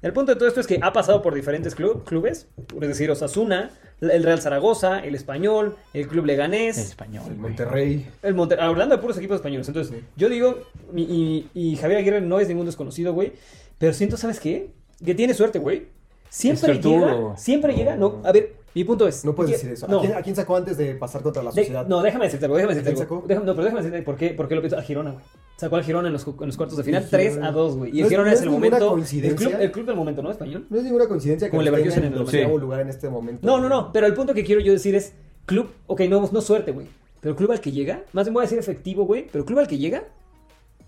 El 0.02 0.12
punto 0.12 0.32
de 0.32 0.36
todo 0.38 0.48
esto 0.48 0.58
es 0.60 0.66
que 0.66 0.80
ha 0.82 0.92
pasado 0.92 1.22
por 1.22 1.32
diferentes 1.34 1.76
club- 1.76 2.02
clubes, 2.04 2.48
es 2.80 2.88
decir, 2.88 3.08
Osasuna, 3.10 3.70
el 4.00 4.22
Real 4.22 4.40
Zaragoza, 4.40 5.00
el 5.00 5.14
Español, 5.14 5.76
el 5.92 6.08
Club 6.08 6.24
Leganés, 6.26 6.78
El 6.78 6.84
español. 6.84 7.24
El. 7.28 7.36
Monterrey. 7.36 8.06
el 8.22 8.34
Monte 8.34 8.56
hablando 8.58 8.94
de 8.96 9.00
puros 9.02 9.16
equipos 9.18 9.36
españoles. 9.36 9.68
Entonces, 9.68 9.94
yo 10.16 10.28
digo, 10.28 10.58
y, 10.94 11.02
y- 11.02 11.50
y 11.72 11.76
Javier 11.76 11.98
Aguirre 12.00 12.20
no 12.20 12.40
es 12.40 12.48
ningún 12.48 12.66
desconocido, 12.66 13.12
güey. 13.12 13.32
Pero 13.78 13.92
siento, 13.92 14.16
¿sabes 14.16 14.40
qué? 14.40 14.70
Que 15.04 15.14
tiene 15.14 15.34
suerte, 15.34 15.58
güey. 15.58 15.88
Siempre 16.28 16.78
llega, 16.78 17.36
siempre 17.36 17.74
llega, 17.74 17.96
no. 17.96 18.20
A 18.24 18.30
ver, 18.32 18.54
Mi 18.74 18.84
punto 18.84 19.08
es. 19.08 19.24
No 19.24 19.34
puedes 19.34 19.50
¿qué- 19.50 19.56
decir 19.56 19.72
eso. 19.72 19.88
No, 19.88 19.98
¿A, 19.98 20.00
quién, 20.00 20.14
a 20.14 20.22
quién 20.22 20.36
sacó 20.36 20.56
antes 20.56 20.76
de 20.76 20.94
pasar 20.94 21.22
contra 21.22 21.42
la 21.42 21.50
De- 21.50 21.62
sociedad? 21.62 21.86
no, 21.88 22.02
déjame 22.02 22.26
decirte 22.26 22.44
algo, 22.46 22.56
déjame 22.56 22.74
decirte 22.74 22.90
¿A 22.90 22.94
quién 23.06 23.08
algo. 23.18 23.26
Déjame- 23.26 23.46
no, 23.46 23.52
pero 23.54 23.64
déjame 23.64 23.82
decirte 23.82 24.02
por 24.04 24.16
qué, 24.16 24.30
por 24.30 24.46
qué 24.48 24.54
lo 24.54 24.60
pienso. 24.60 24.78
A 24.78 24.82
Girona, 24.82 25.10
güey. 25.12 25.24
Sacó 25.56 25.76
al 25.76 25.84
Girona 25.84 26.06
en 26.08 26.12
los, 26.12 26.24
cu- 26.24 26.36
en 26.40 26.46
los 26.46 26.56
cuartos 26.56 26.78
de 26.78 26.84
final, 26.84 27.02
El 27.02 27.10
3 27.10 27.28
Girona. 27.32 27.48
a 27.48 27.52
2, 27.52 27.76
güey. 27.76 27.90
Y 27.90 27.94
No 27.94 27.98
el 27.98 28.04
es- 28.04 28.08
Girona 28.10 28.28
no 28.28 28.32
es 28.32 28.38
es 28.38 28.42
el 28.44 28.50
ninguna 28.52 28.78
momento. 28.78 28.96
El 29.26 29.34
club, 29.34 29.54
el 29.60 29.72
club 29.72 29.86
del 29.86 29.96
momento, 29.96 30.22
¿no? 30.22 30.30
Español. 30.30 30.66
No 30.70 30.76
es 30.78 30.84
ninguna 30.84 31.06
coincidencia 31.08 31.46
que 31.48 31.50
Como 31.50 31.62
el 31.62 31.68
en 31.68 31.74
el 31.74 32.04
el- 32.04 32.14
doceavo 32.14 32.54
Sí. 32.54 32.60
lugar 32.60 32.80
en 32.80 32.88
este 32.88 33.08
momento. 33.10 33.46
No, 33.46 33.58
no, 33.60 33.68
no. 33.68 33.92
Pero 33.92 34.06
el 34.06 34.14
punto 34.14 34.34
que 34.34 34.44
quiero 34.44 34.60
yo 34.60 34.72
decir 34.72 34.94
es: 34.94 35.14
club, 35.46 35.68
ok, 35.86 36.00
no, 36.08 36.28
no 36.32 36.40
suerte, 36.40 36.70
güey. 36.72 36.86
Pero 37.20 37.36
club 37.36 37.50
al 37.52 37.60
que 37.60 37.72
llega, 37.72 38.04
más 38.12 38.24
bien 38.26 38.34
voy 38.34 38.42
a 38.42 38.44
decir 38.44 38.58
efectivo, 38.58 39.04
güey. 39.04 39.26
Pero 39.30 39.44
club 39.44 39.58
al 39.58 39.66
que 39.68 39.76
llega, 39.76 40.04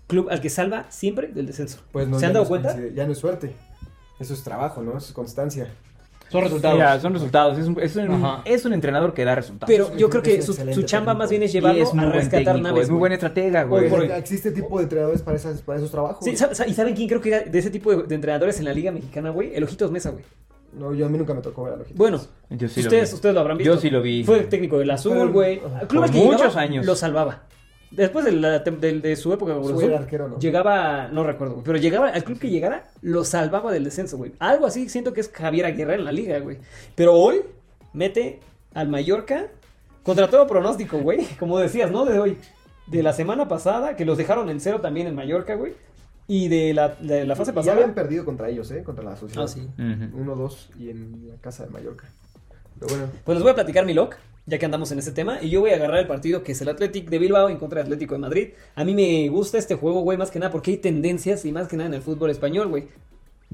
club 0.07 0.29
al 0.31 0.41
que 0.41 0.49
salva 0.49 0.85
siempre 0.89 1.27
del 1.27 1.45
descenso. 1.45 1.79
Pues 1.91 2.07
no, 2.07 2.17
¿Se 2.19 2.25
han 2.25 2.33
dado 2.33 2.47
cuenta? 2.47 2.75
Ya 2.95 3.05
no 3.05 3.11
es 3.11 3.17
suerte. 3.19 3.53
Eso 4.19 4.33
es 4.33 4.43
trabajo, 4.43 4.81
¿no? 4.81 4.97
Eso 4.97 5.07
es 5.07 5.13
constancia. 5.13 5.67
Son 6.33 6.43
resultados. 6.43 6.75
Mira, 6.77 6.99
son 6.99 7.13
resultados. 7.13 7.57
Es 7.57 7.67
un, 7.67 7.79
es 7.79 7.95
un- 7.95 8.25
es 8.43 8.65
un 8.65 8.73
entrenador 8.73 9.13
que 9.13 9.23
da 9.23 9.35
resultados. 9.35 9.73
Pero 9.73 9.95
yo 9.95 10.09
creo 10.09 10.21
que 10.21 10.41
su, 10.41 10.53
chamba 10.83 11.13
técnico. 11.13 11.15
más 11.19 11.29
bien 11.29 11.43
es 11.43 11.53
llevarlo 11.53 11.81
es 11.83 11.93
muy 11.93 12.03
a 12.03 12.07
buen 12.07 12.19
rescatar 12.19 12.43
técnico, 12.45 12.67
naves. 12.67 12.83
es 12.83 12.89
muy 12.89 12.99
buen 12.99 13.11
estratega, 13.13 13.63
güey. 13.63 14.11
Existe 14.17 14.51
tipo 14.51 14.77
de 14.77 14.83
entrenadores 14.83 15.21
para, 15.21 15.37
esas, 15.37 15.61
para 15.61 15.77
esos 15.77 15.91
trabajos. 15.91 16.25
Sí, 16.25 16.35
¿sabe- 16.35 16.53
¿Y 16.67 16.73
saben 16.73 16.93
quién 16.95 17.07
creo 17.07 17.21
que 17.21 17.29
era 17.29 17.39
de 17.41 17.57
ese 17.59 17.69
tipo 17.69 17.95
de, 17.95 18.03
de 18.03 18.15
entrenadores 18.15 18.59
en 18.59 18.65
la 18.65 18.73
Liga 18.73 18.91
Mexicana, 18.91 19.29
güey? 19.29 19.55
El 19.55 19.63
Ojitos 19.63 19.91
Mesa, 19.91 20.09
güey. 20.09 20.25
No, 20.77 20.93
yo 20.93 21.05
a 21.05 21.09
mí 21.09 21.17
nunca 21.19 21.33
me 21.35 21.41
tocó 21.41 21.65
ver 21.65 21.73
a 21.73 21.77
los 21.77 21.93
Bueno, 21.95 22.19
Yo 22.49 22.67
sí 22.67 22.81
lo 22.81 22.87
ustedes, 22.87 23.13
ustedes 23.13 23.35
lo 23.35 23.41
habrán 23.41 23.57
visto. 23.57 23.75
Yo 23.75 23.79
sí 23.79 23.89
lo 23.91 24.01
vi. 24.01 24.23
Fue 24.23 24.39
el 24.39 24.49
técnico 24.49 24.79
del 24.79 24.89
Azul, 24.89 25.31
güey. 25.31 25.61
Que 25.87 26.19
muchos 26.19 26.55
años. 26.55 26.85
Lo 26.85 26.95
salvaba. 26.95 27.43
Después 27.95 28.25
de, 28.25 28.31
la 28.31 28.63
su 29.15 29.33
época 29.33 29.53
con 29.53 29.63
Su 29.63 29.69
Cruz 29.69 29.81
Azul, 29.81 29.91
era 29.91 29.99
arquero, 29.99 30.27
¿no? 30.27 30.39
llegaba, 30.39 31.09
no 31.09 31.23
recuerdo, 31.23 31.55
güey, 31.55 31.65
pero 31.65 31.77
llegaba, 31.77 32.09
al 32.09 32.23
club 32.23 32.39
que 32.39 32.49
llegara, 32.49 32.89
lo 33.01 33.23
salvaba 33.23 33.71
del 33.71 33.83
descenso, 33.83 34.17
güey. 34.17 34.33
Algo 34.39 34.65
así 34.65 34.89
siento 34.89 35.13
que 35.13 35.21
es 35.21 35.29
Javier 35.29 35.65
Aguirre 35.67 35.95
en 35.95 36.05
la 36.05 36.11
liga, 36.11 36.39
güey. 36.39 36.57
Pero 36.95 37.13
hoy 37.13 37.41
mete 37.93 38.39
al 38.73 38.89
Mallorca 38.89 39.47
contra 40.01 40.27
todo 40.27 40.47
pronóstico, 40.47 40.97
güey. 40.99 41.25
Como 41.39 41.59
decías, 41.59 41.91
¿no? 41.91 42.05
De 42.05 42.19
hoy. 42.19 42.37
De 42.87 43.01
la 43.03 43.13
semana 43.13 43.47
pasada, 43.47 43.95
que 43.95 44.05
los 44.05 44.17
dejaron 44.17 44.49
en 44.49 44.59
cero 44.59 44.81
también 44.81 45.07
en 45.07 45.15
Mallorca, 45.15 45.55
güey. 45.55 45.73
Y 46.27 46.47
de 46.47 46.73
la, 46.73 46.89
de 46.89 47.25
la 47.25 47.35
fase 47.35 47.51
Ya 47.51 47.55
pasada. 47.55 47.73
habían 47.75 47.93
perdido 47.93 48.25
contra 48.25 48.49
ellos, 48.49 48.71
¿eh? 48.71 48.83
Contra 48.83 49.03
la 49.03 49.15
sociedad. 49.15 49.43
Ah, 49.43 49.47
sí. 49.47 49.61
Ujú. 49.61 50.31
1-2 50.31 50.79
y 50.79 50.89
en 50.89 51.29
la 51.29 51.35
casa 51.37 51.65
de 51.65 51.69
Mallorca. 51.69 52.07
Pero 52.79 52.87
bueno, 52.89 53.11
Pues 53.23 53.35
les 53.37 53.43
voy 53.43 53.51
a 53.51 53.55
platicar 53.55 53.85
mi 53.85 53.93
lock, 53.93 54.15
ya 54.45 54.57
que 54.57 54.65
andamos 54.65 54.91
en 54.91 54.99
este 54.99 55.11
tema. 55.11 55.39
Y 55.41 55.49
yo 55.49 55.61
voy 55.61 55.71
a 55.71 55.75
agarrar 55.75 55.99
el 55.99 56.07
partido 56.07 56.43
que 56.43 56.51
es 56.53 56.61
el 56.61 56.69
Athletic 56.69 57.09
de 57.09 57.19
Bilbao 57.19 57.49
en 57.49 57.57
contra 57.57 57.77
del 57.79 57.87
Atlético 57.87 58.15
de 58.15 58.19
Madrid. 58.19 58.47
A 58.75 58.83
mí 58.83 58.93
me 58.93 59.29
gusta 59.29 59.57
este 59.57 59.75
juego, 59.75 60.01
güey, 60.01 60.17
más 60.17 60.31
que 60.31 60.39
nada 60.39 60.51
porque 60.51 60.71
hay 60.71 60.77
tendencias 60.77 61.45
y 61.45 61.51
más 61.51 61.67
que 61.67 61.77
nada 61.77 61.87
en 61.87 61.93
el 61.95 62.01
fútbol 62.01 62.29
español, 62.29 62.67
güey. 62.67 62.85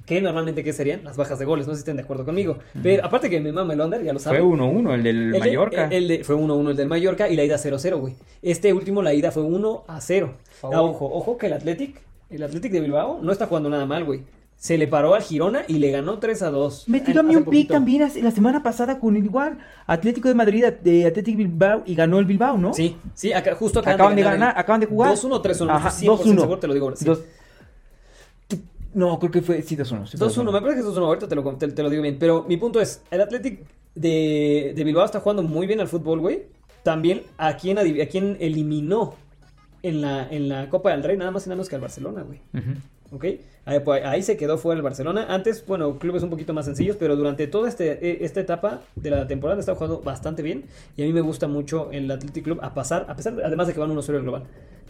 Que 0.05 0.21
normalmente, 0.21 0.63
¿qué 0.63 0.71
serían? 0.71 1.03
Las 1.03 1.17
bajas 1.17 1.37
de 1.39 1.45
goles, 1.45 1.67
no 1.67 1.73
sé 1.73 1.79
si 1.79 1.81
estén 1.81 1.97
de 1.97 2.03
acuerdo 2.03 2.23
conmigo. 2.23 2.57
Pero 2.81 3.03
aparte 3.05 3.29
que 3.29 3.39
me 3.41 3.51
mama 3.51 3.73
el 3.73 3.81
under, 3.81 4.01
ya 4.01 4.13
lo 4.13 4.19
Fue 4.19 4.23
saben. 4.37 4.43
1-1 4.43 4.93
el 4.93 5.03
del 5.03 5.17
El 5.25 5.31
de- 5.33 5.39
Mallorca. 5.39 5.87
el 5.91 6.07
de- 6.07 6.23
fue 6.23 6.35
1-1 6.35 6.71
el 6.71 6.77
del 6.77 6.87
Mallorca 6.87 7.27
y 7.27 7.35
la 7.35 7.43
ida 7.43 7.57
0-0, 7.57 7.97
güey. 7.99 8.15
Este 8.41 8.71
último, 8.71 9.01
la 9.01 9.13
ida 9.13 9.29
fue 9.31 9.43
1-0. 9.43 10.31
Favor. 10.61 10.75
Ah, 10.77 10.81
ojo, 10.81 11.05
ojo 11.13 11.37
que 11.37 11.47
el 11.47 11.53
Athletic, 11.53 12.01
el 12.29 12.41
Athletic 12.43 12.71
de 12.71 12.79
Bilbao 12.79 13.19
no 13.21 13.31
está 13.33 13.45
jugando 13.47 13.69
nada 13.69 13.85
mal, 13.85 14.05
güey. 14.05 14.21
Se 14.61 14.77
le 14.77 14.87
paró 14.87 15.13
al 15.15 15.21
Girona 15.23 15.61
y 15.69 15.79
le 15.79 15.89
ganó 15.89 16.19
3-2. 16.19 16.83
Me 16.87 16.99
tiró 16.99 17.21
a 17.21 17.23
mí 17.23 17.33
un 17.33 17.45
pick 17.45 17.69
también 17.69 18.01
la 18.21 18.31
semana 18.31 18.61
pasada 18.61 18.99
con 18.99 19.15
igual 19.15 19.57
Atlético 19.87 20.27
de 20.27 20.35
Madrid 20.35 20.65
de 20.83 21.05
Atlético 21.05 21.37
Bilbao 21.37 21.81
y 21.85 21.95
ganó 21.95 22.19
el 22.19 22.25
Bilbao, 22.25 22.57
¿no? 22.57 22.73
Sí, 22.73 22.97
sí, 23.13 23.31
acá, 23.31 23.55
justo 23.55 23.79
acaban, 23.79 23.95
Acaban 23.95 24.15
de 24.17 24.21
ganar, 24.23 24.53
acaban 24.57 24.81
de 24.81 24.87
jugar. 24.87 25.13
2-1 25.15 25.41
3-1, 25.41 25.69
Ajá, 25.71 25.87
estoy 25.87 26.07
100% 26.09 26.11
2-1. 26.35 26.39
seguro, 26.41 26.59
te 26.59 26.67
lo 26.67 26.73
digo. 26.73 26.93
Sí. 26.95 27.05
Dos- 27.05 27.21
No, 28.93 29.17
creo 29.19 29.31
que 29.31 29.41
fue 29.41 29.61
sí 29.61 29.77
2-1. 29.77 30.05
sí 30.07 30.17
fue 30.17 30.27
2-1, 30.27 30.51
me 30.51 30.59
parece 30.61 30.81
que 30.81 30.87
es 30.89 30.93
2-1, 30.93 31.05
ahorita 31.05 31.27
te 31.29 31.35
lo, 31.35 31.43
te, 31.55 31.67
te 31.69 31.81
lo 31.83 31.89
digo 31.89 32.01
bien. 32.03 32.17
Pero 32.19 32.43
mi 32.47 32.57
punto 32.57 32.81
es, 32.81 33.01
el 33.11 33.21
Athletic 33.21 33.61
de, 33.95 34.73
de 34.75 34.83
Bilbao 34.83 35.05
está 35.05 35.21
jugando 35.21 35.41
muy 35.41 35.67
bien 35.67 35.79
al 35.79 35.87
fútbol, 35.87 36.19
güey. 36.19 36.47
También 36.83 37.21
a 37.37 37.55
quien, 37.55 37.77
a 37.77 37.83
quien 38.07 38.35
eliminó 38.41 39.13
en 39.83 40.01
la, 40.01 40.27
en 40.29 40.49
la 40.49 40.69
Copa 40.69 40.91
del 40.91 41.03
Rey, 41.03 41.15
nada 41.17 41.31
más 41.31 41.45
y 41.45 41.49
nada 41.49 41.55
menos 41.55 41.69
que 41.69 41.75
al 41.75 41.81
Barcelona, 41.81 42.23
güey. 42.23 42.39
Ujú. 42.53 42.71
¿Ok? 43.11 43.25
Ahí, 43.65 43.79
pues, 43.79 44.03
ahí 44.05 44.21
se 44.23 44.37
quedó 44.37 44.57
fuera 44.57 44.77
el 44.77 44.83
Barcelona. 44.83 45.25
Antes, 45.29 45.65
bueno, 45.65 45.97
clubes 45.99 46.23
un 46.23 46.29
poquito 46.29 46.53
más 46.53 46.65
sencillos, 46.65 46.95
pero 46.97 47.15
durante 47.15 47.47
toda 47.47 47.67
este, 47.69 47.91
eh, 48.07 48.17
esta 48.21 48.39
etapa 48.39 48.81
de 48.95 49.09
la 49.11 49.27
temporada 49.27 49.59
está 49.59 49.73
jugando 49.75 50.01
bastante 50.01 50.41
bien. 50.43 50.65
Y 50.97 51.03
a 51.03 51.05
mí 51.05 51.13
me 51.13 51.21
gusta 51.21 51.47
mucho 51.47 51.89
el 51.91 52.09
Athletic 52.09 52.43
Club 52.43 52.59
a 52.61 52.73
pasar, 52.73 53.05
a 53.09 53.15
pesar, 53.15 53.35
de- 53.35 53.43
además 53.43 53.67
de 53.67 53.73
que 53.73 53.79
van 53.79 53.91
1-0 53.91 54.17
el 54.17 54.23
global. 54.23 54.43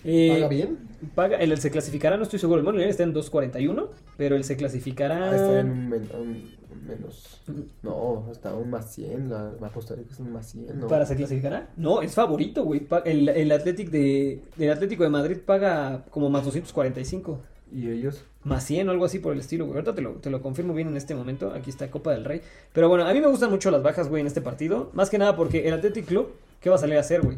Eh, 0.06 0.30
¿paga 0.34 0.48
bien? 0.48 0.78
Paga, 1.16 1.38
el, 1.38 1.52
el 1.52 1.60
se 1.60 1.72
clasificará, 1.72 2.16
no 2.18 2.24
estoy 2.24 2.40
seguro. 2.40 2.60
El 2.60 2.66
Monegal 2.66 2.90
está 2.90 3.04
en 3.04 3.14
2.41, 3.14 3.88
pero 4.18 4.36
el 4.38 4.44
se 4.46 4.56
clasificará. 4.56 5.32
Ah, 5.32 5.36
está 5.36 5.60
en 5.60 5.90
men- 5.90 6.10
un- 6.18 6.60
menos. 6.88 7.42
No, 7.84 8.26
está 8.32 8.56
un 8.56 8.70
más 8.70 8.94
100. 8.94 9.30
La, 9.30 9.52
me 9.60 9.68
apostaría 9.68 10.06
que 10.06 10.14
es 10.14 10.20
un 10.20 10.32
más 10.32 10.48
100. 10.50 10.80
¿no? 10.80 10.88
¿Para 10.88 11.06
se 11.06 11.16
clasificará? 11.18 11.68
No, 11.78 12.02
es 12.02 12.14
favorito, 12.16 12.64
güey. 12.64 12.88
El, 13.06 13.28
el, 13.30 13.52
Athletic 13.52 13.90
de, 13.90 14.42
el 14.58 14.72
Atlético 14.72 15.04
de 15.04 15.10
Madrid 15.10 15.38
paga 15.46 16.06
como 16.10 16.30
más 16.30 16.46
245. 16.46 17.42
¿Y 17.72 17.90
ellos? 17.90 18.24
Más 18.44 18.64
100 18.64 18.88
o 18.88 18.92
algo 18.92 19.06
así 19.06 19.20
por 19.20 19.34
el 19.34 19.40
estilo, 19.40 19.66
güey. 19.66 19.76
Ahorita 19.76 19.94
te 19.94 20.02
lo, 20.02 20.14
te 20.14 20.30
lo 20.30 20.42
confirmo 20.42 20.74
bien 20.74 20.88
en 20.88 20.98
este 20.98 21.14
momento. 21.14 21.54
Aquí 21.54 21.70
está 21.70 21.92
Copa 21.92 22.12
del 22.12 22.26
Rey. 22.26 22.42
Pero 22.74 22.90
bueno, 22.90 23.06
a 23.06 23.14
mí 23.14 23.22
me 23.22 23.28
gustan 23.28 23.52
mucho 23.52 23.70
las 23.70 23.84
bajas, 23.84 24.10
güey, 24.10 24.22
en 24.22 24.28
este 24.28 24.42
partido. 24.42 24.90
Más 24.94 25.10
que 25.10 25.18
nada 25.18 25.36
porque 25.36 25.68
el 25.68 25.74
Athletic 25.74 26.06
Club, 26.06 26.34
¿qué 26.62 26.70
va 26.70 26.78
a 26.78 26.80
salir 26.80 26.98
a 26.98 27.02
hacer, 27.02 27.22
güey? 27.22 27.38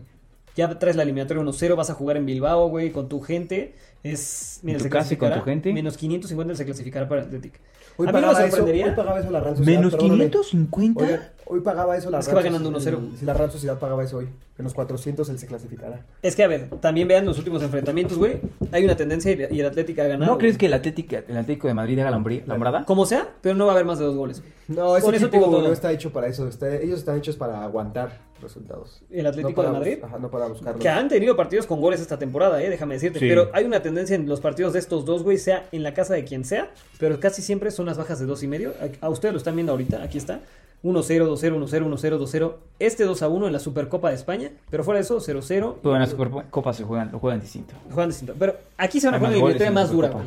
Ya 0.56 0.80
traes 0.80 0.96
la 0.96 1.04
eliminatoria 1.04 1.44
1-0, 1.44 1.76
vas 1.76 1.90
a 1.90 1.94
jugar 1.94 2.18
en 2.18 2.26
Bilbao, 2.26 2.68
güey, 2.68 2.92
con 2.92 3.08
tu 3.08 3.22
gente. 3.22 3.74
Es. 4.04 4.60
Mira, 4.64 4.78
¿En 4.78 4.84
se 4.84 4.90
tu 4.90 4.94
casa 4.94 5.14
y 5.14 5.18
con 5.18 5.34
tu 5.34 5.42
gente? 5.42 5.72
Menos 5.74 5.98
550 5.98 6.56
se 6.56 6.66
clasificará 6.66 7.08
para 7.08 7.22
el 7.22 7.28
Athletic. 7.28 7.60
Hoy 7.98 8.08
a 8.08 8.12
mí 8.12 8.16
me 8.16 8.22
pagaba, 8.22 8.40
eso, 8.40 8.56
sorprendería. 8.56 8.86
hoy 8.88 8.92
pagaba 8.96 9.20
eso 9.20 9.30
la 9.32 9.40
Real 9.42 9.58
Sociedad. 9.58 9.80
Menos 9.80 9.92
perdóname. 9.94 10.24
550. 10.26 11.04
Oigan, 11.04 11.22
hoy 11.46 11.60
pagaba 11.60 11.98
eso 11.98 12.10
la 12.10 12.20
Es 12.20 12.26
que 12.26 12.32
Real 12.32 12.46
va 12.46 12.50
ganando 12.50 12.72
Sociedad. 12.72 13.00
1-0. 13.00 13.18
Si 13.20 13.26
la 13.26 13.34
Real 13.34 13.52
Sociedad 13.52 13.80
pagaba 13.80 14.04
eso 14.04 14.18
hoy. 14.18 14.30
Menos 14.58 14.74
400 14.74 15.30
él 15.30 15.40
se 15.40 15.48
clasificará. 15.48 16.06
Es 16.22 16.36
que, 16.36 16.44
a 16.44 16.48
ver, 16.48 16.70
también 16.80 17.08
vean 17.08 17.26
los 17.26 17.38
últimos 17.40 17.62
enfrentamientos, 17.64 18.18
güey. 18.18 18.40
Hay 18.72 18.86
una 18.86 18.96
tendencia 18.96 19.32
y 19.52 19.60
el 19.60 19.66
Atlético 19.66 20.02
ha 20.02 20.06
ganado. 20.06 20.32
¿No 20.32 20.38
crees 20.38 20.58
que 20.58 20.68
el 20.68 20.74
Atlético, 20.74 21.16
el 21.28 21.38
Atlético 21.38 21.68
de 21.68 21.74
Madrid 21.74 22.00
haga 22.00 22.12
la 22.12 22.18
hombrada? 22.18 22.86
Como 22.86 23.06
sea, 23.06 23.28
pero 23.42 23.56
no 23.56 23.66
va 23.66 23.72
a 23.72 23.76
haber 23.76 23.86
más 23.86 23.98
de 24.00 24.06
dos 24.06 24.16
goles. 24.16 24.42
No, 24.68 24.96
ese 24.96 25.06
Con 25.06 25.16
eso 25.16 25.30
todo. 25.30 25.62
no 25.62 25.74
está 25.74 25.92
hecho 25.92 26.12
para 26.14 26.28
eso. 26.28 26.48
está- 26.48 26.74
ellos 26.76 27.00
están 27.00 27.18
hechos 27.18 27.36
para 27.36 27.64
aguantar 27.64 28.20
resultados. 28.42 29.02
El 29.10 29.26
Atlético 29.28 29.50
No 29.50 29.56
para 29.56 29.70
de 29.70 29.74
Madrid. 29.80 29.98
Ajá, 30.04 30.18
no 30.20 30.30
para 30.32 30.46
buscarlos. 30.48 30.82
Que 30.82 30.90
han 30.90 31.10
tenido 31.10 31.36
partidos 31.36 31.66
con 31.66 31.82
goles 31.82 32.00
esta 32.00 32.18
temporada, 32.20 32.62
eh, 32.62 32.70
déjame 32.70 32.96
decirte. 32.96 33.20
Sí. 33.20 33.28
Pero 33.28 33.50
hay 33.54 33.66
una 33.66 33.82
tendencia 33.92 34.16
en 34.16 34.28
los 34.28 34.42
partidos 34.42 34.74
de 34.74 34.80
estos 34.80 35.06
dos, 35.06 35.24
güey, 35.24 35.38
sea 35.38 35.68
en 35.72 35.84
la 35.84 35.94
casa 35.94 36.14
de 36.14 36.24
quien 36.24 36.46
sea, 36.46 36.72
pero 37.00 37.20
casi 37.20 37.42
siempre 37.42 37.72
son 37.72 37.86
las 37.86 37.98
bajas 37.98 38.20
de 38.20 38.26
dos 38.26 38.44
y 38.44 38.48
medio. 38.48 38.74
A, 39.02 39.06
a 39.06 39.10
ustedes 39.10 39.34
lo 39.34 39.38
están 39.38 39.56
viendo 39.56 39.72
ahorita, 39.72 40.02
aquí 40.02 40.18
está. 40.18 40.42
1-0, 40.84 41.28
2-0, 41.28 41.60
1-0, 41.60 41.68
1-0, 41.70 42.20
2-0. 42.20 42.54
Este 42.80 43.08
2-1 43.08 43.48
en 43.48 43.54
la 43.54 43.60
Supercopa 43.60 44.10
de 44.10 44.16
España, 44.16 44.52
pero 44.70 44.84
fuera 44.84 44.98
de 44.98 45.04
eso, 45.04 45.20
0-0. 45.20 45.76
Pero 45.82 45.96
en 45.96 46.02
la 46.02 46.08
Supercopa 46.08 46.74
se 46.74 46.84
juegan, 46.84 47.12
lo 47.12 47.20
juegan 47.20 47.40
distinto. 47.40 47.76
Juegan 47.92 48.10
distinto. 48.10 48.36
Pero 48.38 48.56
aquí 48.78 49.00
se 49.00 49.08
van 49.08 49.16
a 49.16 49.18
jugar 49.20 49.34
goles 49.34 49.56
eliminatoria 49.62 49.72
más 49.72 49.92
dura, 49.92 50.10
güey. 50.10 50.26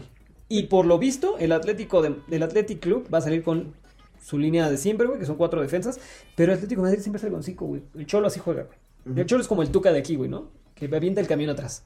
Y 0.49 0.65
por 0.65 0.87
lo 0.87 0.99
visto, 0.99 1.39
el 1.39 1.53
Atlético 1.53 2.03
de, 2.03 2.15
el 2.31 2.43
Athletic 2.43 2.79
Club 2.79 3.09
va 3.13 3.19
a 3.19 3.23
salir 3.23 3.43
con 3.43 3.75
su 4.23 4.39
línea 4.39 4.71
de 4.71 4.77
siempre, 4.77 5.07
güey, 5.07 5.19
que 5.19 5.27
son 5.27 5.37
cuatro 5.37 5.61
defensas. 5.61 5.99
Pero 6.37 6.53
el 6.53 6.59
Atlético 6.59 6.83
de 6.83 6.89
Madrid 6.89 7.03
siempre 7.03 7.21
sale 7.21 7.33
con 7.33 7.43
cinco, 7.43 7.67
güey. 7.67 7.83
El 7.97 8.07
Cholo 8.07 8.29
así 8.29 8.39
juega, 8.39 8.65
güey. 8.65 9.19
El 9.19 9.27
Cholo 9.27 9.43
es 9.43 9.49
como 9.49 9.63
el 9.63 9.71
Tuca 9.71 9.93
de 9.93 9.99
aquí, 9.99 10.15
güey, 10.15 10.31
¿no? 10.31 10.49
Que 10.75 10.87
avienta 10.87 11.21
el 11.21 11.27
camión 11.27 11.51
atrás. 11.51 11.83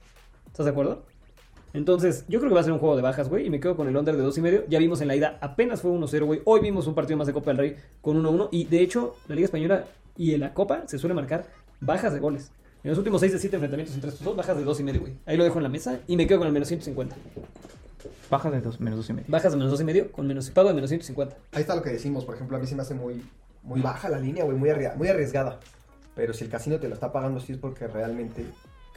¿Estás 0.47 0.67
de 0.67 0.73
acuerdo? 0.73 1.05
Entonces, 1.73 2.25
yo 2.29 2.39
creo 2.39 2.51
que 2.51 2.55
va 2.55 2.61
a 2.61 2.65
ser 2.65 2.73
un 2.73 2.79
juego 2.79 2.97
de 2.97 3.03
bajas, 3.03 3.29
güey. 3.29 3.47
Y 3.47 3.51
me 3.51 3.61
quedo 3.61 3.77
con 3.77 3.89
el 3.89 3.97
under 3.97 4.17
de 4.17 4.23
dos 4.23 4.37
y 4.39 4.41
medio. 4.41 4.65
Ya 4.69 4.79
vimos 4.79 5.01
en 5.01 5.09
la 5.09 5.17
ida, 5.17 5.39
apenas 5.41 5.83
fue 5.83 5.91
1-0, 5.91 6.25
güey. 6.25 6.41
Hoy 6.45 6.61
vimos 6.61 6.87
un 6.87 6.95
partido 6.95 7.17
más 7.17 7.27
de 7.27 7.33
Copa 7.33 7.51
del 7.51 7.59
Rey 7.59 7.77
con 8.01 8.23
1-1. 8.23 8.49
Y 8.53 8.65
de 8.65 8.81
hecho, 8.81 9.17
la 9.29 9.35
Liga 9.35 9.47
Española 9.47 9.85
y 10.17 10.35
en 10.35 10.41
la 10.41 10.55
Copa 10.55 10.83
se 10.87 10.99
suele 10.99 11.15
marcar 11.15 11.47
bajas 11.81 12.13
de 12.13 12.21
goles. 12.21 12.51
En 12.83 12.91
los 12.91 12.99
últimos 12.99 13.21
6 13.21 13.33
de 13.33 13.39
7 13.39 13.57
enfrentamientos 13.57 13.95
entre 13.95 14.11
estos 14.11 14.25
dos, 14.25 14.37
bajas 14.37 14.57
de 14.57 14.65
dos 14.65 14.79
y 14.81 14.85
medio, 14.85 15.01
güey. 15.01 15.15
Ahí 15.27 15.37
lo 15.37 15.45
dejo 15.45 15.59
en 15.59 15.65
la 15.65 15.69
mesa 15.69 16.01
y 16.07 16.17
me 16.17 16.27
quedo 16.27 16.39
con 16.39 16.47
el 16.47 16.53
menos 16.53 16.69
150. 16.69 17.17
Bajas 18.31 18.53
de 18.53 18.61
dos, 18.61 18.81
menos 18.81 18.99
dos 18.99 19.11
y 19.11 19.13
medio. 19.15 19.27
Bajas 19.29 19.53
de 19.53 19.59
menos 19.59 19.71
dos 19.71 19.81
y 19.81 19.85
medio 19.85 20.13
con 20.13 20.27
menos 20.27 20.51
pago 20.51 20.69
de 20.69 20.75
menos 20.75 20.91
150. 20.91 21.37
Ahí 21.53 21.63
está 21.63 21.75
lo 21.75 21.83
que 21.83 21.91
decimos. 21.91 22.25
Por 22.25 22.35
ejemplo, 22.35 22.57
a 22.57 22.61
mí 22.61 22.67
se 22.67 22.77
me 22.77 22.83
hace 22.83 22.95
muy, 22.95 23.25
muy 23.63 23.81
baja 23.81 24.09
la 24.09 24.19
línea, 24.19 24.45
güey. 24.45 24.57
Muy, 24.57 25.09
arriesgada. 25.09 25.59
Pero 26.15 26.33
si 26.33 26.45
el 26.45 26.51
casino 26.51 26.79
te 26.79 26.89
lo 26.89 26.95
está 26.95 27.13
pagando 27.13 27.39
así 27.39 27.53
es 27.53 27.59
porque 27.59 27.87
realmente 27.87 28.45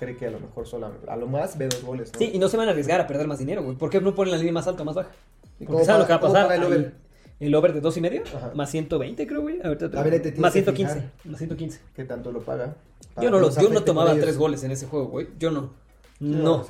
cree 0.02 0.18
que 0.18 0.26
a 0.26 0.32
lo 0.32 0.40
mejor 0.40 0.68
solo 0.68 0.92
a 1.08 1.16
lo 1.16 1.28
más 1.28 1.58
ve 1.58 1.68
dos 1.68 1.84
goles, 1.84 2.12
¿no? 2.12 2.18
Sí, 2.20 2.32
y 2.34 2.40
no 2.40 2.50
se 2.50 2.58
van 2.58 2.68
a 2.68 2.72
arriesgar 2.72 3.00
a 3.00 3.06
perder 3.08 3.28
más 3.28 3.38
dinero, 3.40 3.64
güey. 3.64 3.78
¿Por 3.78 3.90
qué 3.92 4.02
no 4.02 4.16
ponen 4.16 4.32
la 4.32 4.38
línea 4.38 4.54
más 4.54 4.68
alta 4.68 4.82
o 4.82 4.86
más 4.86 4.96
baja? 4.96 5.12
¿Y 5.60 5.66
Porque 5.66 5.86
saben 5.86 6.02
lo 6.02 6.08
que 6.08 6.14
va 6.14 6.18
a 6.18 6.22
pasar. 6.22 6.52
el 6.54 6.64
over? 6.64 6.94
El 7.40 7.56
over 7.56 7.74
de 7.74 7.82
dos 7.82 7.96
y 7.98 8.02
medio, 8.02 8.24
Ajá. 8.36 8.52
más 8.56 8.70
120, 8.72 9.26
creo, 9.28 9.42
güey. 9.42 9.60
Ahorita 9.64 9.90
te- 9.90 9.98
A 9.98 10.04
ver, 10.04 10.14
te 10.14 10.20
tienes 10.20 10.40
más 10.40 10.54
que 10.54 10.60
115. 10.62 10.94
fijar. 10.96 11.12
Más 11.26 11.38
115. 11.40 11.80
¿Qué 11.96 12.04
tanto 12.06 12.32
lo 12.32 12.42
paga? 12.42 12.76
Yo 13.22 13.30
no, 13.32 13.40
lo- 13.40 13.50
yo 13.50 13.70
no 13.70 13.84
tomaba 13.84 14.14
tres 14.16 14.38
goles 14.38 14.64
en 14.64 14.72
ese 14.72 14.86
juego, 14.88 15.08
güey. 15.08 15.28
Yo 15.40 15.50
no. 15.52 15.72
No. 16.20 16.64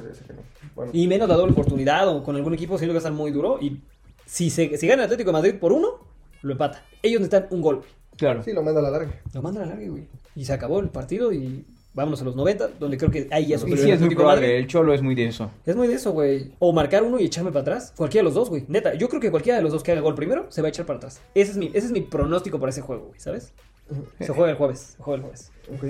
Bueno, 0.75 0.91
Y 0.93 1.07
menos 1.07 1.27
la 1.27 1.35
doble 1.35 1.51
oportunidad 1.53 2.07
o 2.07 2.23
con 2.23 2.35
algún 2.37 2.53
equipo, 2.53 2.75
va 2.77 2.81
a 2.81 2.97
estar 2.97 3.11
muy 3.11 3.31
duro. 3.31 3.59
Y 3.61 3.81
si, 4.25 4.49
se, 4.49 4.77
si 4.77 4.87
gana 4.87 5.03
el 5.03 5.05
Atlético 5.07 5.29
de 5.29 5.33
Madrid 5.33 5.55
por 5.59 5.73
uno, 5.73 5.89
lo 6.41 6.53
empata. 6.53 6.83
Ellos 7.01 7.19
necesitan 7.21 7.47
un 7.51 7.61
gol. 7.61 7.83
Claro. 8.17 8.43
sí, 8.43 8.53
lo 8.53 8.61
manda 8.61 8.79
a 8.79 8.83
la 8.83 8.91
larga. 8.91 9.11
Lo 9.33 9.41
mandan 9.41 9.63
a 9.63 9.65
la 9.67 9.73
larga, 9.75 9.89
güey. 9.89 10.07
Y 10.35 10.45
se 10.45 10.53
acabó 10.53 10.79
el 10.79 10.89
partido 10.89 11.33
y 11.33 11.65
vámonos 11.93 12.21
a 12.21 12.25
los 12.25 12.35
90, 12.35 12.69
donde 12.79 12.97
creo 12.97 13.11
que 13.11 13.27
ahí 13.31 13.47
ya 13.47 13.57
sí, 13.57 13.71
es 13.71 14.01
muy 14.01 14.15
probable. 14.15 14.57
El 14.57 14.67
Cholo 14.67 14.93
es 14.93 15.01
muy 15.01 15.15
de 15.15 15.25
eso. 15.25 15.51
Es 15.65 15.75
muy 15.75 15.87
de 15.87 15.95
eso, 15.95 16.11
güey. 16.11 16.51
O 16.59 16.73
marcar 16.73 17.03
uno 17.03 17.19
y 17.19 17.25
echarme 17.25 17.51
para 17.51 17.61
atrás. 17.61 17.93
Cualquiera 17.95 18.21
de 18.21 18.25
los 18.25 18.33
dos, 18.33 18.49
güey. 18.49 18.65
Neta, 18.67 18.93
yo 18.93 19.09
creo 19.09 19.21
que 19.21 19.31
cualquiera 19.31 19.57
de 19.57 19.63
los 19.63 19.71
dos 19.71 19.83
que 19.83 19.91
haga 19.91 20.01
gol 20.01 20.15
primero 20.15 20.45
se 20.49 20.61
va 20.61 20.67
a 20.67 20.69
echar 20.69 20.85
para 20.85 20.97
atrás. 20.97 21.21
Ese 21.35 21.51
es 21.51 21.57
mi, 21.57 21.67
ese 21.67 21.87
es 21.87 21.91
mi 21.91 22.01
pronóstico 22.01 22.59
para 22.59 22.69
ese 22.69 22.81
juego, 22.81 23.07
güey, 23.07 23.19
¿sabes? 23.19 23.53
Se 24.19 24.27
juega 24.27 24.51
el 24.51 24.57
jueves. 24.57 24.95
Se 24.97 25.03
juega 25.03 25.17
el 25.17 25.21
jueves. 25.23 25.51
Ok. 25.73 25.83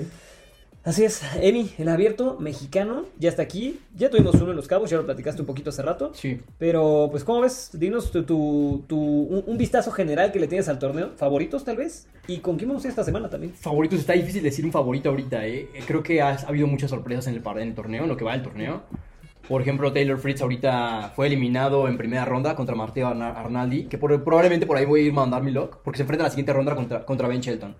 Así 0.84 1.04
es, 1.04 1.22
Emi, 1.40 1.70
el 1.78 1.88
abierto 1.88 2.38
mexicano, 2.40 3.04
ya 3.16 3.28
está 3.28 3.42
aquí. 3.42 3.78
Ya 3.94 4.10
tuvimos 4.10 4.34
uno 4.34 4.50
en 4.50 4.56
Los 4.56 4.66
Cabos, 4.66 4.90
ya 4.90 4.96
lo 4.96 5.04
platicaste 5.06 5.40
un 5.40 5.46
poquito 5.46 5.70
hace 5.70 5.80
rato. 5.80 6.10
Sí. 6.12 6.40
Pero, 6.58 7.06
pues, 7.12 7.22
¿cómo 7.22 7.40
ves? 7.40 7.70
Dinos 7.74 8.10
tu, 8.10 8.24
tu- 8.24 8.82
tu- 8.88 8.96
un, 8.98 9.44
un 9.46 9.58
vistazo 9.58 9.92
general 9.92 10.32
que 10.32 10.40
le 10.40 10.48
tienes 10.48 10.68
al 10.68 10.80
torneo. 10.80 11.10
¿Favoritos, 11.16 11.64
tal 11.64 11.76
vez? 11.76 12.08
¿Y 12.26 12.38
con 12.38 12.56
quién 12.56 12.68
vamos 12.68 12.82
a 12.82 12.88
ir 12.88 12.90
esta 12.90 13.04
semana 13.04 13.30
también? 13.30 13.52
Favoritos, 13.54 14.00
está 14.00 14.14
difícil 14.14 14.42
decir 14.42 14.64
un 14.64 14.72
favorito 14.72 15.08
ahorita, 15.10 15.46
¿eh? 15.46 15.68
Creo 15.86 16.02
que 16.02 16.20
ha, 16.20 16.30
ha 16.30 16.48
habido 16.48 16.66
muchas 16.66 16.90
sorpresas 16.90 17.28
en 17.28 17.34
el, 17.34 17.42
par- 17.42 17.60
en 17.60 17.68
el 17.68 17.74
torneo, 17.76 18.02
en 18.02 18.08
lo 18.08 18.16
que 18.16 18.24
va 18.24 18.32
del 18.32 18.42
torneo. 18.42 18.82
Por 19.48 19.62
ejemplo, 19.62 19.92
Taylor 19.92 20.18
Fritz 20.18 20.40
ahorita 20.42 21.12
fue 21.14 21.28
eliminado 21.28 21.86
en 21.86 21.96
primera 21.96 22.24
ronda 22.24 22.56
contra 22.56 22.74
Matteo 22.74 23.06
Arna- 23.06 23.30
Arnaldi, 23.38 23.84
que 23.84 23.98
por- 23.98 24.24
probablemente 24.24 24.66
por 24.66 24.76
ahí 24.76 24.84
voy 24.84 25.00
a 25.00 25.04
ir 25.04 25.10
a 25.12 25.14
mandar 25.14 25.44
mi 25.44 25.52
lock, 25.52 25.78
porque 25.84 25.98
se 25.98 26.02
enfrenta 26.02 26.24
a 26.24 26.26
la 26.26 26.30
siguiente 26.30 26.52
ronda 26.52 26.74
contra, 26.74 27.04
contra 27.04 27.28
Ben 27.28 27.40
Shelton. 27.40 27.76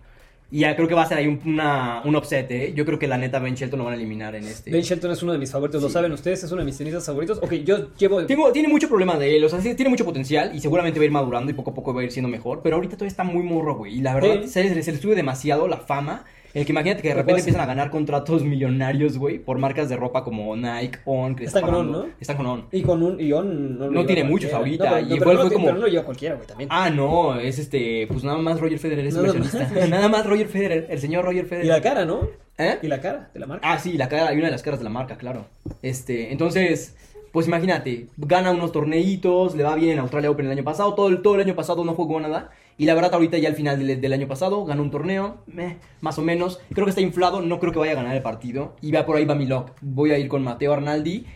Y 0.54 0.58
ya 0.60 0.76
creo 0.76 0.86
que 0.86 0.94
va 0.94 1.02
a 1.02 1.06
ser 1.06 1.16
ahí 1.16 1.26
un, 1.26 1.40
una, 1.46 2.02
un 2.04 2.14
upset, 2.14 2.50
¿eh? 2.50 2.74
Yo 2.76 2.84
creo 2.84 2.98
que 2.98 3.06
la 3.08 3.16
neta 3.16 3.38
Ben 3.38 3.54
Shelton 3.54 3.78
lo 3.78 3.84
van 3.86 3.94
a 3.94 3.96
eliminar 3.96 4.34
en 4.34 4.44
este. 4.44 4.70
Ben 4.70 4.82
Shelton 4.82 5.10
es 5.10 5.22
uno 5.22 5.32
de 5.32 5.38
mis 5.38 5.50
favoritos, 5.50 5.80
lo 5.80 5.88
saben 5.88 6.12
ustedes, 6.12 6.44
es 6.44 6.52
uno 6.52 6.60
de 6.60 6.66
mis 6.66 6.76
tenistas 6.76 7.06
favoritos. 7.06 7.38
Ok, 7.42 7.52
yo 7.64 7.94
llevo... 7.96 8.24
Tengo- 8.26 8.52
tiene 8.52 8.68
mucho 8.68 8.86
problema 8.86 9.16
de 9.16 9.34
él, 9.36 9.44
o 9.44 9.48
sea, 9.48 9.62
sí, 9.62 9.74
tiene 9.74 9.88
mucho 9.88 10.04
potencial 10.04 10.54
y 10.54 10.60
seguramente 10.60 10.98
va 11.00 11.04
a 11.04 11.06
ir 11.06 11.10
madurando 11.10 11.50
y 11.50 11.54
poco 11.54 11.70
a 11.70 11.74
poco 11.74 11.94
va 11.94 12.02
a 12.02 12.04
ir 12.04 12.12
siendo 12.12 12.28
mejor, 12.28 12.60
pero 12.62 12.76
ahorita 12.76 12.96
todavía 12.96 13.08
está 13.10 13.24
muy 13.24 13.42
morro, 13.42 13.76
güey. 13.76 13.94
Y 13.96 14.00
la 14.02 14.14
verdad, 14.14 14.42
se 14.44 14.62
le 14.74 14.82
sube 14.98 15.14
demasiado 15.14 15.66
la 15.68 15.78
fama. 15.78 16.24
El 16.54 16.66
que 16.66 16.72
imagínate 16.72 17.02
que 17.02 17.08
de 17.08 17.14
repente 17.14 17.40
empiezan 17.40 17.62
a 17.62 17.66
ganar 17.66 17.90
contratos 17.90 18.42
millonarios, 18.44 19.16
güey, 19.16 19.38
por 19.38 19.58
marcas 19.58 19.88
de 19.88 19.96
ropa 19.96 20.22
como 20.22 20.54
Nike, 20.56 20.98
On, 21.06 21.34
que 21.34 21.44
Están 21.44 21.62
con 21.62 21.74
On. 21.74 21.92
¿no? 21.92 22.06
Están 22.20 22.36
con 22.36 22.46
On. 22.46 22.66
Y 22.70 22.82
con 22.82 23.02
un 23.02 23.16
no, 23.16 23.42
lo 23.86 23.90
No 23.90 23.90
lleva 23.92 24.06
tiene 24.06 24.24
muchos 24.24 24.52
ahorita, 24.52 24.84
No, 24.84 24.90
pero, 24.90 25.00
y 25.06 25.08
no, 25.08 25.16
igual 25.16 25.28
pero 25.28 25.32
no, 25.34 25.40
fue 25.46 25.52
como- 25.54 25.66
pero 25.66 25.88
no 25.88 26.04
cualquiera, 26.04 26.34
güey, 26.34 26.46
también. 26.46 26.68
Ah, 26.72 26.90
no, 26.90 27.38
es 27.38 27.58
este, 27.58 28.06
pues 28.06 28.22
nada 28.24 28.38
más 28.38 28.60
Roger 28.60 28.78
Federer 28.78 29.06
es 29.06 29.14
inversionista. 29.14 29.86
Nada 29.88 30.08
más 30.08 30.26
Roger 30.26 30.48
Federer, 30.48 30.86
el 30.90 30.98
señor 30.98 31.24
Roger 31.24 31.46
Federer. 31.46 31.66
Y 31.66 31.68
la 31.68 31.80
cara, 31.80 32.04
¿no? 32.04 32.28
¿Eh? 32.58 32.78
Y 32.82 32.86
la 32.88 33.00
cara 33.00 33.30
de 33.32 33.40
la 33.40 33.46
marca. 33.46 33.72
Ah, 33.72 33.78
sí, 33.78 33.94
la 33.94 34.08
cara, 34.08 34.28
hay 34.28 34.36
una 34.36 34.46
de 34.46 34.52
las 34.52 34.62
caras 34.62 34.78
de 34.80 34.84
la 34.84 34.90
marca, 34.90 35.16
claro. 35.16 35.46
Este, 35.80 36.32
entonces, 36.32 36.96
pues 37.32 37.46
imagínate, 37.48 38.08
gana 38.18 38.50
unos 38.50 38.72
torneitos, 38.72 39.54
le 39.54 39.64
va 39.64 39.74
bien 39.74 39.92
en 39.92 39.98
Australia 40.00 40.30
Open 40.30 40.46
el 40.46 40.52
año 40.52 40.64
pasado, 40.64 40.94
todo 40.94 41.08
el, 41.08 41.22
todo 41.22 41.34
el 41.36 41.40
año 41.40 41.54
pasado 41.56 41.84
no 41.84 41.94
jugó 41.94 42.20
nada. 42.20 42.50
Y 42.78 42.86
la 42.86 42.94
verdad, 42.94 43.14
ahorita 43.14 43.38
ya 43.38 43.48
al 43.48 43.54
final 43.54 43.78
del, 43.78 44.00
del 44.00 44.12
año 44.12 44.26
pasado 44.26 44.64
ganó 44.64 44.82
un 44.82 44.90
torneo, 44.90 45.38
meh, 45.46 45.76
más 46.00 46.18
o 46.18 46.22
menos. 46.22 46.60
Creo 46.72 46.86
que 46.86 46.90
está 46.90 47.00
inflado, 47.02 47.40
no 47.42 47.60
creo 47.60 47.72
que 47.72 47.78
vaya 47.78 47.92
a 47.92 47.96
ganar 47.96 48.16
el 48.16 48.22
partido. 48.22 48.76
Y 48.80 48.92
va 48.92 49.04
por 49.06 49.16
ahí 49.16 49.24
va 49.24 49.34
mi 49.34 49.46
lock. 49.46 49.72
Voy 49.80 50.10
a 50.10 50.18
ir 50.18 50.28
con 50.28 50.42
Mateo 50.42 50.72
Arnaldi. 50.72 51.26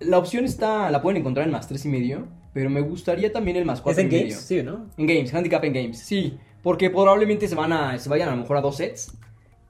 La 0.00 0.18
opción 0.18 0.44
está, 0.44 0.90
la 0.90 1.00
pueden 1.00 1.18
encontrar 1.20 1.46
en 1.46 1.52
más 1.52 1.68
tres 1.68 1.84
y 1.86 1.88
medio, 1.88 2.26
pero 2.52 2.68
me 2.68 2.80
gustaría 2.82 3.32
también 3.32 3.56
el 3.56 3.64
más 3.64 3.78
¿Es 3.78 3.82
cuatro 3.82 4.02
en 4.02 4.08
y 4.08 4.10
Games? 4.10 4.24
medio. 4.26 4.38
Sí, 4.40 4.62
¿no? 4.62 4.86
En 4.98 5.06
games, 5.06 5.32
handicap 5.32 5.64
en 5.64 5.72
games, 5.72 5.98
sí. 6.00 6.36
Porque 6.62 6.90
probablemente 6.90 7.48
se 7.48 7.54
van 7.54 7.72
a, 7.72 7.98
se 7.98 8.08
vayan 8.08 8.28
a 8.28 8.32
lo 8.32 8.38
mejor 8.42 8.56
a 8.58 8.60
dos 8.60 8.76
sets. 8.76 9.12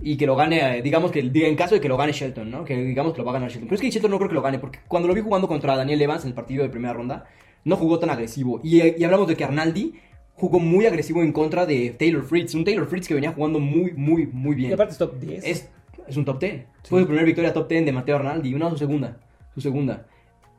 Y 0.00 0.16
que 0.16 0.26
lo 0.26 0.36
gane, 0.36 0.78
eh, 0.78 0.82
digamos 0.82 1.10
que 1.10 1.22
diga, 1.22 1.46
en 1.48 1.56
caso 1.56 1.74
de 1.74 1.80
que 1.80 1.88
lo 1.88 1.96
gane 1.96 2.12
Shelton, 2.12 2.50
¿no? 2.50 2.64
Que 2.64 2.76
digamos 2.76 3.12
que 3.12 3.18
lo 3.18 3.24
va 3.24 3.30
a 3.32 3.34
ganar 3.34 3.48
Shelton. 3.50 3.68
Pero 3.68 3.76
es 3.76 3.80
que 3.80 3.90
Shelton 3.90 4.10
no 4.10 4.18
creo 4.18 4.28
que 4.28 4.34
lo 4.34 4.42
gane, 4.42 4.58
porque 4.58 4.80
cuando 4.88 5.08
lo 5.08 5.14
vi 5.14 5.20
jugando 5.22 5.46
contra 5.48 5.76
Daniel 5.76 6.02
Evans 6.02 6.22
en 6.24 6.28
el 6.28 6.34
partido 6.34 6.62
de 6.64 6.68
primera 6.68 6.92
ronda, 6.92 7.24
no 7.64 7.76
jugó 7.76 7.98
tan 7.98 8.10
agresivo. 8.10 8.60
Y, 8.62 8.82
y 9.00 9.04
hablamos 9.04 9.26
de 9.28 9.36
que 9.36 9.44
Arnaldi 9.44 9.94
jugó 10.36 10.58
muy 10.60 10.86
agresivo 10.86 11.22
en 11.22 11.32
contra 11.32 11.66
de 11.66 11.90
Taylor 11.98 12.24
Fritz. 12.24 12.54
Un 12.54 12.64
Taylor 12.64 12.86
Fritz 12.86 13.08
que 13.08 13.14
venía 13.14 13.32
jugando 13.32 13.58
muy, 13.58 13.92
muy, 13.92 14.26
muy 14.26 14.52
Y 14.52 14.56
bien. 14.56 14.72
aparte 14.74 14.92
es 14.92 14.98
top 14.98 15.18
10. 15.18 15.44
Es, 15.44 15.68
es 16.06 16.16
un 16.16 16.24
top 16.24 16.38
10. 16.38 16.64
Fue 16.84 17.00
su 17.00 17.06
primera 17.06 17.24
victoria 17.26 17.52
top 17.52 17.68
10 17.68 17.84
de 17.86 17.92
Mateo 17.92 18.16
Arnaldi. 18.16 18.54
Una 18.54 18.70
su 18.70 18.76
segunda. 18.76 19.16
Su 19.54 19.60
segunda. 19.60 20.06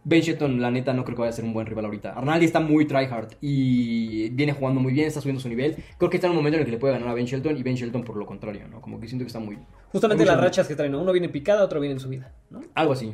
Ben 0.04 0.22
Shelton, 0.22 0.62
la 0.62 0.72
neta, 0.72 0.94
no 0.94 1.04
creo 1.04 1.16
que 1.18 1.22
vaya 1.22 1.32
a 1.32 1.34
ser 1.34 1.44
un 1.44 1.52
buen 1.54 1.66
rival 1.68 1.84
ahorita. 1.84 2.14
Arnaldi 2.14 2.46
está 2.46 2.62
muy 2.62 2.86
tryhard 2.86 3.34
y 3.42 4.30
viene 4.30 4.54
jugando 4.54 4.80
muy 4.80 4.94
bien, 4.94 5.08
está 5.08 5.20
subiendo 5.20 5.42
su 5.42 5.50
nivel. 5.50 5.76
Creo 5.98 6.10
que 6.10 6.16
está 6.16 6.28
en 6.28 6.32
un 6.32 6.38
momento 6.38 6.56
en 6.56 6.62
el 6.62 6.66
que 6.66 6.72
le 6.72 6.78
puede 6.78 6.94
ganar 6.94 7.10
a 7.10 7.14
Ben 7.14 7.26
Shelton 7.26 7.58
y 7.58 7.62
Ben 7.64 7.76
Shelton 7.76 8.04
por 8.04 8.16
lo 8.16 8.26
contrario, 8.26 8.70
¿no? 8.70 8.80
Como 8.80 9.02
que 9.02 9.08
siento 9.08 9.26
que 9.26 9.28
está 9.28 9.40
muy... 9.40 9.58
Justamente 9.92 10.24
muy 10.24 10.32
las 10.34 10.40
rachas 10.42 10.66
que 10.66 10.76
traen, 10.76 10.94
¿no? 10.94 11.02
Uno 11.02 11.12
viene 11.12 11.26
en 11.26 11.34
picada, 11.34 11.62
otro 11.64 11.82
viene 11.82 11.94
en 11.96 12.00
subida, 12.00 12.32
¿no? 12.50 12.62
Algo 12.74 12.94
así. 12.94 13.14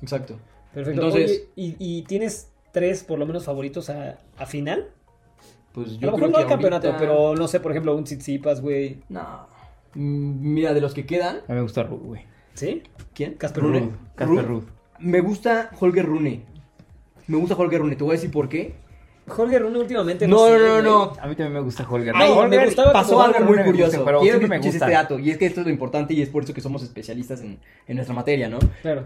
Exacto. 0.00 0.38
Perfecto. 0.72 1.02
Entonces- 1.02 1.30
Oye, 1.30 1.48
¿y, 1.56 1.76
y 1.98 2.02
tienes 2.02 2.52
tres, 2.72 3.02
por 3.02 3.18
lo 3.18 3.26
menos, 3.26 3.44
favoritos 3.44 3.90
a, 3.90 4.20
a 4.38 4.46
final? 4.46 4.90
Pues 5.72 5.88
A 5.88 5.90
yo 5.92 6.06
lo 6.10 6.12
mejor 6.12 6.18
creo 6.18 6.28
no 6.30 6.36
que 6.36 6.42
al 6.42 6.48
campeonato, 6.48 6.86
ahorita- 6.88 7.00
pero 7.00 7.34
no 7.34 7.48
sé, 7.48 7.60
por 7.60 7.72
ejemplo, 7.72 7.96
un 7.96 8.04
Tsitsipas, 8.04 8.60
güey. 8.60 8.98
No. 9.08 9.46
Mm, 9.94 10.52
Mira, 10.54 10.74
de 10.74 10.80
los 10.80 10.94
que 10.94 11.04
quedan... 11.06 11.36
A 11.38 11.52
mí 11.52 11.54
me 11.56 11.62
gusta 11.62 11.82
Ruth, 11.82 12.02
güey. 12.02 12.22
¿Sí? 12.54 12.82
¿Quién? 13.14 13.34
Casper 13.34 13.62
Rune. 13.62 13.80
Ruud. 13.80 13.90
Casper. 14.14 14.46
Ruth. 14.46 14.64
Me 15.00 15.20
gusta 15.20 15.70
Holger 15.80 16.04
Rune. 16.06 16.44
Me 17.26 17.36
gusta 17.38 17.54
Holger 17.56 17.80
Rune. 17.80 17.96
Te 17.96 18.04
voy 18.04 18.12
a 18.12 18.16
decir 18.16 18.30
por 18.30 18.48
qué. 18.48 18.74
Jorge 19.28 19.58
Rune 19.60 19.78
últimamente 19.78 20.26
No, 20.26 20.46
sé, 20.48 20.58
no, 20.58 20.58
no, 20.58 20.82
no. 20.82 21.02
A 21.20 21.26
mí 21.28 21.36
también 21.36 21.52
me 21.52 21.60
gusta 21.60 21.86
Holger. 21.88 22.12
Ay, 22.16 22.28
No, 22.28 22.34
me 22.48 22.56
Holger- 22.56 22.64
gustaba 22.66 22.92
pasó 22.92 23.22
algo 23.22 23.36
Holger 23.36 23.44
muy 23.44 23.52
Rune 23.58 23.64
curioso. 23.66 23.90
gusta, 23.92 24.04
pero 24.04 24.20
Quiero 24.20 24.40
que 24.40 24.46
me 24.48 24.56
escuches 24.56 24.74
gusta. 24.74 24.86
este 24.86 24.94
dato. 24.96 25.18
Y 25.18 25.30
es 25.30 25.38
que 25.38 25.46
esto 25.46 25.60
es 25.60 25.66
lo 25.66 25.72
importante 25.72 26.12
y 26.14 26.22
es 26.22 26.28
por 26.28 26.42
eso 26.42 26.52
que 26.52 26.60
somos 26.60 26.82
especialistas 26.82 27.40
en, 27.40 27.58
en 27.86 27.96
nuestra 27.96 28.14
materia, 28.14 28.48
¿no? 28.48 28.58
Claro. 28.82 29.04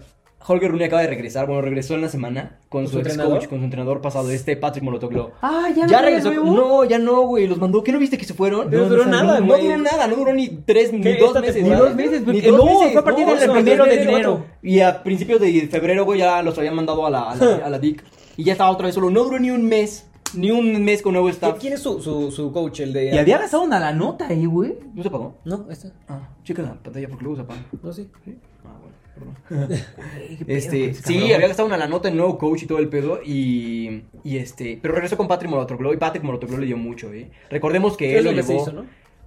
Holger 0.49 0.71
Rune 0.71 0.85
acaba 0.85 1.03
de 1.03 1.09
regresar. 1.09 1.47
Bueno, 1.47 1.61
regresó 1.63 1.95
en 1.95 2.03
la 2.03 2.09
semana 2.09 2.61
con, 2.69 2.85
¿Con 2.85 2.93
su 2.93 2.99
ex 3.01 3.17
coach, 3.17 3.47
con 3.49 3.59
su 3.59 3.65
entrenador 3.65 4.01
pasado, 4.01 4.31
este 4.31 4.57
Patrick 4.57 4.85
Molotoglo. 4.85 5.33
Ah, 5.43 5.69
ya, 5.75 5.87
Ya 5.87 6.03
regresó. 6.03 6.33
nuevo. 6.33 6.55
No, 6.55 6.85
ya 6.85 6.99
no, 6.99 7.23
güey. 7.23 7.47
Los 7.49 7.59
mandó. 7.59 7.83
¿Qué 7.83 7.91
no 7.91 7.99
viste 7.99 8.17
que 8.17 8.25
se 8.25 8.35
fueron? 8.35 8.71
No, 8.71 8.85
duró 8.89 9.07
nada, 9.07 9.41
güey. 9.41 9.49
No 9.49 9.69
duró 9.69 9.79
nada. 9.83 10.07
No 10.07 10.17
duró 10.17 10.33
ni 10.33 10.49
tres, 10.49 10.93
ni 10.93 11.01
dos 11.03 11.29
¿Esta 11.29 11.41
meses. 11.41 11.63
Ni 11.65 11.71
Dos 11.71 11.95
meses, 11.97 12.27
Ni 12.27 12.41
dos 12.41 12.57
no, 12.59 12.65
meses. 12.67 12.93
fue 12.93 13.01
a 13.01 13.05
partir 13.05 13.27
del 13.27 13.51
primero 13.51 13.85
de 13.85 14.03
enero. 14.03 14.45
Y 14.63 14.81
a 14.81 15.03
principios 15.03 15.41
de 15.41 15.67
febrero, 15.69 16.05
güey, 16.05 16.21
ya 16.21 16.43
los 16.43 16.57
habían 16.59 16.75
mandado 16.77 17.05
a 17.07 17.11
la, 17.11 17.31
a 17.31 17.35
la, 17.37 17.57
a 17.57 17.71
la 17.71 17.79
DIC. 17.79 18.05
Y 18.37 18.45
ya 18.45 18.53
estaba 18.53 18.71
otra 18.71 18.87
vez 18.87 18.95
solo. 18.95 19.11
No 19.11 19.25
duró 19.25 19.39
ni 19.39 19.51
un 19.51 19.67
mes. 19.67 20.07
Ni 20.35 20.51
un 20.51 20.85
mes 20.85 21.03
con 21.03 21.13
nuevo 21.13 21.29
staff. 21.31 21.57
¿Quién 21.59 21.73
es 21.73 21.81
su, 21.81 22.01
su, 22.03 22.31
su 22.33 22.53
coach, 22.53 22.81
el 22.81 22.93
de... 22.93 23.15
Y 23.15 23.19
había 23.19 23.39
gastado 23.39 23.63
una 23.63 23.79
la 23.79 23.93
nota 23.93 24.27
ahí, 24.27 24.45
güey. 24.45 24.75
¿No 24.93 25.03
se 25.03 25.09
pagó? 25.09 25.37
No, 25.45 25.67
esta. 25.71 25.93
Ah, 26.09 26.29
checa 26.43 26.63
la 26.63 26.75
pantalla 26.75 27.09
porque 27.09 27.25
luego 27.25 27.37
se 27.37 27.43
apaga. 27.43 27.61
No, 27.81 27.93
sí. 27.93 28.09
Este, 30.47 30.95
sí, 30.95 31.33
había 31.33 31.49
gastado 31.49 31.67
una 31.67 31.77
la 31.77 31.87
nota 31.87 32.09
en 32.09 32.17
nuevo 32.17 32.39
coach 32.39 32.63
y 32.63 32.67
todo 32.67 32.79
el 32.79 32.89
pedo. 32.89 33.21
Y, 33.25 34.03
y 34.25 34.37
este, 34.39 34.79
pero 34.81 34.95
regresó 34.95 35.17
con 35.17 35.29
Patrick 35.29 35.51
Molotoglo. 35.51 35.93
Y 35.93 35.97
Patrick 35.97 36.25
Molotoglo 36.25 36.59
le 36.59 36.67
dio 36.67 36.77
mucho, 36.77 37.13
¿eh? 37.13 37.31
Recordemos 37.51 37.97
que 37.97 38.19
él 38.19 38.25
lo 38.25 38.33
llevó. 38.33 38.55
hizo, 38.55 38.73
¿no? 38.73 38.85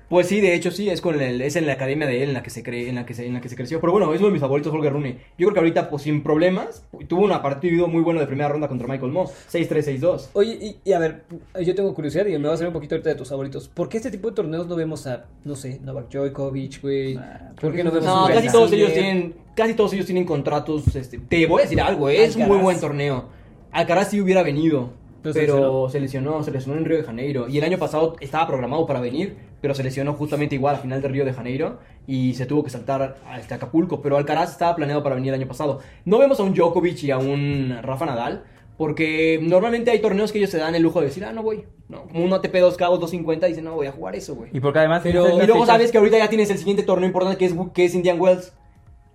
Pues 0.10 0.28
sí, 0.28 0.42
de 0.42 0.56
hecho 0.56 0.72
sí, 0.72 0.90
es 0.90 1.02
con 1.02 1.22
el, 1.22 1.40
es 1.42 1.56
en 1.56 1.68
la 1.68 1.74
academia 1.74 2.08
de 2.08 2.24
él 2.24 2.30
en 2.30 2.34
la 2.34 2.42
que 2.42 2.50
se 2.50 2.64
cree, 2.64 2.90
en 2.90 2.96
la 2.96 3.06
que 3.06 3.14
se, 3.14 3.28
en 3.28 3.34
la 3.36 3.42
que 3.42 3.50
se 3.50 3.56
creció. 3.56 3.80
Pero 3.80 3.94
bueno, 3.94 4.12
es 4.12 4.20
uno 4.20 4.28
de 4.30 4.34
mis 4.34 4.42
favoritos, 4.42 4.74
Holger 4.74 4.92
Rune. 4.92 5.18
Yo 5.38 5.46
creo 5.46 5.54
que 5.54 5.60
ahorita, 5.60 5.90
pues 5.90 6.02
sin 6.04 6.24
problemas, 6.24 6.84
tuvo 7.08 7.26
un 7.26 7.30
partido 7.42 7.88
muy 7.88 8.02
bueno 8.02 8.20
de 8.20 8.26
primera 8.26 8.50
ronda 8.50 8.68
contra 8.68 8.88
Michael 8.88 9.12
Moss. 9.12 9.32
6-3, 9.52 10.00
6-2. 10.00 10.30
Oye, 10.34 10.58
y, 10.60 10.90
y 10.90 10.94
a 10.94 11.00
ver, 11.00 11.26
yo 11.62 11.76
tengo 11.76 11.94
curiosidad 11.94 12.26
y 12.26 12.38
me 12.40 12.48
va 12.48 12.56
a 12.56 12.58
salir 12.58 12.70
un 12.70 12.74
poquito 12.74 12.96
ahorita 12.96 13.12
de 13.12 13.16
tus 13.16 13.30
favoritos. 13.30 13.68
¿Por 13.68 13.88
qué 13.88 13.98
este 13.98 14.10
tipo 14.10 14.30
de 14.30 14.36
torneos 14.36 14.68
no 14.68 14.76
vemos 14.76 15.06
a, 15.06 15.26
no 15.44 15.56
sé, 15.56 15.80
Novak 15.84 16.10
Djokovic, 16.10 16.82
güey? 16.82 17.20
¿Por 17.62 17.76
qué 17.76 17.84
no 17.84 17.92
vemos 17.92 18.06
No, 18.06 18.26
un 18.26 18.34
casi 18.34 18.48
todos 18.50 18.72
ellos 18.72 18.92
tienen, 18.94 19.36
casi 19.56 19.76
todos 19.76 19.94
ellos 19.94 20.08
tienen 20.08 20.26
contratos. 20.26 20.96
Este, 20.96 21.20
te 21.20 21.46
voy 21.46 21.62
a 21.62 21.64
decir 21.64 21.80
algo, 21.80 22.10
¿eh? 22.10 22.24
es 22.24 22.36
un 22.36 22.48
muy 22.48 22.58
buen 22.58 22.80
torneo. 22.80 23.26
Alcaraz 23.72 24.10
sí 24.10 24.20
hubiera 24.20 24.42
venido, 24.42 24.90
Pero 25.22 25.36
pero, 25.36 25.88
se 25.88 25.94
se 25.94 26.00
lesionó, 26.00 26.42
se 26.44 26.50
lesionó 26.50 26.80
en 26.80 26.86
Río 26.86 26.98
de 26.98 27.04
Janeiro. 27.04 27.48
Y 27.48 27.60
el 27.60 27.64
año 27.64 27.78
pasado 27.78 28.16
estaba 28.20 28.48
programado 28.48 28.88
para 28.88 29.00
venir, 29.00 29.36
pero 29.62 29.74
se 29.76 29.84
lesionó 29.84 30.14
justamente 30.14 30.56
igual 30.56 30.76
a 30.76 30.80
final 30.80 31.02
de 31.02 31.08
Río 31.08 31.26
de 31.26 31.34
Janeiro 31.34 31.80
y 32.08 32.34
se 32.36 32.46
tuvo 32.46 32.64
que 32.64 32.70
saltar 32.70 33.18
a 33.28 33.40
este 33.40 33.54
Acapulco. 33.54 34.02
Pero 34.02 34.18
Alcaraz 34.18 34.52
estaba 34.52 34.76
planeado 34.76 35.04
para 35.04 35.16
venir 35.16 35.34
el 35.34 35.40
año 35.40 35.48
pasado. 35.48 35.80
No 36.06 36.18
vemos 36.18 36.40
a 36.40 36.44
un 36.44 36.54
Djokovic 36.54 37.04
y 37.04 37.12
a 37.12 37.18
un 37.18 37.78
Rafa 37.82 38.06
Nadal. 38.06 38.44
Porque 38.78 39.42
normalmente 39.44 39.92
hay 39.92 40.00
torneos 40.00 40.32
que 40.32 40.38
ellos 40.38 40.50
se 40.50 40.58
dan 40.58 40.74
el 40.74 40.82
lujo 40.82 41.02
de 41.02 41.08
decir, 41.08 41.26
ah, 41.26 41.34
no 41.34 41.44
voy. 41.44 41.66
No, 41.90 42.04
como 42.08 42.24
un 42.24 42.32
ATP 42.32 42.56
2K 42.56 42.88
o 42.90 42.98
250 42.98 43.46
y 43.48 43.50
dicen, 43.52 43.66
no 43.66 43.76
voy 43.76 43.88
a 43.88 43.92
jugar 43.92 44.16
eso, 44.16 44.36
güey. 44.36 44.52
Y 44.54 44.62
porque 44.62 44.80
además. 44.80 45.02
Pero- 45.04 45.26
esas 45.28 45.44
Y 45.44 45.48
luego 45.48 45.64
fechas- 45.64 45.68
sabes 45.68 45.92
que 45.92 45.98
ahorita 45.98 46.18
ya 46.18 46.30
tienes 46.30 46.50
el 46.50 46.58
siguiente 46.60 46.84
torneo 46.84 47.06
importante 47.08 47.38
que 47.38 47.44
es, 47.46 47.54
que 47.74 47.84
es 47.84 47.94
Indian 47.94 48.18
Wells. 48.22 48.54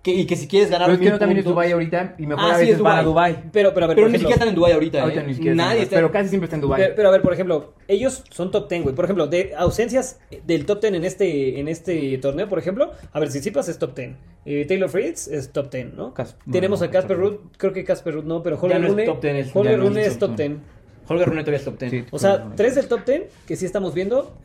Que, 0.05 0.13
y 0.13 0.25
que 0.27 0.35
si 0.35 0.47
quieres 0.47 0.69
ganar 0.69 0.85
Pero 0.85 0.93
es 1.01 1.03
que 1.03 1.09
no 1.09 1.17
también 1.17 1.39
es 1.39 1.45
Dubai 1.45 1.71
ahorita. 1.71 2.13
Y 2.19 2.27
mejor 2.27 2.43
Ah, 2.45 2.51
a 2.51 2.53
sí, 2.57 2.61
veces 2.61 2.75
es 2.75 2.81
van 2.83 2.99
a 2.99 3.01
Dubái. 3.01 3.31
Dubai. 3.33 3.49
Pero, 3.51 3.73
pero 3.73 3.85
a 3.85 3.87
ver, 3.87 3.95
Pero 3.95 4.05
por 4.05 4.11
ni 4.11 4.15
ejemplo, 4.17 4.19
siquiera 4.19 4.33
están 4.35 4.47
en 4.49 4.55
Dubai 4.55 4.71
ahorita, 4.73 5.01
Ahorita 5.01 5.21
¿eh? 5.21 5.25
ni 5.25 5.33
siquiera 5.33 5.55
Nadie 5.55 5.71
están- 5.71 5.83
está... 5.83 5.95
Pero 5.95 6.11
casi 6.11 6.29
siempre 6.29 6.45
está 6.45 6.55
en 6.57 6.61
Dubai. 6.61 6.79
Pero, 6.83 6.95
pero 6.95 7.07
a 7.07 7.11
ver, 7.11 7.21
por 7.23 7.33
ejemplo, 7.33 7.73
ellos 7.87 8.23
son 8.29 8.51
top 8.51 8.69
10, 8.69 8.83
güey. 8.83 8.93
Por 8.95 9.05
ejemplo, 9.05 9.25
de 9.25 9.53
ausencias 9.57 10.19
del 10.45 10.67
top 10.67 10.81
10 10.81 10.93
en 10.93 11.05
este, 11.05 11.59
en 11.59 11.67
este 11.67 12.17
torneo, 12.19 12.47
por 12.47 12.59
ejemplo, 12.59 12.91
a 13.11 13.19
ver, 13.19 13.29
Tsitsipas 13.29 13.67
es 13.67 13.79
top 13.79 13.95
10. 13.95 14.11
Eh, 14.45 14.65
Taylor 14.67 14.89
Fritz 14.91 15.27
es 15.27 15.51
top 15.51 15.71
10, 15.71 15.95
¿no? 15.95 16.13
Cas- 16.13 16.37
Tenemos 16.51 16.81
no, 16.81 16.85
a 16.85 16.91
Casper 16.91 17.17
Ruud, 17.17 17.33
creo 17.57 17.73
que 17.73 17.83
Casper 17.83 18.13
Ruud 18.13 18.25
no, 18.25 18.43
pero 18.43 18.59
Holger 18.61 18.79
no 18.79 18.85
es 18.85 18.91
Rune, 18.91 19.05
top 19.05 19.21
10, 19.23 19.47
es- 19.47 19.55
no 19.55 19.63
es 19.63 19.79
Rune 19.79 20.01
es 20.05 20.19
top 20.19 20.29
top 20.29 20.37
10. 20.37 20.49
10. 20.49 20.61
Holger 21.07 21.27
Rune 21.29 21.41
todavía 21.41 21.57
es 21.57 21.65
top 21.65 21.79
10. 21.79 21.91
Sí. 21.91 22.03
O 22.11 22.19
sea, 22.19 22.51
tres 22.55 22.75
del 22.75 22.87
top 22.87 23.03
10 23.07 23.23
que 23.47 23.55
sí 23.55 23.65
estamos 23.65 23.95
viendo 23.95 24.37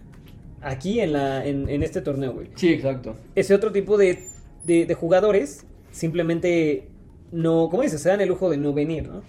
aquí 0.63 1.01
en, 1.01 1.13
la, 1.13 1.45
en, 1.45 1.69
en 1.69 1.83
este 1.83 2.01
torneo, 2.01 2.33
güey. 2.33 2.49
Sí, 2.55 2.73
exacto. 2.73 3.15
Ese 3.35 3.55
otro 3.55 3.73
tipo 3.73 3.99
de, 3.99 4.25
de, 4.65 4.87
de 4.87 4.95
jugadores 4.95 5.67
simplemente 5.91 6.89
no, 7.33 7.69
como 7.71 7.83
dices, 7.83 8.03
se 8.03 8.09
dan 8.09 8.21
el 8.21 8.29
lujo 8.29 8.51
de 8.51 8.57
no 8.57 8.73
venir, 8.73 9.09
¿no? 9.09 9.23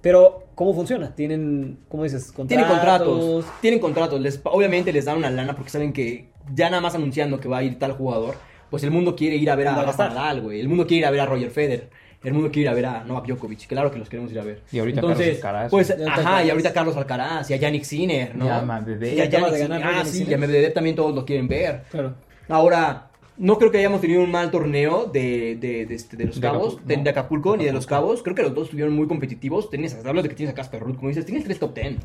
Pero, 0.00 0.46
¿cómo 0.54 0.74
funciona? 0.74 1.14
Tienen, 1.14 1.80
¿cómo 1.88 2.04
dices? 2.04 2.30
Contratos. 2.30 2.48
Tienen 2.48 2.68
contratos. 2.68 3.44
Tienen 3.60 3.80
contratos. 3.80 4.20
Les, 4.20 4.40
obviamente 4.44 4.92
les 4.92 5.04
dan 5.04 5.18
una 5.18 5.30
lana 5.30 5.56
porque 5.56 5.70
saben 5.70 5.92
que 5.92 6.30
ya 6.54 6.70
nada 6.70 6.80
más 6.80 6.94
anunciando 6.94 7.40
que 7.40 7.48
va 7.48 7.58
a 7.58 7.62
ir 7.64 7.78
tal 7.78 7.92
jugador, 7.92 8.36
pues 8.70 8.84
el 8.84 8.90
mundo 8.90 9.16
quiere 9.16 9.36
ir 9.36 9.50
a 9.50 9.56
ver 9.56 9.68
a 9.68 9.82
Rafa. 9.82 10.08
Nadal, 10.08 10.42
güey. 10.42 10.60
El 10.60 10.68
mundo 10.68 10.86
quiere 10.86 11.00
ir 11.00 11.06
a 11.06 11.10
ver 11.10 11.20
a 11.20 11.26
Roger 11.26 11.50
Federer. 11.50 11.90
El 12.22 12.32
mundo 12.32 12.50
quiere 12.50 12.62
ir 12.62 12.68
a 12.68 12.74
ver 12.74 12.86
a 12.86 13.04
Novak 13.04 13.26
Djokovic. 13.26 13.66
Claro 13.66 13.90
que 13.90 13.98
los 13.98 14.08
queremos 14.08 14.30
ir 14.30 14.38
a 14.38 14.44
ver. 14.44 14.62
Y 14.70 14.78
ahorita 14.78 15.00
Entonces, 15.00 15.38
Carlos 15.38 15.44
Alcaraz. 15.44 15.70
Pues, 15.70 15.90
está 15.90 16.14
ajá, 16.14 16.44
y 16.44 16.50
ahorita 16.50 16.72
Carlos 16.72 16.96
Alcaraz 16.96 17.50
y 17.50 17.54
a 17.54 17.56
Yannick 17.56 17.84
Sinner, 17.84 18.36
¿no? 18.36 18.44
Ya, 18.44 18.62
Medvedev. 18.62 19.16
Y 19.16 19.20
a 19.20 19.24
Yannick 19.24 19.54
Sinner. 19.54 19.82
Ah, 19.84 20.04
sí, 20.04 20.26
y 20.28 20.34
a 20.34 20.38
Medvedev 20.38 20.72
también 20.72 20.94
todos 20.94 21.14
lo 21.14 21.24
quieren 21.24 21.48
ver. 21.48 21.82
Claro. 21.90 22.14
Ahora, 22.48 23.07
no 23.38 23.58
creo 23.58 23.70
que 23.70 23.78
hayamos 23.78 24.00
tenido 24.00 24.22
un 24.22 24.30
mal 24.30 24.50
torneo 24.50 25.06
de, 25.06 25.56
de, 25.56 25.86
de, 25.86 25.94
este, 25.94 26.16
de 26.16 26.24
los 26.24 26.40
Cabos, 26.40 26.74
Acapulco, 26.74 26.88
de, 26.88 26.96
no. 26.96 27.02
de 27.04 27.10
Acapulco, 27.10 27.56
ni 27.56 27.64
de 27.64 27.72
los 27.72 27.86
Cabos. 27.86 28.22
Creo 28.22 28.34
que 28.34 28.42
los 28.42 28.54
dos 28.54 28.64
estuvieron 28.64 28.94
muy 28.94 29.06
competitivos. 29.06 29.70
Tienes, 29.70 29.94
hablas 30.04 30.24
de 30.24 30.28
que 30.28 30.34
tienes 30.34 30.52
a 30.52 30.56
Casper 30.56 30.80
Ruth, 30.80 30.96
como 30.96 31.08
dices, 31.08 31.24
tienes 31.24 31.44
tres 31.44 31.58
top 31.58 31.74
ten. 31.74 31.98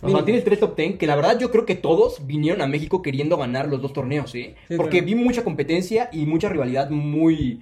O 0.00 0.10
sea, 0.10 0.24
tienes 0.24 0.44
tres 0.44 0.60
top 0.60 0.76
ten, 0.76 0.96
que 0.96 1.06
la 1.06 1.16
verdad 1.16 1.38
yo 1.38 1.50
creo 1.50 1.66
que 1.66 1.74
todos 1.74 2.26
vinieron 2.26 2.62
a 2.62 2.66
México 2.66 3.02
queriendo 3.02 3.36
ganar 3.36 3.68
los 3.68 3.82
dos 3.82 3.92
torneos, 3.92 4.30
¿sí? 4.30 4.54
Sí, 4.68 4.76
Porque 4.76 4.98
claro. 5.02 5.06
vi 5.06 5.14
mucha 5.16 5.44
competencia 5.44 6.08
y 6.12 6.24
mucha 6.24 6.48
rivalidad 6.48 6.90
muy... 6.90 7.60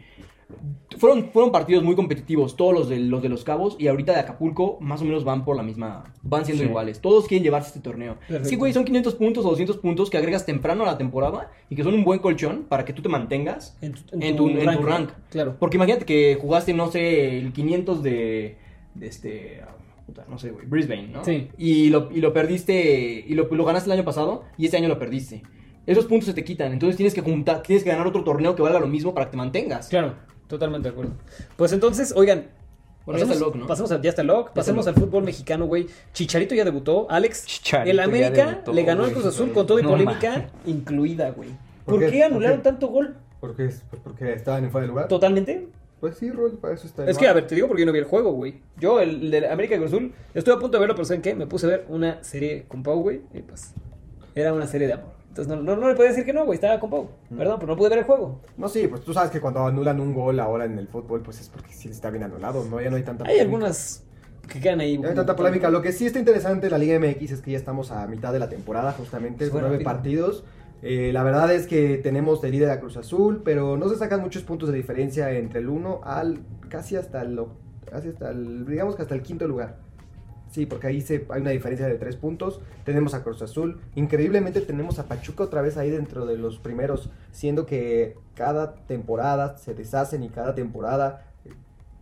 Fueron, 0.99 1.31
fueron 1.31 1.51
partidos 1.53 1.83
muy 1.83 1.95
competitivos, 1.97 2.57
todos 2.57 2.73
los 2.73 2.89
de, 2.89 2.99
los 3.01 3.21
de 3.23 3.29
los 3.29 3.43
Cabos, 3.45 3.77
y 3.79 3.89
ahorita 3.89 4.13
de 4.13 4.21
Acapulco 4.21 4.79
más 4.81 5.03
o 5.03 5.05
menos 5.05 5.25
van 5.25 5.45
por 5.45 5.57
la 5.57 5.63
misma, 5.63 6.15
van 6.23 6.45
siendo 6.47 6.63
Sí. 6.63 6.69
iguales. 6.71 7.01
Todos 7.01 7.27
quieren 7.27 7.43
llevarse 7.45 7.69
este 7.69 7.81
torneo. 7.81 8.15
Perfecto. 8.21 8.49
Sí, 8.49 8.57
güey, 8.57 8.73
son 8.73 8.85
500 8.85 9.15
puntos 9.17 9.45
o 9.45 9.51
200 9.51 9.77
puntos 9.79 10.09
que 10.09 10.17
agregas 10.17 10.47
temprano 10.47 10.85
a 10.85 10.87
la 10.87 10.97
temporada 10.97 11.51
y 11.69 11.75
que 11.77 11.83
son 11.83 11.93
un 11.95 12.05
buen 12.05 12.21
colchón 12.21 12.65
para 12.69 12.85
que 12.85 12.93
tú 12.93 13.03
te 13.03 13.09
mantengas 13.09 13.77
En 13.83 13.93
tu, 13.93 14.01
en 14.21 14.37
tu, 14.37 14.49
en 14.49 14.77
tu 14.77 14.83
rank. 14.83 15.11
Claro. 15.31 15.57
Porque 15.59 15.77
imagínate 15.77 16.05
que 16.07 16.39
jugaste, 16.41 16.73
no 16.73 16.91
sé, 16.91 17.39
el 17.41 17.53
500 17.53 18.03
de, 18.03 18.57
de 18.95 19.07
este, 19.07 19.61
no 20.29 20.39
sé, 20.39 20.51
güey, 20.53 20.65
Brisbane, 20.67 21.09
¿no? 21.09 21.25
Sí. 21.25 21.49
Y 21.59 21.91
lo, 21.91 22.09
y 22.13 22.21
lo 22.21 22.33
perdiste, 22.33 23.25
y 23.27 23.35
lo, 23.35 23.49
lo 23.51 23.65
ganaste 23.65 23.89
el 23.89 23.93
año 23.99 24.05
pasado 24.05 24.45
y 24.57 24.65
este 24.67 24.77
año 24.79 24.89
lo 24.89 24.99
perdiste. 24.99 25.43
Esos 25.87 26.07
puntos 26.07 26.27
se 26.27 26.35
te 26.35 26.43
quitan, 26.43 26.73
entonces 26.73 26.97
tienes 26.97 27.13
que 27.15 27.21
juntar, 27.21 27.63
tienes 27.63 27.85
que 27.85 27.91
ganar 27.91 28.07
otro 28.07 28.25
torneo 28.25 28.57
que 28.57 28.63
valga 28.63 28.81
lo 28.81 28.87
mismo 28.89 29.13
para 29.13 29.27
que 29.27 29.33
te 29.33 29.37
mantengas. 29.37 29.89
Claro, 29.89 30.15
totalmente 30.49 30.89
de 30.89 30.93
acuerdo. 30.93 31.13
Pues 31.57 31.73
entonces, 31.73 32.13
oigan. 32.17 32.47
Bueno, 33.05 33.19
ya 33.19 33.25
está 33.25 33.35
el 33.35 33.41
pasemos- 33.41 33.61
¿no? 33.61 33.67
Pasemos 33.69 33.93
a, 33.93 34.03
ya 34.03 34.11
está 34.11 34.23
el 34.23 34.29
lock. 34.29 34.51
Pasemos 34.53 34.87
el 34.89 34.95
al 34.95 35.01
fútbol 35.01 35.23
mexicano, 35.23 35.67
güey. 35.67 35.87
Chicharito 36.13 36.55
ya 36.57 36.65
debutó. 36.65 37.07
Alex, 37.09 37.47
Chicharito 37.47 37.91
el 37.91 38.01
América 38.01 38.47
debutó, 38.47 38.73
le 38.73 38.83
ganó 38.83 39.05
al. 39.05 39.13
Cruz 39.13 39.27
Azul 39.27 39.53
con 39.53 39.67
todo 39.67 39.79
y 39.79 39.83
No 39.83 39.91
polémica 39.91 40.49
incluida, 40.67 41.31
güey. 41.31 41.51
¿Por, 41.85 41.95
¿Por 41.95 42.05
qué, 42.07 42.11
qué? 42.11 42.25
anularon 42.25 42.57
¿Por 42.59 42.63
qué? 42.65 42.69
tanto 42.71 42.89
gol? 42.89 43.17
Porque, 43.41 43.67
es- 43.67 43.83
pues 43.91 44.03
porque 44.03 44.33
estaban 44.33 44.65
en 44.65 44.71
fuera 44.73 44.83
de 44.83 44.89
lugar. 44.89 45.07
¿Totalmente? 45.09 45.69
Pues 46.01 46.17
sí, 46.19 46.31
Rol, 46.31 46.59
para 46.59 46.75
eso 46.75 46.87
está. 46.87 47.09
Es 47.09 47.17
que, 47.17 47.27
a 47.29 47.33
ver, 47.33 47.47
te 47.47 47.55
digo 47.55 47.69
porque 47.69 47.83
yo 47.83 47.87
no 47.87 47.93
vi 47.93 48.01
el 48.01 48.05
juego, 48.05 48.33
güey. 48.33 48.61
Yo, 48.79 49.01
el 49.01 49.31
de 49.31 49.49
América 49.49 49.77
Cruz 49.77 49.89
Azul, 49.93 50.13
estuve 50.35 50.55
a 50.55 50.59
punto 50.59 50.77
de 50.77 50.81
verlo, 50.81 50.95
pero 50.95 51.05
¿saben 51.07 51.23
qué? 51.23 51.35
Me 51.35 51.47
puse 51.47 51.67
a 51.67 51.71
ver 51.71 51.87
una 51.89 52.23
serie 52.23 52.65
con 52.69 52.83
Pau, 52.83 53.01
güey. 53.01 53.23
Y 53.33 53.41
pues, 53.41 53.73
era 54.35 54.53
una 54.53 54.67
serie 54.67 54.89
de 54.89 54.93
amor. 54.95 55.16
Entonces, 55.37 55.55
no, 55.55 55.63
no, 55.63 55.79
no 55.79 55.89
le 55.89 55.95
podía 55.95 56.09
decir 56.11 56.25
que 56.25 56.33
no, 56.33 56.47
güey. 56.47 56.55
Estaba 56.57 56.81
con 56.81 56.89
Pau. 56.89 57.09
Perdón, 57.37 57.57
pero 57.61 57.73
no 57.73 57.77
pude 57.77 57.91
ver 57.91 57.99
el 57.99 58.05
juego. 58.05 58.41
No, 58.57 58.69
sí, 58.71 58.87
pues 58.89 59.03
tú 59.03 59.13
sabes 59.13 59.31
que 59.31 59.39
cuando 59.39 59.67
anulan 59.67 60.01
un 60.01 60.15
gol 60.15 60.41
ahora 60.41 60.65
en 60.65 60.79
el 60.79 60.89
fútbol, 60.89 61.21
pues 61.21 61.41
es 61.43 61.51
porque 61.51 61.75
sí 61.75 61.91
está 61.91 62.09
bien 62.09 62.25
anulado, 62.25 62.65
¿no? 62.65 62.81
Ya 62.81 62.89
no 62.89 62.97
hay 62.97 63.03
tanta 63.03 63.25
Hay 63.25 63.33
polémica. 63.37 63.43
algunas 63.45 64.03
que 64.49 64.61
quedan 64.61 64.81
ahí. 64.81 64.97
No 64.97 65.09
hay 65.09 65.15
tanta 65.15 65.37
polémica. 65.37 65.69
Lo 65.69 65.83
que 65.83 65.93
sí 65.93 66.07
está 66.07 66.19
interesante 66.19 66.69
en 66.69 66.73
la 66.73 66.79
Liga 66.79 66.99
MX 66.99 67.33
es 67.33 67.41
que 67.43 67.51
ya 67.51 67.59
estamos 67.59 67.91
a 67.91 68.07
mitad 68.07 68.33
de 68.33 68.39
la 68.39 68.49
temporada, 68.49 68.93
justamente, 68.93 69.51
con 69.51 69.61
nueve 69.61 69.77
rápido. 69.77 69.91
partidos. 69.93 70.45
Eh, 70.83 71.11
la 71.13 71.23
verdad 71.23 71.53
es 71.53 71.67
que 71.67 71.99
tenemos 71.99 72.41
de 72.41 72.51
líder 72.51 72.71
a 72.71 72.81
Cruz 72.81 72.97
Azul, 72.97 73.43
pero 73.45 73.77
no 73.77 73.89
se 73.91 73.97
sacan 73.97 74.23
muchos 74.23 74.43
puntos 74.43 74.71
de 74.71 74.77
diferencia 74.77 75.31
entre 75.33 75.61
el 75.61 75.69
1 75.69 76.01
al 76.05 76.39
casi 76.71 76.97
hasta 76.97 77.21
el, 77.23 77.39
casi 77.91 78.09
hasta 78.09 78.31
el, 78.31 78.65
digamos 78.67 78.97
que 78.97 79.03
hasta 79.03 79.15
el 79.15 79.23
quinto 79.23 79.47
lugar. 79.47 79.77
Sí, 80.57 80.65
porque 80.65 80.87
ahí 80.87 81.05
hay 81.11 81.43
una 81.43 81.51
diferencia 81.51 81.87
de 81.87 81.99
tres 81.99 82.17
puntos. 82.17 82.63
Tenemos 82.87 83.13
a 83.13 83.23
Cruz 83.23 83.43
Azul. 83.43 83.79
Increíblemente 83.95 84.63
tenemos 84.63 84.99
a 84.99 85.07
Pachuca 85.07 85.45
otra 85.45 85.61
vez 85.61 85.77
ahí 85.77 85.91
dentro 85.91 86.25
de 86.25 86.39
los 86.39 86.59
primeros, 86.59 87.11
siendo 87.31 87.67
que 87.67 88.17
cada 88.35 88.75
temporada 88.87 89.59
se 89.59 89.75
deshacen 89.75 90.23
y 90.23 90.31
cada 90.31 90.55
temporada 90.55 91.27
eh, 91.45 91.51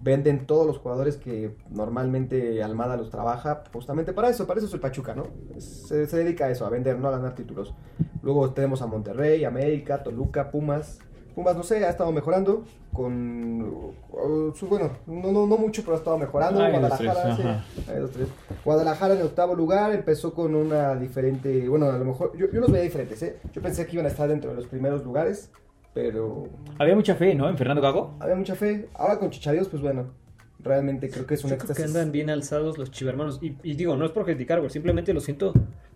venden 0.01 0.47
todos 0.47 0.69
los 0.69 0.79
jugadores 0.79 1.17
que 1.17 1.57
normalmente 1.69 2.62
Almada 2.62 2.97
los 2.97 3.11
trabaja 3.11 3.64
justamente 3.73 4.12
para 4.12 4.29
eso, 4.29 4.47
para 4.47 4.59
eso 4.59 4.69
es 4.69 4.75
el 4.75 4.79
Pachuca, 4.79 5.17
¿no? 5.17 5.27
Se 5.59 6.07
dedica 6.07 6.45
a 6.45 6.51
eso, 6.51 6.64
a 6.64 6.71
vender, 6.71 6.97
no 7.01 7.09
a 7.09 7.11
ganar 7.11 7.35
títulos. 7.35 7.75
Luego 8.23 8.53
tenemos 8.53 8.83
a 8.83 8.87
Monterrey, 8.87 9.45
América, 9.45 10.05
Toluca, 10.05 10.53
Pumas. 10.53 11.01
Pumas, 11.35 11.57
no 11.57 11.62
sé, 11.62 11.85
ha 11.85 11.90
estado 11.90 12.12
mejorando 12.12 12.64
con 12.92 13.92
su, 14.55 14.66
bueno, 14.68 14.90
no, 15.07 15.33
no, 15.33 15.47
no 15.47 15.57
mucho, 15.57 15.83
pero 15.83 15.94
ha 15.94 15.99
estado 15.99 16.16
mejorando. 16.18 16.61
Dos, 16.61 16.70
Guadalajara, 16.70 17.23
tres, 17.37 17.37
sí, 17.87 17.92
dos, 18.01 18.11
tres. 18.12 18.29
Guadalajara 18.64 19.14
en 19.14 19.23
octavo 19.23 19.55
lugar 19.55 19.92
empezó 19.92 20.33
con 20.33 20.55
una 20.55 20.94
diferente, 20.94 21.68
bueno, 21.68 21.87
a 21.90 21.99
lo 21.99 22.05
mejor 22.05 22.37
yo, 22.37 22.47
yo 22.53 22.61
los 22.61 22.70
veía 22.70 22.85
diferentes, 22.85 23.23
¿eh? 23.23 23.37
Yo 23.53 23.61
pensé 23.61 23.85
que 23.87 23.94
iban 23.94 24.07
a 24.07 24.11
estar 24.11 24.29
dentro 24.29 24.51
de 24.51 24.57
los 24.57 24.66
primeros 24.66 25.03
lugares, 25.05 25.51
pero 25.92 26.44
Había 26.79 26.94
mucha 26.94 27.14
fe, 27.16 27.35
¿no? 27.35 27.49
En 27.49 27.57
Fernando 27.59 27.83
Gago. 27.83 28.14
había 28.20 28.37
mucha 28.37 28.55
fe. 28.55 28.88
Ahora 28.94 29.18
con 29.18 29.31
Chicharíos, 29.31 29.68
pues 29.68 29.83
bueno, 29.83 30.07
realmente 30.61 31.11
creo 31.11 31.27
que 31.27 31.35
es 31.35 31.42
un 31.44 31.51
creo 31.51 31.59
que 31.59 31.66
éxtasis. 31.66 31.85
andan 31.94 32.12
bien 32.12 32.31
alzados 32.31 32.79
los 32.79 32.90
chivermanos. 32.92 33.38
Y, 33.42 33.57
y 33.64 33.75
digo, 33.75 33.97
no 33.97 34.05
es 34.05 34.12
por 34.12 34.25
criticar, 34.25 34.61
güey. 34.61 34.70
Simplemente 34.70 35.12
lo 35.12 35.20
siento, 35.20 35.53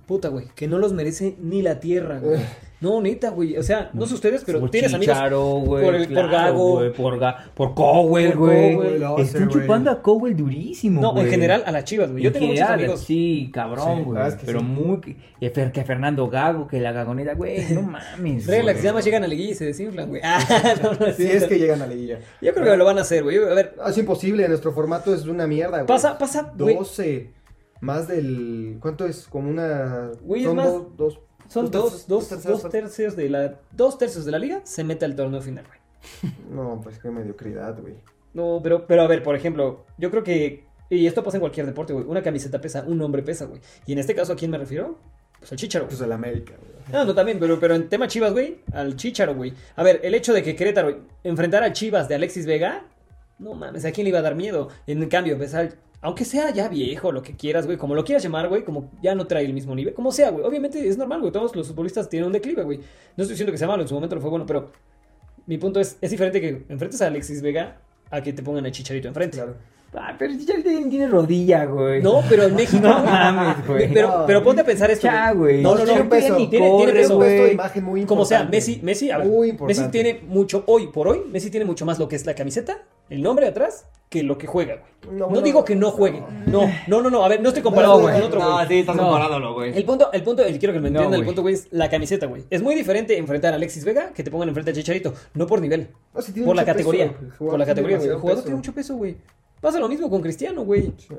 puta, 0.09 0.29
güey. 0.29 0.47
Que 0.57 0.67
no 0.67 0.79
los 0.79 0.93
merece 0.93 1.37
ni 1.41 1.63
la 1.63 1.79
tierra, 1.79 2.19
güey. 2.19 2.41
No, 2.81 3.01
neta, 3.03 3.31
güey. 3.31 3.57
O 3.57 3.63
sea, 3.65 3.91
no 3.93 4.07
sé 4.07 4.15
ustedes, 4.15 4.45
pero 4.47 4.61
Por 4.61 4.71
tienes 4.71 4.95
amigos. 4.95 5.13
Chicharo, 5.17 5.45
güey, 5.65 5.85
por 5.85 5.95
el- 5.97 6.05
por 6.05 6.13
claro, 6.13 6.31
Gago. 6.31 6.73
güey, 6.77 6.93
por, 6.93 7.19
Ga- 7.19 7.37
por 7.53 7.75
Cowell, 7.75 8.29
Por 8.35 8.39
güey. 8.39 9.03
Están 9.21 9.49
chupando 9.49 9.91
a 9.91 10.01
Cowell 10.01 10.37
durísimo, 10.37 11.01
No, 11.01 11.09
en 11.11 11.15
güey. 11.17 11.31
general 11.31 11.65
a 11.67 11.73
las 11.73 11.83
chivas, 11.83 12.09
güey. 12.13 12.23
Yo 12.23 12.29
En 12.29 12.35
tengo 12.35 12.47
muchos 12.47 12.59
general, 12.61 12.79
amigos. 12.79 13.01
Sí, 13.01 13.43
Sí, 13.47 13.51
cabrón, 13.53 14.05
güey. 14.05 14.23
pero 14.47 14.61
sí. 14.61 14.65
muy... 14.65 15.01
Que, 15.01 15.53
Fer- 15.53 15.73
que 15.73 15.83
Fernando 15.85 16.29
Gago, 16.29 16.69
que 16.69 16.79
la 16.79 16.93
gagoneta, 16.93 17.35
güey, 17.35 17.65
no 17.75 17.83
mames. 18.17 18.47
Relax, 18.47 18.81
ya 18.81 18.93
más 18.93 19.05
llegan 19.05 19.25
a 19.25 19.27
la 19.27 19.31
liguilla 19.35 19.51
y 19.51 19.55
se 19.57 19.65
desinflan, 19.65 20.09
güey. 20.09 20.21
Ah, 20.25 20.39
no, 20.83 20.93
no 20.95 21.07
es 21.07 21.17
Si 21.17 21.25
es 21.25 21.31
cierto. 21.31 21.49
que 21.49 21.59
llegan 21.59 21.83
a 21.83 21.87
la 21.89 21.95
liguilla. 21.95 22.21
Yo 22.41 22.55
creo 22.55 22.65
que 22.65 22.77
lo 22.77 22.85
van 22.85 22.99
a 22.99 23.01
hacer, 23.01 23.25
güey. 23.25 23.39
A 23.39 23.55
ver, 23.55 23.75
No, 23.77 23.89
es 23.89 23.99
imposible, 23.99 24.49
nuestro 24.49 24.71
formato 24.73 25.13
es 25.13 25.27
una 25.27 25.49
mierda, 25.49 25.79
güey. 25.79 25.87
pasa, 25.87 26.17
pasa, 26.17 26.53
güey. 26.57 26.77
12, 26.77 27.31
más 27.81 28.09
del... 28.09 28.79
¿Cuánto 28.81 29.07
es? 29.07 29.27
Como 29.27 29.49
una... 29.51 30.11
Güey, 30.23 30.43
es 30.43 30.47
son 30.47 30.57
más- 30.57 30.67
dos, 30.73 30.97
dos, 30.97 31.21
Son 31.49 31.71
dos 31.71 32.07
dos, 32.07 32.29
tercios 32.71 33.17
de 33.17 33.31
la. 33.31 33.61
Dos 33.73 33.97
tercios 33.99 34.25
de 34.25 34.33
la 34.33 34.39
liga 34.39 34.61
se 34.65 34.85
mete 34.85 35.05
al 35.05 35.17
torneo 35.17 35.41
final, 35.41 35.65
güey. 35.67 36.33
No, 36.51 36.81
pues 36.83 36.99
qué 36.99 37.11
mediocridad, 37.11 37.81
güey. 37.81 37.95
No, 38.35 38.61
pero, 38.63 38.87
pero 38.87 39.03
a 39.03 39.07
ver, 39.07 39.23
por 39.23 39.35
ejemplo, 39.35 39.85
yo 39.97 40.11
creo 40.11 40.23
que. 40.23 40.67
Y 40.91 41.07
esto 41.07 41.23
pasa 41.23 41.37
en 41.37 41.41
cualquier 41.41 41.67
deporte, 41.67 41.93
güey. 41.93 42.05
Una 42.07 42.23
camiseta 42.23 42.61
pesa, 42.61 42.85
un 42.87 43.01
hombre 43.03 43.23
pesa, 43.23 43.45
güey. 43.47 43.61
Y 43.87 43.93
en 43.93 43.99
este 43.99 44.15
caso, 44.15 44.33
¿a 44.33 44.37
quién 44.37 44.51
me 44.51 44.59
refiero? 44.59 44.99
Pues 45.39 45.53
al 45.53 45.59
chicharo. 45.59 45.87
Pues 45.87 46.01
el 46.01 46.13
América, 46.13 46.55
güey. 46.59 46.73
No, 46.93 47.05
no, 47.05 47.15
también, 47.15 47.39
pero, 47.39 47.61
pero 47.61 47.75
en 47.75 47.89
tema 47.89 48.09
Chivas, 48.09 48.33
güey, 48.33 48.61
al 48.73 48.97
Chicharo, 48.97 49.35
güey. 49.35 49.53
A 49.77 49.83
ver, 49.83 50.01
el 50.03 50.15
hecho 50.15 50.33
de 50.33 50.43
que 50.43 50.57
Querétaro 50.57 51.01
enfrentara 51.23 51.67
a 51.67 51.73
Chivas 51.73 52.09
de 52.09 52.15
Alexis 52.15 52.47
Vega, 52.47 52.85
no 53.39 53.53
mames, 53.55 53.85
¿a 53.85 53.93
quién 53.93 54.05
le 54.05 54.09
iba 54.09 54.21
a 54.21 54.23
dar 54.23 54.35
miedo? 54.35 54.69
En 54.87 55.07
cambio, 55.11 55.35
empezar, 55.35 55.75
aunque 56.01 56.25
sea 56.25 56.51
ya 56.51 56.69
viejo, 56.69 57.11
lo 57.11 57.23
que 57.23 57.35
quieras, 57.35 57.67
güey, 57.67 57.77
como 57.77 57.95
lo 57.95 58.05
quieras 58.05 58.23
llamar, 58.23 58.49
güey, 58.49 58.65
como 58.65 58.91
ya 59.03 59.15
no 59.15 59.27
trae 59.27 59.45
el 59.45 59.53
mismo 59.53 59.75
nivel, 59.75 59.95
como 59.95 60.13
sea, 60.13 60.31
güey. 60.31 60.45
Obviamente 60.45 60.87
es 60.87 60.97
normal, 60.97 61.21
güey, 61.21 61.33
todos 61.33 61.55
los 61.57 61.69
futbolistas 61.69 62.09
tienen 62.09 62.27
un 62.27 62.33
declive, 62.33 62.63
güey. 62.63 62.79
No 62.79 63.23
estoy 63.23 63.31
diciendo 63.31 63.53
que 63.53 63.59
sea 63.59 63.67
malo, 63.67 63.83
en 63.83 63.89
su 63.89 63.95
momento 63.95 64.15
no 64.15 64.21
fue 64.21 64.31
bueno, 64.31 64.47
pero 64.47 64.71
mi 65.47 65.59
punto 65.59 65.81
es, 65.81 65.99
es 66.01 66.11
diferente 66.11 66.41
que 66.41 66.65
enfrentes 66.69 67.03
a 67.03 67.07
Alexis 67.09 67.43
Vega 67.43 67.81
a 68.11 68.23
que 68.23 68.33
te 68.33 68.43
pongan 68.43 68.67
a 68.67 68.71
Chicharito 68.71 69.09
enfrente. 69.09 69.39
Claro. 69.39 69.57
Ah, 69.95 70.15
pero 70.19 70.35
Chicharito 70.37 70.69
tiene, 70.69 70.87
tiene 70.91 71.09
rodilla, 71.09 71.65
güey. 71.65 72.03
No, 72.03 72.23
pero 72.29 72.43
en 72.45 72.55
México. 72.57 72.87
No 72.87 73.03
mames, 73.03 73.67
güey. 73.67 73.93
Pero, 73.93 74.09
No, 74.19 74.27
pero 74.27 74.43
ponte 74.43 74.61
a 74.61 74.65
pensar 74.65 74.91
esto. 74.91 75.07
Ya, 75.07 75.33
güey. 75.33 75.63
No, 75.63 75.75
no, 75.75 75.79
no. 75.81 75.85
Tiene 75.87 76.05
peso. 76.05 76.37
Tiene- 76.37 76.49
tiene 76.51 76.69
corre, 76.71 76.93
peso. 76.93 77.17
Güey. 77.17 77.53
imagen 77.53 77.85
muy 77.85 78.05
Como 78.05 78.25
sea. 78.27 78.45
Messi, 78.45 78.81
Messi, 78.83 79.11
a 79.11 79.19
ver, 79.19 79.27
Muy 79.27 79.49
importante. 79.51 79.81
Messi 79.81 79.91
tiene 79.91 80.21
mucho, 80.29 80.63
hoy 80.67 80.89
por 80.89 81.09
hoy, 81.09 81.23
Messi 81.31 81.51
tiene 81.51 81.65
mucho 81.65 81.87
más 81.87 81.99
lo 81.99 82.07
que 82.09 82.17
es 82.17 82.27
la 82.27 82.35
camiseta, 82.35 82.83
el 83.09 83.23
nombre 83.23 83.47
de 83.47 83.51
atrás, 83.53 83.87
que 84.11 84.23
lo 84.23 84.37
que 84.37 84.47
juega, 84.47 84.77
güey. 84.77 85.17
No, 85.19 85.31
No, 85.31 85.41
digo 85.41 85.65
que 85.65 85.75
no 85.75 85.91
juegue. 85.91 86.23
No, 86.47 86.71
no, 86.87 87.01
no, 87.01 87.09
no. 87.09 87.25
A 87.25 87.29
ver, 87.29 87.41
no 87.41 87.49
estoy 87.49 87.63
comparando 87.63 87.97
No, 87.97 88.03
con 88.03 88.13
güey. 88.13 88.23
otro, 88.27 88.41
No, 88.41 88.55
güey. 88.55 88.69
sí, 88.69 88.79
estás 88.81 88.97
No. 88.97 89.05
comparándolo, 89.05 89.55
güey. 89.55 89.77
El 89.77 89.85
punto, 89.85 90.13
el 90.13 90.23
punto, 90.23 90.45
el 90.45 90.59
quiero 90.59 90.75
que 90.75 90.81
me 90.81 90.91
No, 90.91 90.99
entiendan, 90.99 91.21
el 91.21 91.27
punto, 91.27 91.41
güey, 91.43 91.55
es 91.55 91.69
la 91.71 91.89
camiseta, 91.89 92.27
güey. 92.27 92.45
Es 92.51 92.61
muy 92.63 92.75
diferente 92.75 93.17
enfrentar 93.17 93.55
a 93.55 93.57
Alexis 93.57 93.85
Vega 93.87 94.11
que 94.15 94.23
te 94.23 94.31
pongan 94.31 94.49
enfrente 94.49 94.71
a 94.71 94.75
Chicharito. 94.75 95.15
No 95.33 95.47
por 95.47 95.63
nivel, 95.63 95.89
No, 96.15 96.21
por 96.45 96.57
la 96.57 96.63
mucho 96.63 96.65
categoría. 96.67 97.15
Por 97.39 97.59
la 97.59 97.65
categoría, 97.67 97.97
güey. 97.97 98.09
El 98.11 98.17
jugador 98.17 98.43
tiene 98.43 98.57
mucho 98.57 98.75
peso, 98.75 98.95
güey. 98.97 99.17
Pasa 99.61 99.79
lo 99.81 99.89
mismo 99.89 100.09
con 100.11 100.23
Cristiano, 100.23 100.65
güey. 100.65 100.93
Sí. 100.99 101.15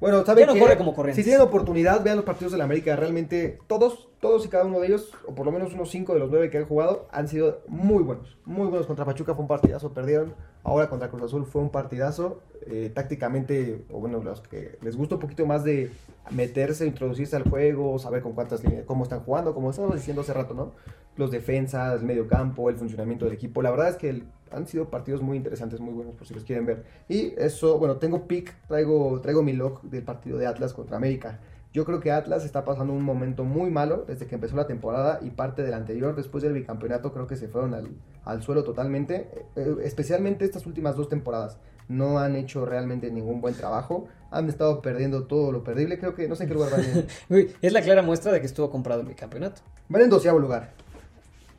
Bueno, 0.00 0.24
¿saben 0.26 0.42
Ya 0.42 0.46
no 0.48 0.54
qué? 0.54 0.60
corre 0.60 0.76
como 0.76 0.94
corrientes. 0.94 1.24
Si 1.24 1.30
tienen 1.30 1.46
oportunidad, 1.46 2.02
vean 2.02 2.16
los 2.16 2.24
partidos 2.26 2.52
de 2.52 2.58
la 2.58 2.64
América. 2.64 2.94
Realmente, 2.96 3.58
todos, 3.68 4.08
todos 4.20 4.44
y 4.44 4.48
cada 4.48 4.64
uno 4.64 4.80
de 4.80 4.88
ellos, 4.88 5.12
o 5.26 5.34
por 5.34 5.46
lo 5.46 5.52
menos 5.52 5.72
unos 5.72 5.90
5 5.90 6.12
de 6.14 6.18
los 6.18 6.30
9 6.30 6.50
que 6.50 6.58
han 6.58 6.66
jugado, 6.66 7.06
han 7.10 7.28
sido 7.28 7.62
muy 7.68 8.02
buenos. 8.02 8.36
Muy 8.44 8.66
buenos. 8.66 8.86
Contra 8.86 9.04
Pachuca 9.04 9.34
fue 9.34 9.42
un 9.42 9.48
partidazo, 9.48 9.94
perdieron. 9.94 10.34
Ahora 10.62 10.90
contra 10.90 11.08
Cruz 11.08 11.22
Azul 11.22 11.46
fue 11.46 11.62
un 11.62 11.70
partidazo. 11.70 12.40
Eh, 12.66 12.90
tácticamente, 12.94 13.84
o 13.90 14.00
bueno, 14.00 14.22
los 14.22 14.40
que 14.40 14.78
les 14.82 14.96
gusta 14.96 15.14
un 15.14 15.20
poquito 15.20 15.46
más 15.46 15.64
de 15.64 15.90
meterse, 16.30 16.86
introducirse 16.86 17.36
al 17.36 17.48
juego, 17.48 17.98
saber 17.98 18.20
con 18.22 18.32
cuántas 18.32 18.64
líneas, 18.64 18.84
cómo 18.86 19.04
están 19.04 19.20
jugando, 19.20 19.54
como 19.54 19.70
estábamos 19.70 19.96
diciendo 19.96 20.22
hace 20.22 20.32
rato, 20.32 20.54
¿no? 20.54 20.72
Los 21.16 21.30
defensas, 21.30 22.00
el 22.00 22.06
medio 22.06 22.26
campo, 22.28 22.68
el 22.70 22.76
funcionamiento 22.76 23.24
del 23.24 23.34
equipo. 23.34 23.62
La 23.62 23.70
verdad 23.70 23.88
es 23.88 23.96
que 23.96 24.10
el- 24.10 24.24
han 24.50 24.66
sido 24.68 24.88
partidos 24.88 25.20
muy 25.20 25.36
interesantes, 25.36 25.80
muy 25.80 25.92
buenos, 25.94 26.14
por 26.14 26.26
si 26.26 26.34
los 26.34 26.44
quieren 26.44 26.64
ver. 26.66 26.84
Y 27.08 27.32
eso, 27.36 27.78
bueno, 27.78 27.96
tengo 27.96 28.26
pick, 28.28 28.54
traigo, 28.68 29.20
traigo 29.20 29.42
mi 29.42 29.52
log 29.52 29.82
del 29.82 30.02
partido 30.04 30.38
de 30.38 30.46
Atlas 30.46 30.72
contra 30.72 30.96
América. 30.96 31.40
Yo 31.72 31.84
creo 31.84 31.98
que 31.98 32.12
Atlas 32.12 32.44
está 32.44 32.64
pasando 32.64 32.92
un 32.92 33.02
momento 33.02 33.42
muy 33.42 33.68
malo 33.68 34.04
desde 34.06 34.26
que 34.28 34.36
empezó 34.36 34.54
la 34.54 34.68
temporada 34.68 35.18
y 35.22 35.30
parte 35.30 35.64
del 35.64 35.74
anterior, 35.74 36.14
después 36.14 36.44
del 36.44 36.52
bicampeonato, 36.52 37.12
creo 37.12 37.26
que 37.26 37.34
se 37.34 37.48
fueron 37.48 37.74
al, 37.74 37.88
al 38.24 38.42
suelo 38.44 38.62
totalmente, 38.62 39.28
eh, 39.56 39.74
especialmente 39.82 40.44
estas 40.44 40.66
últimas 40.66 40.94
dos 40.94 41.08
temporadas. 41.08 41.58
No 41.88 42.20
han 42.20 42.36
hecho 42.36 42.64
realmente 42.64 43.10
ningún 43.10 43.40
buen 43.40 43.54
trabajo, 43.54 44.06
han 44.30 44.48
estado 44.48 44.82
perdiendo 44.82 45.24
todo 45.24 45.50
lo 45.50 45.64
perdible, 45.64 45.98
creo 45.98 46.14
que 46.14 46.28
no 46.28 46.36
sé 46.36 46.44
en 46.44 46.48
qué 46.50 46.54
lugar 46.54 46.70
van. 46.70 47.06
es 47.60 47.72
la 47.72 47.82
clara 47.82 48.02
muestra 48.02 48.30
de 48.30 48.38
que 48.38 48.46
estuvo 48.46 48.70
comprado 48.70 49.00
el 49.00 49.08
bicampeonato. 49.08 49.62
Van 49.88 50.02
en 50.02 50.10
doceavo 50.10 50.38
lugar. 50.38 50.70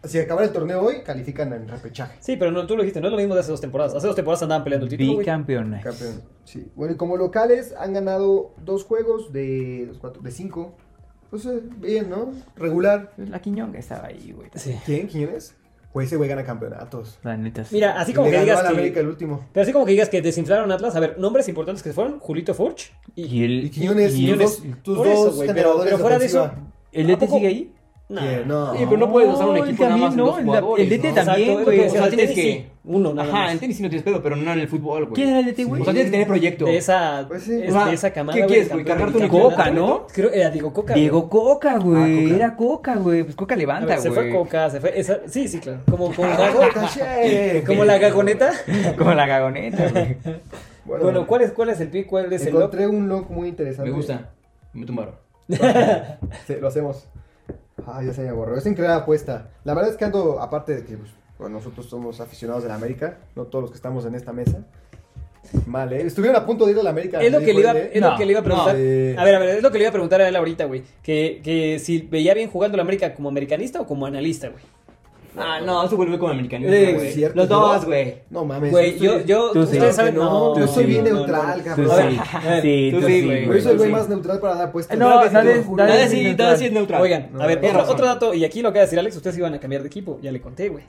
Si 0.08 0.20
acabara 0.20 0.48
el 0.48 0.54
torneo 0.54 0.82
hoy, 0.82 1.02
califican 1.04 1.52
en 1.54 1.68
repechaje. 1.68 2.18
Sí, 2.20 2.38
pero 2.38 2.52
no, 2.52 2.66
tú 2.68 2.76
lo 2.76 2.84
dijiste, 2.84 3.02
no 3.02 3.08
es 3.08 3.12
lo 3.12 3.18
mismo 3.18 3.34
de 3.34 3.42
hace 3.42 3.52
dos 3.52 3.62
temporadas. 3.62 3.94
Hace 3.96 4.08
dos 4.08 4.16
temporadas 4.16 4.44
andaban 4.44 4.64
peleando 4.64 4.86
el 4.86 4.90
título. 4.98 5.18
Bicampeones. 5.20 5.84
Campeón. 5.84 6.22
Sí. 6.44 6.68
Bueno, 6.76 6.94
y 6.94 6.98
como 6.98 7.18
locales 7.18 7.74
han 7.78 7.94
ganado 7.94 8.54
dos 8.64 8.84
juegos 8.84 9.32
de 9.34 9.86
los 9.88 9.98
cuatro, 9.98 10.22
de 10.22 10.32
cinco. 10.32 10.76
Pues 11.30 11.48
bien, 11.80 12.10
¿no? 12.10 12.32
Regular. 12.56 13.12
La 13.18 13.40
Quiñonga 13.40 13.80
estaba 13.80 14.08
ahí, 14.08 14.32
güey. 14.36 14.50
Sí. 14.56 14.76
¿Quién? 14.86 15.08
¿Quiénes? 15.08 15.56
Pues 15.92 16.08
ese 16.08 16.18
güey 16.18 16.28
gana 16.30 16.44
campeonatos. 16.44 17.20
La 17.24 17.38
neta. 17.38 17.64
sí. 17.64 17.76
Mira, 17.76 18.00
así 18.00 18.14
como 18.14 18.28
le 18.28 18.34
que 18.36 18.42
digas 18.42 18.60
al 18.60 18.68
América 18.68 18.96
que... 18.96 19.00
el 19.00 19.08
último. 19.08 19.46
Pero 19.54 19.64
así 19.64 19.72
como 19.72 19.86
que 19.86 19.92
digas 19.92 20.10
que 20.10 20.22
desinflaron 20.22 20.72
Atlas. 20.72 20.96
A 20.96 21.00
ver, 21.00 21.18
nombres 21.18 21.48
importantes 21.48 21.82
que 21.82 21.90
se 21.90 21.94
fueron. 21.96 22.20
Julito 22.20 22.54
Furch. 22.54 22.92
Y... 23.16 23.24
Y 23.26 23.44
el, 23.46 23.64
Y 23.66 23.70
Quiñones, 23.70 24.14
y 24.16 24.26
tus 24.26 24.34
el- 24.34 24.40
dos, 24.40 24.62
tus 24.84 25.08
eso, 25.08 25.34
pero- 25.40 25.48
generadores 25.48 25.86
pero 25.86 25.98
fuera 25.98 26.20
de 26.20 26.26
eso- 26.26 26.52
¿El 26.92 27.08
¿A 27.08 27.10
DT 27.16 27.20
poco? 27.26 27.36
sigue 27.36 27.48
ahí? 27.48 27.75
No. 28.08 28.74
Sí, 28.76 28.84
pero 28.86 28.98
no 28.98 29.12
puedes 29.12 29.34
usar 29.34 29.48
un 29.48 29.56
No, 29.56 29.66
equipo 29.66 29.84
nada 29.84 29.98
más 29.98 30.12
en 30.12 30.18
no, 30.20 30.26
dos 30.28 30.40
el- 30.80 30.90
DT 30.90 31.08
¿no? 31.10 31.14
también, 31.16 31.50
Exacto, 31.50 31.64
güey. 31.66 31.80
O 31.80 31.90
sea, 31.90 32.04
que 32.04 32.10
tienes 32.10 32.36
que... 32.36 32.42
sí, 32.44 32.66
Uno, 32.84 33.14
nada 33.16 33.28
Ajá, 33.30 33.38
más. 33.46 33.52
en 33.54 33.60
tenis 33.60 33.78
sí 33.78 33.82
no 33.84 33.90
tienes 33.90 34.04
pedo, 34.06 34.22
pero 34.22 34.36
no 34.36 34.54
en 34.54 34.60
el 34.60 34.68
fútbol, 34.68 35.06
güey. 35.06 35.14
¿Quién 35.16 35.30
era 35.30 35.40
el 35.40 35.46
DT, 35.46 35.64
güey? 35.64 35.82
O 35.82 35.86
sea, 35.86 35.92
tienes 35.94 36.12
que 36.12 36.12
tener 36.12 36.28
proyecto. 36.28 36.66
De 36.66 36.78
esa, 36.78 37.26
Pues 37.28 37.42
sí. 37.46 37.60
es- 37.64 37.70
O 37.72 37.74
sea, 37.74 37.86
de 37.88 37.94
esa 37.96 38.14
camada. 38.14 38.36
¿qué 38.38 38.44
güey, 38.44 38.54
quieres, 38.54 38.72
güey? 38.72 38.86
¿Cargarte 38.86 39.18
un. 39.18 39.28
Coca, 39.28 39.72
¿no? 39.72 40.06
Creo, 40.14 40.32
era 40.32 40.52
Diego 40.52 40.72
Coca. 40.72 40.94
güey. 40.94 41.02
Diego 41.02 41.30
Coca, 41.30 41.78
güey. 41.80 41.98
Ah, 42.20 42.22
Coca. 42.30 42.36
Era 42.36 42.56
Coca, 42.56 42.96
güey. 42.98 43.24
Pues 43.24 43.36
Coca 43.36 43.56
levanta, 43.56 43.88
ver, 43.88 43.98
güey. 43.98 44.04
se 44.04 44.12
fue 44.12 44.30
Coca, 44.32 44.70
se 44.70 44.80
fue. 44.82 45.00
Esa, 45.00 45.20
sí, 45.26 45.48
sí, 45.48 45.58
claro. 45.60 45.80
Como, 45.90 46.14
como, 46.14 46.30
como 47.66 47.86
la 47.86 47.98
gagoneta. 47.98 48.52
Como 49.00 49.14
la 49.16 49.26
gagoneta, 49.26 49.90
güey. 49.90 50.18
Bueno, 50.86 51.26
¿cuál 51.26 51.42
es, 51.42 51.52
¿cuál 51.54 51.70
es 51.70 51.80
el 51.80 51.88
pick? 51.88 52.06
¿Cuál 52.06 52.32
es 52.32 52.46
el 52.46 52.54
lock? 52.54 52.62
Encontré 52.66 52.86
un 52.88 53.10
look 53.10 53.32
muy 53.32 53.48
interesante. 53.50 53.90
Me 53.90 53.98
gusta. 53.98 54.30
Me 54.74 54.86
tumbaron. 54.86 55.16
Sí, 56.46 56.54
lo 56.62 56.68
hacemos. 56.68 57.08
Ah, 57.88 58.02
ya 58.04 58.14
se 58.14 58.22
me 58.22 58.32
borró. 58.32 58.58
Es 58.58 58.66
increíble 58.66 58.96
apuesta. 58.96 59.50
La 59.64 59.74
verdad 59.74 59.92
es 59.92 59.98
que 59.98 60.06
ando, 60.06 60.42
aparte 60.42 60.76
de 60.76 60.86
que 60.86 60.98
pues, 60.98 61.12
bueno, 61.38 61.58
nosotros 61.58 61.86
somos 61.88 62.20
aficionados 62.22 62.64
de 62.64 62.70
la 62.70 62.76
América, 62.76 63.18
no 63.36 63.44
todos 63.46 63.64
los 63.64 63.72
que 63.72 63.76
estamos 63.78 64.06
en 64.06 64.16
esta 64.16 64.34
mesa. 64.34 64.64
Mal, 65.68 65.94
¿eh? 65.94 66.02
Estuvieron 66.02 66.42
a 66.42 66.46
punto 66.46 66.66
de 66.66 66.72
ir 66.72 66.80
a 66.80 66.84
la 66.84 66.90
América. 66.90 67.22
Es 67.22 67.32
lo, 67.32 67.40
que 67.40 67.54
le 67.54 67.60
iba, 67.60 67.72
él, 67.72 67.78
¿eh? 67.78 67.92
es 67.94 68.02
lo 68.02 68.12
No, 68.12 68.18
que 68.18 68.26
le 68.26 68.32
iba 68.32 68.40
a 68.40 68.44
preguntar. 68.44 68.74
no, 68.74 68.80
eh. 68.82 69.16
A 69.18 69.24
ver, 69.24 69.36
a 69.36 69.40
ver, 69.40 69.50
es 69.58 69.64
lo 69.64 69.72
que 69.72 69.78
le 69.78 69.84
iba 69.84 69.90
a 69.90 69.94
preguntar 69.94 70.22
a 70.22 70.28
él 70.28 70.36
ahorita, 70.36 70.66
güey. 70.66 70.84
Que, 71.04 71.40
que 71.44 71.78
si 71.80 72.00
veía 72.00 72.34
bien 72.34 72.50
jugando 72.50 72.78
la 72.78 72.84
América 72.84 73.14
como 73.14 73.30
americanista 73.30 73.80
o 73.82 73.86
como 73.86 74.06
analista, 74.06 74.50
güey. 74.50 74.64
Ah, 75.38 75.60
no, 75.66 75.84
eso 75.86 75.98
vuelve 75.98 76.18
como 76.18 76.32
americanista, 76.32 76.76
Eh, 76.76 76.94
güey. 76.94 77.08
es 77.08 77.14
cierto, 77.16 77.38
Los 77.38 77.50
dos, 77.50 77.86
güey. 77.86 78.16
No 78.30 78.46
mames. 78.46 78.72
Güey, 78.72 79.00
yo, 79.00 79.22
yo, 79.22 79.52
Tú 79.52 79.60
ustedes 79.62 79.96
saben, 79.96 80.14
que 80.14 80.20
no, 80.20 80.56
no, 80.56 80.60
yo 80.60 80.68
soy 80.68 80.86
bien 80.86 81.04
neutral, 81.04 81.64
cabrón. 81.64 81.92
A 81.92 82.62
sí. 82.62 82.92
a 82.92 83.00
tú 83.00 83.06
sí, 83.08 83.26
güey. 83.26 83.46
Yo 83.46 83.62
soy 83.62 83.72
el 83.72 83.78
güey 83.78 83.92
más 83.92 84.10
neutral 84.10 84.40
para 84.40 84.56
dar 84.56 84.68
apuestas. 84.70 84.98
No, 84.98 85.22
que 85.22 85.30
Dale, 85.30 86.08
sí, 86.10 86.66
es 86.66 86.72
neutral. 86.72 87.02
Oigan, 87.02 87.30
a 87.40 87.48
ver, 87.48 87.60
otro, 87.78 88.06
dato, 88.06 88.34
y 88.34 88.46
aquí 88.46 88.62
lo 88.62 88.70
acaba 88.70 88.82
de 88.82 88.86
decir 88.88 89.00
Alex, 89.00 89.16
ustedes 89.16 89.38
iban 89.38 89.54
a 89.54 89.60
cambiar 89.60 89.82
de 89.82 89.88
equipo, 89.88 90.20
ya 90.22 90.32
le 90.32 90.42
conté, 90.42 90.70
güey. 90.70 90.84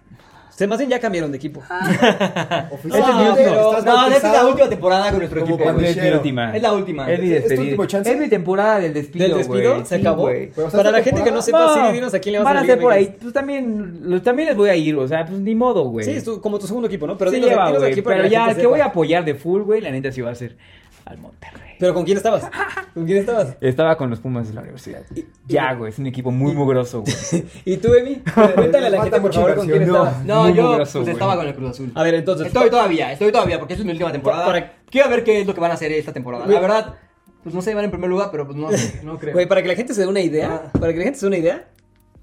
Ustedes 0.56 0.70
más 0.70 0.78
bien 0.78 0.88
ya 0.88 0.98
cambiaron 0.98 1.30
de 1.30 1.36
equipo. 1.36 1.60
Oficialmente, 2.70 3.44
No, 3.44 3.76
estás 3.76 3.84
No, 3.84 4.06
esta 4.06 4.26
es 4.28 4.32
la 4.32 4.46
última 4.46 4.68
temporada 4.70 5.10
con 5.10 5.18
nuestro 5.18 5.40
equipo, 5.42 5.58
güey. 5.58 5.84
Es 5.84 5.96
mi 6.02 6.08
última. 6.08 6.56
Es 6.56 6.62
la 6.62 6.72
última. 6.72 7.12
Es 7.12 7.20
mi 7.20 7.26
¿Es 7.30 7.42
tu 7.42 7.48
despedida. 7.48 7.62
último 7.64 7.84
chance? 7.84 8.10
Es 8.10 8.18
mi 8.18 8.28
temporada 8.28 8.78
del 8.80 8.94
despido, 8.94 9.28
¿Del 9.28 9.36
despido? 9.36 9.84
¿Se 9.84 9.96
Sí, 9.96 10.00
acabó? 10.00 10.22
güey. 10.22 10.46
Pues, 10.52 10.72
Para 10.72 10.90
la 10.90 11.02
gente 11.02 11.22
que 11.22 11.30
no 11.30 11.42
sepa, 11.42 11.74
sí, 11.88 11.92
dinos 11.92 12.14
a 12.14 12.18
quién 12.20 12.32
le 12.32 12.38
vas 12.38 12.44
van 12.46 12.56
a 12.56 12.60
a 12.60 12.62
la 12.62 12.66
ser 12.68 12.78
Liga 12.78 12.86
por 12.86 12.92
ahí. 12.94 13.16
Pues 13.20 13.34
también, 13.34 13.98
los- 14.04 14.22
también 14.22 14.48
les 14.48 14.56
voy 14.56 14.70
a 14.70 14.76
ir, 14.76 14.96
o 14.96 15.06
sea, 15.06 15.26
pues 15.26 15.38
ni 15.40 15.54
modo, 15.54 15.84
güey. 15.90 16.06
Sí, 16.06 16.12
es 16.12 16.24
tu- 16.24 16.40
como 16.40 16.58
tu 16.58 16.66
segundo 16.66 16.88
equipo, 16.88 17.06
¿no? 17.06 17.18
Pero 17.18 17.30
Sí 17.32 17.36
dinos, 17.36 17.50
lleva, 17.50 17.66
dinos 17.68 17.82
aquí 17.82 18.00
pero 18.00 18.26
ya 18.26 18.54
que 18.54 18.66
voy 18.66 18.80
a 18.80 18.86
apoyar 18.86 19.26
de 19.26 19.34
full, 19.34 19.60
güey, 19.60 19.82
la 19.82 19.90
neta 19.90 20.10
sí 20.10 20.22
va 20.22 20.30
a 20.30 20.34
ser 20.34 20.56
al 21.04 21.18
Monterrey. 21.18 21.65
¿Pero 21.78 21.94
con 21.94 22.04
quién 22.04 22.16
estabas? 22.16 22.48
¿Con 22.94 23.04
quién 23.04 23.18
estabas? 23.18 23.56
Estaba 23.60 23.96
con 23.96 24.08
los 24.10 24.20
Pumas 24.20 24.48
de 24.48 24.54
la 24.54 24.62
universidad. 24.62 25.02
Ya, 25.46 25.74
güey, 25.74 25.90
es 25.92 25.98
un 25.98 26.06
equipo 26.06 26.30
muy 26.30 26.54
mugroso, 26.54 27.02
güey. 27.02 27.44
¿Y 27.64 27.76
tú, 27.76 27.92
Emi? 27.94 28.22
Cuéntale 28.54 28.86
a 28.86 28.90
la 28.90 29.02
gente, 29.04 29.20
por 29.20 29.34
favor, 29.34 29.54
con 29.56 29.66
quién 29.66 29.82
estabas. 29.82 30.24
No, 30.24 30.48
yo 30.50 30.70
mugroso, 30.70 31.00
pues, 31.00 31.08
estaba 31.12 31.36
con 31.36 31.46
el 31.46 31.54
Cruz 31.54 31.70
Azul. 31.70 31.92
A 31.94 32.02
ver, 32.02 32.14
entonces. 32.14 32.46
Estoy 32.46 32.70
todavía, 32.70 33.12
estoy 33.12 33.30
todavía, 33.32 33.58
porque 33.58 33.74
esta 33.74 33.82
es 33.82 33.86
mi 33.86 33.92
última 33.92 34.12
temporada. 34.12 34.46
Para- 34.46 34.72
Quiero 34.90 35.08
ver 35.10 35.24
qué 35.24 35.40
es 35.40 35.46
lo 35.46 35.54
que 35.54 35.60
van 35.60 35.70
a 35.70 35.74
hacer 35.74 35.92
esta 35.92 36.12
temporada. 36.12 36.46
La 36.46 36.60
verdad, 36.60 36.94
pues 37.42 37.54
no 37.54 37.60
sé, 37.62 37.74
van 37.74 37.84
en 37.84 37.90
primer 37.90 38.08
lugar, 38.08 38.28
pero 38.30 38.46
pues 38.46 38.56
no, 38.56 38.68
no 39.02 39.18
creo. 39.18 39.32
Güey, 39.34 39.46
para 39.46 39.62
que 39.62 39.68
la 39.68 39.74
gente 39.74 39.92
se 39.94 40.00
dé 40.00 40.06
una 40.06 40.20
idea, 40.20 40.70
para 40.72 40.92
que 40.92 40.98
la 40.98 41.04
gente 41.04 41.18
se 41.18 41.26
dé 41.26 41.28
una 41.28 41.38
idea, 41.38 41.68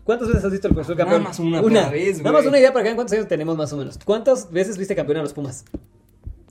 ¿cuántas 0.04 0.28
veces 0.30 0.44
has 0.46 0.52
visto 0.52 0.68
el 0.68 0.74
Cruz 0.74 0.86
Azul 0.86 0.96
campeón? 0.98 1.20
Nada 1.22 1.30
más 1.30 1.40
una 1.40 1.62
vez, 1.62 2.18
Nada 2.18 2.32
güey. 2.32 2.34
más 2.42 2.46
una 2.48 2.58
idea 2.60 2.72
para 2.74 2.84
que 2.84 2.88
vean 2.90 2.96
cuántos 2.96 3.14
años 3.14 3.28
tenemos 3.28 3.56
más 3.56 3.72
o 3.74 3.78
menos. 3.78 4.00
¿Cuántas 4.04 4.52
veces 4.52 4.78
viste 4.78 4.96
campeón 4.96 5.20
a 5.20 5.22
los 5.22 5.34
Pumas? 5.34 5.66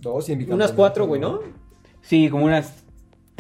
Dos 0.00 0.28
y 0.28 0.32
en 0.32 0.52
Unas 0.52 0.72
cuatro, 0.72 1.06
güey, 1.06 1.20
¿no? 1.20 1.40
Sí, 2.02 2.28
como 2.28 2.44
unas 2.46 2.81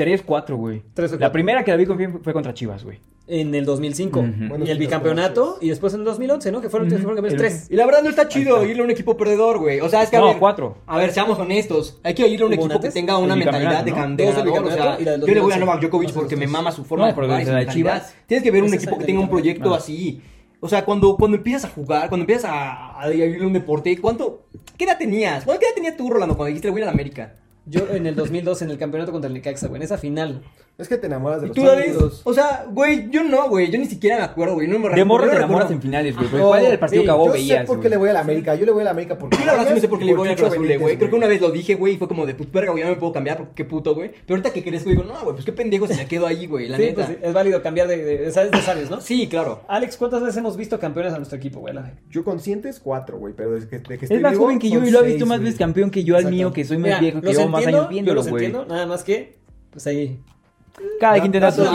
3, 0.04 0.22
4, 0.22 0.56
güey. 0.56 0.82
O 0.96 1.16
La 1.18 1.30
primera 1.32 1.64
que 1.64 1.70
la 1.70 1.76
vi 1.76 1.86
con 1.86 1.96
bien 1.96 2.20
fue 2.22 2.32
contra 2.32 2.52
Chivas, 2.54 2.84
güey. 2.84 2.98
En 3.28 3.54
el 3.54 3.64
2005. 3.64 4.18
Ujú. 4.18 4.30
Bueno, 4.48 4.64
y 4.64 4.70
el 4.70 4.78
bicampeonato. 4.78 5.58
Y 5.60 5.68
después 5.68 5.94
en 5.94 6.00
el 6.00 6.04
2011, 6.06 6.50
¿no? 6.50 6.60
Que 6.60 6.68
fueron, 6.68 6.92
El- 6.92 7.36
tres. 7.36 7.68
Y 7.70 7.76
la 7.76 7.86
verdad 7.86 8.02
no 8.02 8.10
está 8.10 8.26
chido 8.28 8.64
irle 8.64 8.82
a 8.82 8.84
un 8.84 8.90
equipo 8.90 9.16
perdedor, 9.16 9.58
güey. 9.58 9.80
O 9.80 9.88
sea, 9.88 10.02
es 10.02 10.10
que 10.10 10.16
a 10.16 10.20
No, 10.20 10.26
ver, 10.28 10.38
cuatro. 10.38 10.78
A 10.86 10.98
ver, 10.98 11.12
seamos 11.12 11.38
honestos. 11.38 12.00
Hay 12.02 12.14
que 12.14 12.26
irle 12.26 12.42
a 12.44 12.46
un 12.48 12.54
¿Hubo 12.54 12.64
equipo 12.64 12.80
que 12.80 12.90
tenga 12.90 13.16
una 13.18 13.36
mentalidad 13.36 13.84
de, 13.84 13.92
bicampeonato, 13.92 13.94
can- 13.94 14.16
de 14.16 14.24
¿no? 14.24 14.32
Dos 14.32 14.36
del 14.44 14.52
ganador. 14.52 14.72
O 14.72 14.74
sea, 14.74 14.96
bicampeonato 14.96 15.02
y 15.02 15.04
la 15.04 15.10
del 15.12 15.20
yo 15.20 15.26
le 15.34 15.40
voy 15.40 15.52
a 15.52 15.56
2011. 15.56 15.60
Novak 15.66 15.80
Djokovic 15.82 16.08
de 16.08 16.14
porque 16.14 16.36
me 16.36 16.46
mama 16.48 16.72
su 16.72 16.84
forma 16.84 17.04
No, 17.04 17.08
de 17.08 17.14
jugar 17.14 17.38
mentalidad. 17.38 17.72
Chivas. 17.72 18.14
Tienes 18.26 18.42
que 18.42 18.50
ver 18.50 18.62
un 18.64 18.74
equipo 18.74 18.98
que 18.98 19.04
tenga 19.04 19.20
un 19.20 19.30
proyecto 19.30 19.72
así. 19.74 20.20
O 20.58 20.68
sea, 20.68 20.84
cuando, 20.84 21.16
cuando 21.16 21.36
empiezas 21.36 21.64
a 21.70 21.74
jugar, 21.74 22.08
cuando 22.08 22.22
empiezas 22.22 22.50
a, 22.52 23.00
a 23.02 23.12
ir 23.12 23.42
a 23.42 23.46
un 23.46 23.52
deporte, 23.52 23.96
¿cuánto? 24.00 24.46
¿Qué 24.76 24.84
edad 24.84 24.96
tenías? 24.98 25.44
¿Cuánta 25.44 25.64
edad 25.66 25.74
tenías 25.74 25.96
tú, 25.96 26.08
Rolando, 26.10 26.36
cuando 26.36 26.48
dijiste 26.48 26.70
voy 26.70 26.82
a 26.82 26.86
la 26.86 26.92
América? 26.92 27.34
Yo 27.64 27.88
en 27.88 28.06
el 28.06 28.16
2012 28.16 28.64
en 28.64 28.70
el 28.70 28.78
campeonato 28.78 29.12
contra 29.12 29.28
el 29.28 29.34
Necaxa, 29.34 29.68
güey. 29.68 29.78
En 29.78 29.84
esa 29.84 29.98
final. 29.98 30.42
Es 30.78 30.88
que 30.88 30.96
te 30.96 31.06
enamoras 31.06 31.42
de 31.42 31.50
¿Y 31.54 31.60
los 31.60 31.72
amigos. 31.74 32.22
O 32.24 32.32
sea, 32.32 32.64
güey, 32.68 33.08
yo 33.10 33.22
no, 33.22 33.48
güey. 33.48 33.70
Yo 33.70 33.78
ni 33.78 33.84
siquiera 33.84 34.16
me 34.16 34.22
acuerdo, 34.22 34.54
güey. 34.54 34.66
No 34.66 34.78
me 34.78 34.88
De 34.88 35.04
morro 35.04 35.28
te 35.28 35.36
enamoras 35.36 35.70
en 35.70 35.82
finales, 35.82 36.16
güey. 36.16 36.28
Pero 36.30 36.42
Ajá. 36.42 36.48
¿cuál 36.48 36.62
era 36.64 36.72
el 36.72 36.78
partido 36.78 37.02
Sí, 37.02 37.04
que 37.06 37.10
a 37.10 37.14
vos 37.14 37.26
Yo 37.26 37.32
veías, 37.34 37.60
sé 37.60 37.66
por 37.66 37.76
qué 37.76 37.80
güey? 37.82 37.90
le 37.90 37.96
voy 37.98 38.08
a 38.08 38.12
la 38.14 38.20
América. 38.20 38.54
Yo 38.54 38.66
le 38.66 38.72
voy 38.72 38.80
a 38.80 38.84
la 38.84 38.90
América 38.90 39.18
porque. 39.18 39.36
Yo 39.36 39.44
la 39.44 39.52
verdad 39.52 39.74
no 39.74 39.80
sé 39.80 39.88
por 39.88 39.98
qué 39.98 40.04
le 40.06 40.14
voy 40.14 40.28
Chucho 40.30 40.42
Cruz 40.48 40.52
Azul, 40.54 40.78
güey. 40.78 40.96
Creo 40.96 41.10
que 41.10 41.16
una 41.16 41.26
vez 41.26 41.40
lo 41.40 41.50
dije, 41.50 41.74
güey, 41.74 41.94
y 41.94 41.96
fue 41.98 42.08
como 42.08 42.24
de, 42.26 42.34
pues, 42.34 42.50
verga, 42.50 42.72
güey, 42.72 42.82
ya 42.84 42.90
me 42.90 42.96
puedo 42.96 43.12
cambiar 43.12 43.36
porque 43.36 43.52
qué 43.54 43.64
puto, 43.64 43.94
güey. 43.94 44.10
Pero 44.10 44.36
ahorita 44.36 44.50
que 44.52 44.64
crezco 44.64 44.88
digo, 44.90 45.04
no, 45.04 45.12
güey, 45.20 45.34
pues 45.34 45.44
qué 45.44 45.52
pendejo 45.52 45.86
se 45.86 45.94
me 45.94 46.06
quedo 46.06 46.26
ahí, 46.26 46.46
güey, 46.46 46.68
la 46.68 46.78
sí, 46.78 46.82
neta. 46.84 46.94
pues 46.94 47.08
sí, 47.08 47.16
es 47.22 47.32
válido 47.32 47.62
cambiar 47.62 47.86
de, 47.86 47.98
de, 47.98 48.18
de, 48.18 48.32
¿sabes? 48.32 48.50
de 48.50 48.60
sabios, 48.62 48.90
¿no? 48.90 49.00
Sí, 49.00 49.28
claro. 49.28 49.60
Alex, 49.68 49.96
¿cuántas 49.98 50.22
veces 50.22 50.38
hemos 50.38 50.56
visto 50.56 50.80
campeones 50.80 51.12
a 51.12 51.18
nuestro 51.18 51.36
equipo, 51.36 51.60
güey? 51.60 51.74
Yo 52.10 52.24
conscientes, 52.24 52.80
cuatro, 52.80 53.18
güey. 53.18 53.34
Pero 53.36 53.52
desde 53.52 53.68
que, 53.68 53.78
de 53.78 53.98
que 53.98 54.04
estoy 54.06 54.16
Es 54.16 54.22
más 54.22 54.36
joven 54.36 54.58
que 54.58 54.70
yo 54.70 54.82
y 54.84 54.90
lo 54.90 55.00
ha 55.00 55.02
visto 55.02 55.26
más 55.26 55.38
güey. 55.38 55.46
veces 55.46 55.58
campeón 55.58 55.90
que 55.90 56.02
yo 56.02 56.16
al 56.16 56.30
mío, 56.30 56.52
que 56.52 56.64
soy 56.64 56.78
más 56.78 56.98
viejo, 56.98 57.20
que 57.20 57.32
llevo 57.32 57.48
más 57.48 57.66
años 57.66 57.88
viéndolo, 57.88 58.24
güey. 58.24 58.50
nada 58.50 58.86
más 58.86 59.04
que, 59.04 59.38
pues 59.70 59.86
ahí. 59.86 60.18
Cada 61.00 61.18
quien 61.20 61.32
tendrá 61.32 61.50
su 61.50 61.62
sí, 61.64 61.68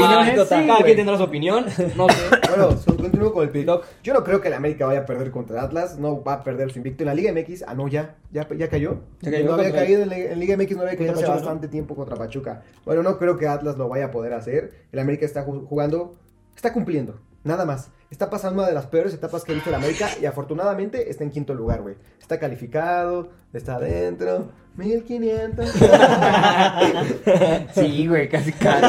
Cada 0.67 0.83
quien 0.83 0.95
tendrá 0.97 1.17
su 1.17 1.23
opinión, 1.23 1.65
no 1.97 2.07
sé. 2.09 2.21
Bueno, 2.49 2.71
so- 2.77 2.95
continúo 2.95 3.33
con 3.33 3.43
el 3.43 3.49
pick. 3.49 3.67
Yo 4.03 4.13
no 4.13 4.23
creo 4.23 4.39
que 4.41 4.47
el 4.47 4.53
América 4.53 4.85
vaya 4.85 5.01
a 5.01 5.05
perder 5.05 5.31
contra 5.31 5.59
el 5.59 5.65
Atlas. 5.65 5.97
No 5.97 6.23
va 6.23 6.33
a 6.33 6.43
perder 6.43 6.71
su 6.71 6.77
invicto 6.79 7.03
en 7.03 7.07
la 7.07 7.13
Liga 7.13 7.31
MX. 7.33 7.63
Ah, 7.67 7.73
no, 7.73 7.87
ya. 7.87 8.15
Ya, 8.31 8.47
ya 8.55 8.69
cayó. 8.69 8.99
No 9.43 9.53
había 9.53 9.71
caído 9.85 10.03
en, 10.03 10.09
Liga- 10.09 10.31
en 10.31 10.39
Liga 10.39 10.57
MX, 10.57 10.75
no 10.77 10.81
había 10.83 10.95
caído 10.97 11.13
hace 11.13 11.21
bastante 11.35 11.67
tiempo 11.67 11.95
contra 11.95 12.15
Pachuca. 12.15 12.63
Bueno, 12.85 13.03
no 13.03 13.17
creo 13.17 13.37
que 13.37 13.47
Atlas 13.47 13.77
lo 13.77 13.89
vaya 13.89 14.05
a 14.05 14.11
poder 14.11 14.33
hacer. 14.33 14.71
El 14.91 14.99
América 14.99 15.25
está 15.25 15.45
ju- 15.45 15.65
jugando, 15.67 16.15
está 16.55 16.71
cumpliendo. 16.73 17.19
Nada 17.43 17.65
más. 17.65 17.89
Está 18.09 18.29
pasando 18.29 18.59
una 18.61 18.69
de 18.69 18.73
las 18.73 18.85
peores 18.87 19.13
etapas 19.13 19.43
que 19.43 19.51
ha 19.51 19.55
visto 19.55 19.69
el 19.69 19.75
América 19.75 20.07
y 20.21 20.25
afortunadamente 20.25 21.09
está 21.09 21.25
en 21.25 21.29
quinto 21.29 21.53
lugar, 21.53 21.81
güey. 21.81 21.95
Está 22.21 22.39
calificado, 22.39 23.29
está 23.53 23.75
adentro. 23.75 24.49
1500. 24.77 25.73
Sí, 27.73 28.07
güey, 28.07 28.29
casi 28.29 28.51
casi. 28.51 28.81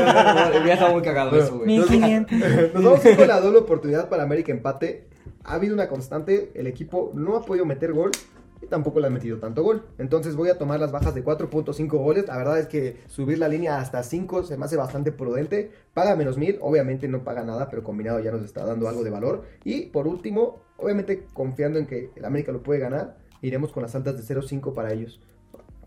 Ya 0.66 0.74
está 0.74 0.90
muy 0.90 1.02
cagado 1.02 1.38
eso, 1.38 1.56
güey. 1.58 1.66
1500. 1.78 2.74
Nos 2.74 2.84
vamos 2.84 3.00
con 3.00 3.28
la 3.28 3.40
doble 3.40 3.58
oportunidad 3.58 4.08
para 4.08 4.22
América 4.22 4.52
empate. 4.52 5.08
Ha 5.44 5.54
habido 5.54 5.74
una 5.74 5.88
constante, 5.88 6.52
el 6.54 6.66
equipo 6.66 7.10
no 7.14 7.36
ha 7.36 7.44
podido 7.44 7.64
meter 7.64 7.92
gol 7.92 8.10
y 8.60 8.66
tampoco 8.66 9.00
le 9.00 9.06
han 9.06 9.12
metido 9.12 9.38
tanto 9.38 9.62
gol. 9.62 9.84
Entonces 9.98 10.36
voy 10.36 10.50
a 10.50 10.58
tomar 10.58 10.80
las 10.80 10.92
bajas 10.92 11.14
de 11.14 11.24
4.5 11.24 11.88
goles. 11.88 12.26
La 12.26 12.36
verdad 12.36 12.58
es 12.58 12.66
que 12.66 12.96
subir 13.06 13.38
la 13.38 13.48
línea 13.48 13.78
hasta 13.78 14.02
5 14.02 14.44
se 14.44 14.56
me 14.56 14.64
hace 14.64 14.76
bastante 14.76 15.12
prudente. 15.12 15.70
Paga 15.94 16.16
menos 16.16 16.36
mil, 16.38 16.58
obviamente 16.60 17.08
no 17.08 17.24
paga 17.24 17.44
nada, 17.44 17.68
pero 17.70 17.82
combinado 17.82 18.20
ya 18.20 18.30
nos 18.30 18.42
está 18.42 18.64
dando 18.64 18.88
algo 18.88 19.04
de 19.04 19.10
valor. 19.10 19.44
Y 19.64 19.86
por 19.86 20.06
último, 20.06 20.60
obviamente 20.76 21.26
confiando 21.32 21.78
en 21.78 21.86
que 21.86 22.10
el 22.14 22.24
América 22.24 22.52
lo 22.52 22.62
puede 22.62 22.80
ganar, 22.80 23.16
iremos 23.42 23.72
con 23.72 23.82
las 23.82 23.94
altas 23.94 24.16
de 24.16 24.34
0.5 24.34 24.74
para 24.74 24.92
ellos. 24.92 25.20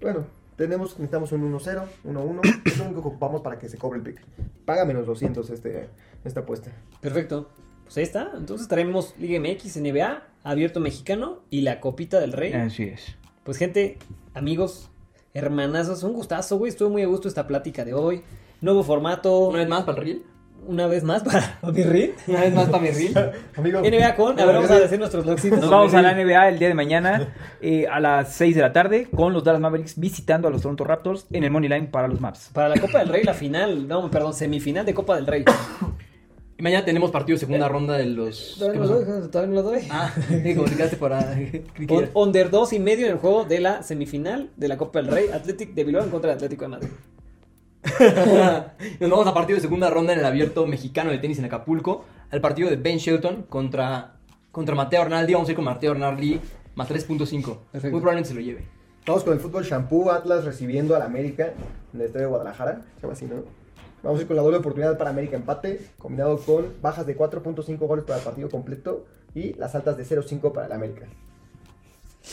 Bueno, 0.01 0.25
tenemos, 0.55 0.91
necesitamos 0.91 1.31
un 1.31 1.53
1-0, 1.53 1.83
1-1. 2.05 2.61
Es 2.65 2.77
lo 2.77 2.85
único 2.85 3.01
que 3.01 3.07
ocupamos 3.09 3.41
para 3.41 3.57
que 3.57 3.69
se 3.69 3.77
cobre 3.77 3.99
el 3.99 4.03
pick. 4.03 4.21
Paga 4.65 4.85
menos 4.85 5.05
200 5.05 5.49
este, 5.49 5.89
esta 6.23 6.41
apuesta. 6.41 6.71
Perfecto. 6.99 7.49
Pues 7.83 7.97
ahí 7.97 8.03
está. 8.03 8.31
Entonces 8.35 8.67
traemos 8.67 9.15
Liga 9.17 9.39
MX, 9.39 9.77
NBA, 9.77 10.23
Abierto 10.43 10.79
Mexicano 10.79 11.39
y 11.49 11.61
la 11.61 11.79
Copita 11.79 12.19
del 12.19 12.31
Rey. 12.31 12.53
Así 12.53 12.83
es. 12.83 13.15
Pues 13.43 13.57
gente, 13.57 13.97
amigos, 14.33 14.89
hermanazos, 15.33 16.03
un 16.03 16.13
gustazo, 16.13 16.57
güey. 16.57 16.69
Estuvo 16.69 16.89
muy 16.89 17.01
a 17.01 17.07
gusto 17.07 17.27
esta 17.27 17.47
plática 17.47 17.83
de 17.83 17.93
hoy. 17.93 18.23
Nuevo 18.61 18.83
formato. 18.83 19.47
Una 19.49 19.59
vez 19.59 19.67
más 19.67 19.83
para 19.83 19.97
el 19.97 20.03
reel. 20.03 20.23
Una 20.67 20.87
vez 20.87 21.03
más 21.03 21.23
para 21.23 21.59
mi 21.73 21.83
reel. 21.83 22.13
Una 22.27 22.41
vez 22.41 22.53
más 22.53 22.69
para 22.69 22.83
mi 22.83 22.89
reel. 22.89 23.13
Amigo. 23.55 23.81
NBA 23.81 24.15
con. 24.15 24.39
A 24.39 24.45
ver, 24.45 24.55
vamos 24.55 24.71
a 24.71 24.79
decir 24.79 24.99
nuestros 24.99 25.25
logcitos. 25.25 25.59
Nos 25.59 25.69
vamos 25.69 25.93
a 25.93 26.01
la 26.01 26.13
NBA 26.13 26.49
el 26.49 26.59
día 26.59 26.67
de 26.67 26.73
mañana 26.73 27.33
eh, 27.61 27.87
a 27.87 27.99
las 27.99 28.33
6 28.33 28.55
de 28.55 28.61
la 28.61 28.71
tarde 28.71 29.07
con 29.13 29.33
los 29.33 29.43
Dallas 29.43 29.61
Mavericks 29.61 29.99
visitando 29.99 30.47
a 30.47 30.51
los 30.51 30.61
Toronto 30.61 30.83
Raptors 30.83 31.25
en 31.31 31.43
el 31.43 31.51
Money 31.51 31.69
Line 31.69 31.87
para 31.87 32.07
los 32.07 32.21
Maps. 32.21 32.49
Para 32.53 32.69
la 32.69 32.79
Copa 32.79 32.99
del 32.99 33.09
Rey, 33.09 33.23
la 33.23 33.33
final. 33.33 33.87
No, 33.87 34.09
perdón, 34.11 34.33
semifinal 34.33 34.85
de 34.85 34.93
Copa 34.93 35.15
del 35.15 35.27
Rey. 35.27 35.45
Y 36.57 36.63
mañana 36.63 36.85
tenemos 36.85 37.09
partido 37.09 37.37
de 37.37 37.39
segunda 37.39 37.67
ronda 37.67 37.97
de 37.97 38.05
los... 38.05 38.57
Todavía 38.59 38.81
¿qué 38.81 38.87
no 38.87 38.93
lo 38.93 38.99
doy, 39.03 39.29
todavía 39.31 39.55
no 39.55 39.61
lo 39.63 39.63
doy. 39.63 39.79
Ah, 39.89 40.13
como 40.55 40.67
te 40.67 40.75
quedaste 40.75 40.95
para... 40.95 41.35
Under 42.13 42.51
2 42.51 42.73
y 42.73 42.79
medio 42.79 43.07
en 43.07 43.13
el 43.13 43.17
juego 43.17 43.45
de 43.45 43.61
la 43.61 43.81
semifinal 43.81 44.51
de 44.57 44.67
la 44.67 44.77
Copa 44.77 45.01
del 45.01 45.11
Rey, 45.11 45.25
Athletic 45.33 45.73
de 45.73 45.83
Bilbao 45.85 46.03
en 46.03 46.11
contra 46.11 46.27
del 46.29 46.35
Atlético 46.35 46.65
de 46.65 46.67
Madrid. 46.67 46.89
Nos 48.99 49.09
vamos 49.09 49.27
a 49.27 49.33
partido 49.33 49.55
de 49.55 49.61
segunda 49.61 49.89
ronda 49.89 50.13
en 50.13 50.19
el 50.19 50.25
abierto 50.25 50.67
mexicano 50.67 51.11
de 51.11 51.17
tenis 51.17 51.39
en 51.39 51.45
Acapulco. 51.45 52.05
Al 52.29 52.41
partido 52.41 52.69
de 52.69 52.75
Ben 52.75 52.97
Shelton 52.97 53.43
contra, 53.43 54.13
contra 54.51 54.75
Mateo 54.75 55.01
Arnaldi. 55.01 55.33
Vamos 55.33 55.49
a 55.49 55.51
ir 55.51 55.55
con 55.55 55.65
Mateo 55.65 55.91
Arnaldi 55.91 56.39
más 56.75 56.89
3.5. 56.89 57.57
Muy 57.73 57.81
probablemente 57.81 58.29
se 58.29 58.35
lo 58.35 58.41
lleve. 58.41 58.65
Vamos 59.05 59.23
con 59.23 59.33
el 59.33 59.39
fútbol 59.39 59.63
shampoo, 59.63 60.11
Atlas 60.11 60.45
recibiendo 60.45 60.95
al 60.95 61.01
América 61.01 61.53
en 61.93 61.99
el 61.99 62.05
estadio 62.05 62.27
de 62.27 62.29
Guadalajara. 62.29 62.81
Se 62.95 63.01
llama 63.01 63.13
así, 63.13 63.25
¿no? 63.25 63.43
Vamos 64.03 64.19
a 64.19 64.21
ir 64.21 64.27
con 64.27 64.35
la 64.35 64.43
doble 64.43 64.57
oportunidad 64.57 64.97
para 64.97 65.09
América 65.09 65.35
empate, 65.35 65.79
combinado 65.97 66.37
con 66.39 66.73
bajas 66.81 67.05
de 67.05 67.17
4.5 67.17 67.77
goles 67.77 68.05
para 68.05 68.19
el 68.19 68.25
partido 68.25 68.49
completo 68.49 69.05
y 69.33 69.53
las 69.53 69.75
altas 69.75 69.97
de 69.97 70.05
0.5 70.05 70.51
para 70.51 70.67
el 70.67 70.71
América. 70.71 71.07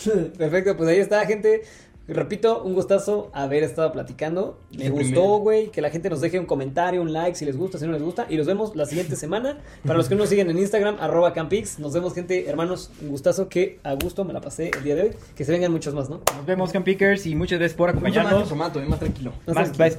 Perfecto, 0.39 0.77
pues 0.77 0.89
ahí 0.89 0.99
está, 0.99 1.25
gente. 1.27 1.63
Repito, 2.09 2.63
un 2.63 2.75
gustazo 2.75 3.31
haber 3.35 3.63
estado 3.63 3.93
platicando. 3.93 4.59
Me 4.77 4.89
gustó, 4.89 5.39
güey, 5.39 5.71
que 5.71 5.83
la 5.83 5.91
gente 5.91 6.09
nos 6.09 6.21
deje 6.23 6.39
un 6.41 6.47
comentario, 6.47 7.03
un 7.03 7.13
like 7.13 7.37
si 7.37 7.45
les 7.45 7.57
gusta, 7.57 7.79
si 7.79 7.85
no 7.87 7.93
les 7.93 8.03
gusta. 8.03 8.27
Y 8.31 8.37
nos 8.37 8.47
vemos 8.47 8.75
la 8.75 8.87
siguiente 8.87 9.15
semana. 9.15 9.59
Para 9.85 9.99
los 9.99 10.09
que 10.09 10.15
no 10.15 10.21
nos 10.23 10.31
siguen 10.31 10.49
en 10.51 10.59
Instagram, 10.59 10.97
arroba 11.01 11.35
Campix. 11.35 11.79
Nos 11.79 11.93
vemos, 11.93 12.15
gente, 12.15 12.49
hermanos. 12.49 12.91
Un 13.03 13.11
gustazo, 13.11 13.49
que 13.49 13.79
a 13.85 13.93
gusto 13.95 14.25
me 14.25 14.33
la 14.33 14.41
pasé 14.41 14.71
el 14.77 14.85
día 14.85 14.95
de 14.95 15.03
hoy. 15.03 15.11
Que 15.37 15.45
se 15.45 15.53
vengan 15.53 15.71
muchos 15.71 15.95
más, 15.95 16.09
¿no? 16.09 16.23
Nos 16.35 16.47
vemos, 16.47 16.73
Campickers, 16.73 17.27
y 17.27 17.35
muchas 17.35 17.59
gracias 17.59 17.77
por 17.77 17.89
Mucho 17.95 18.01
más 18.07 18.17
acompañarnos. 18.17 18.49
formato, 18.49 18.81
más 18.81 18.99
tranquilo. 18.99 19.33
Más 19.47 19.55
Más 19.55 19.73
tranquilo. 19.73 19.97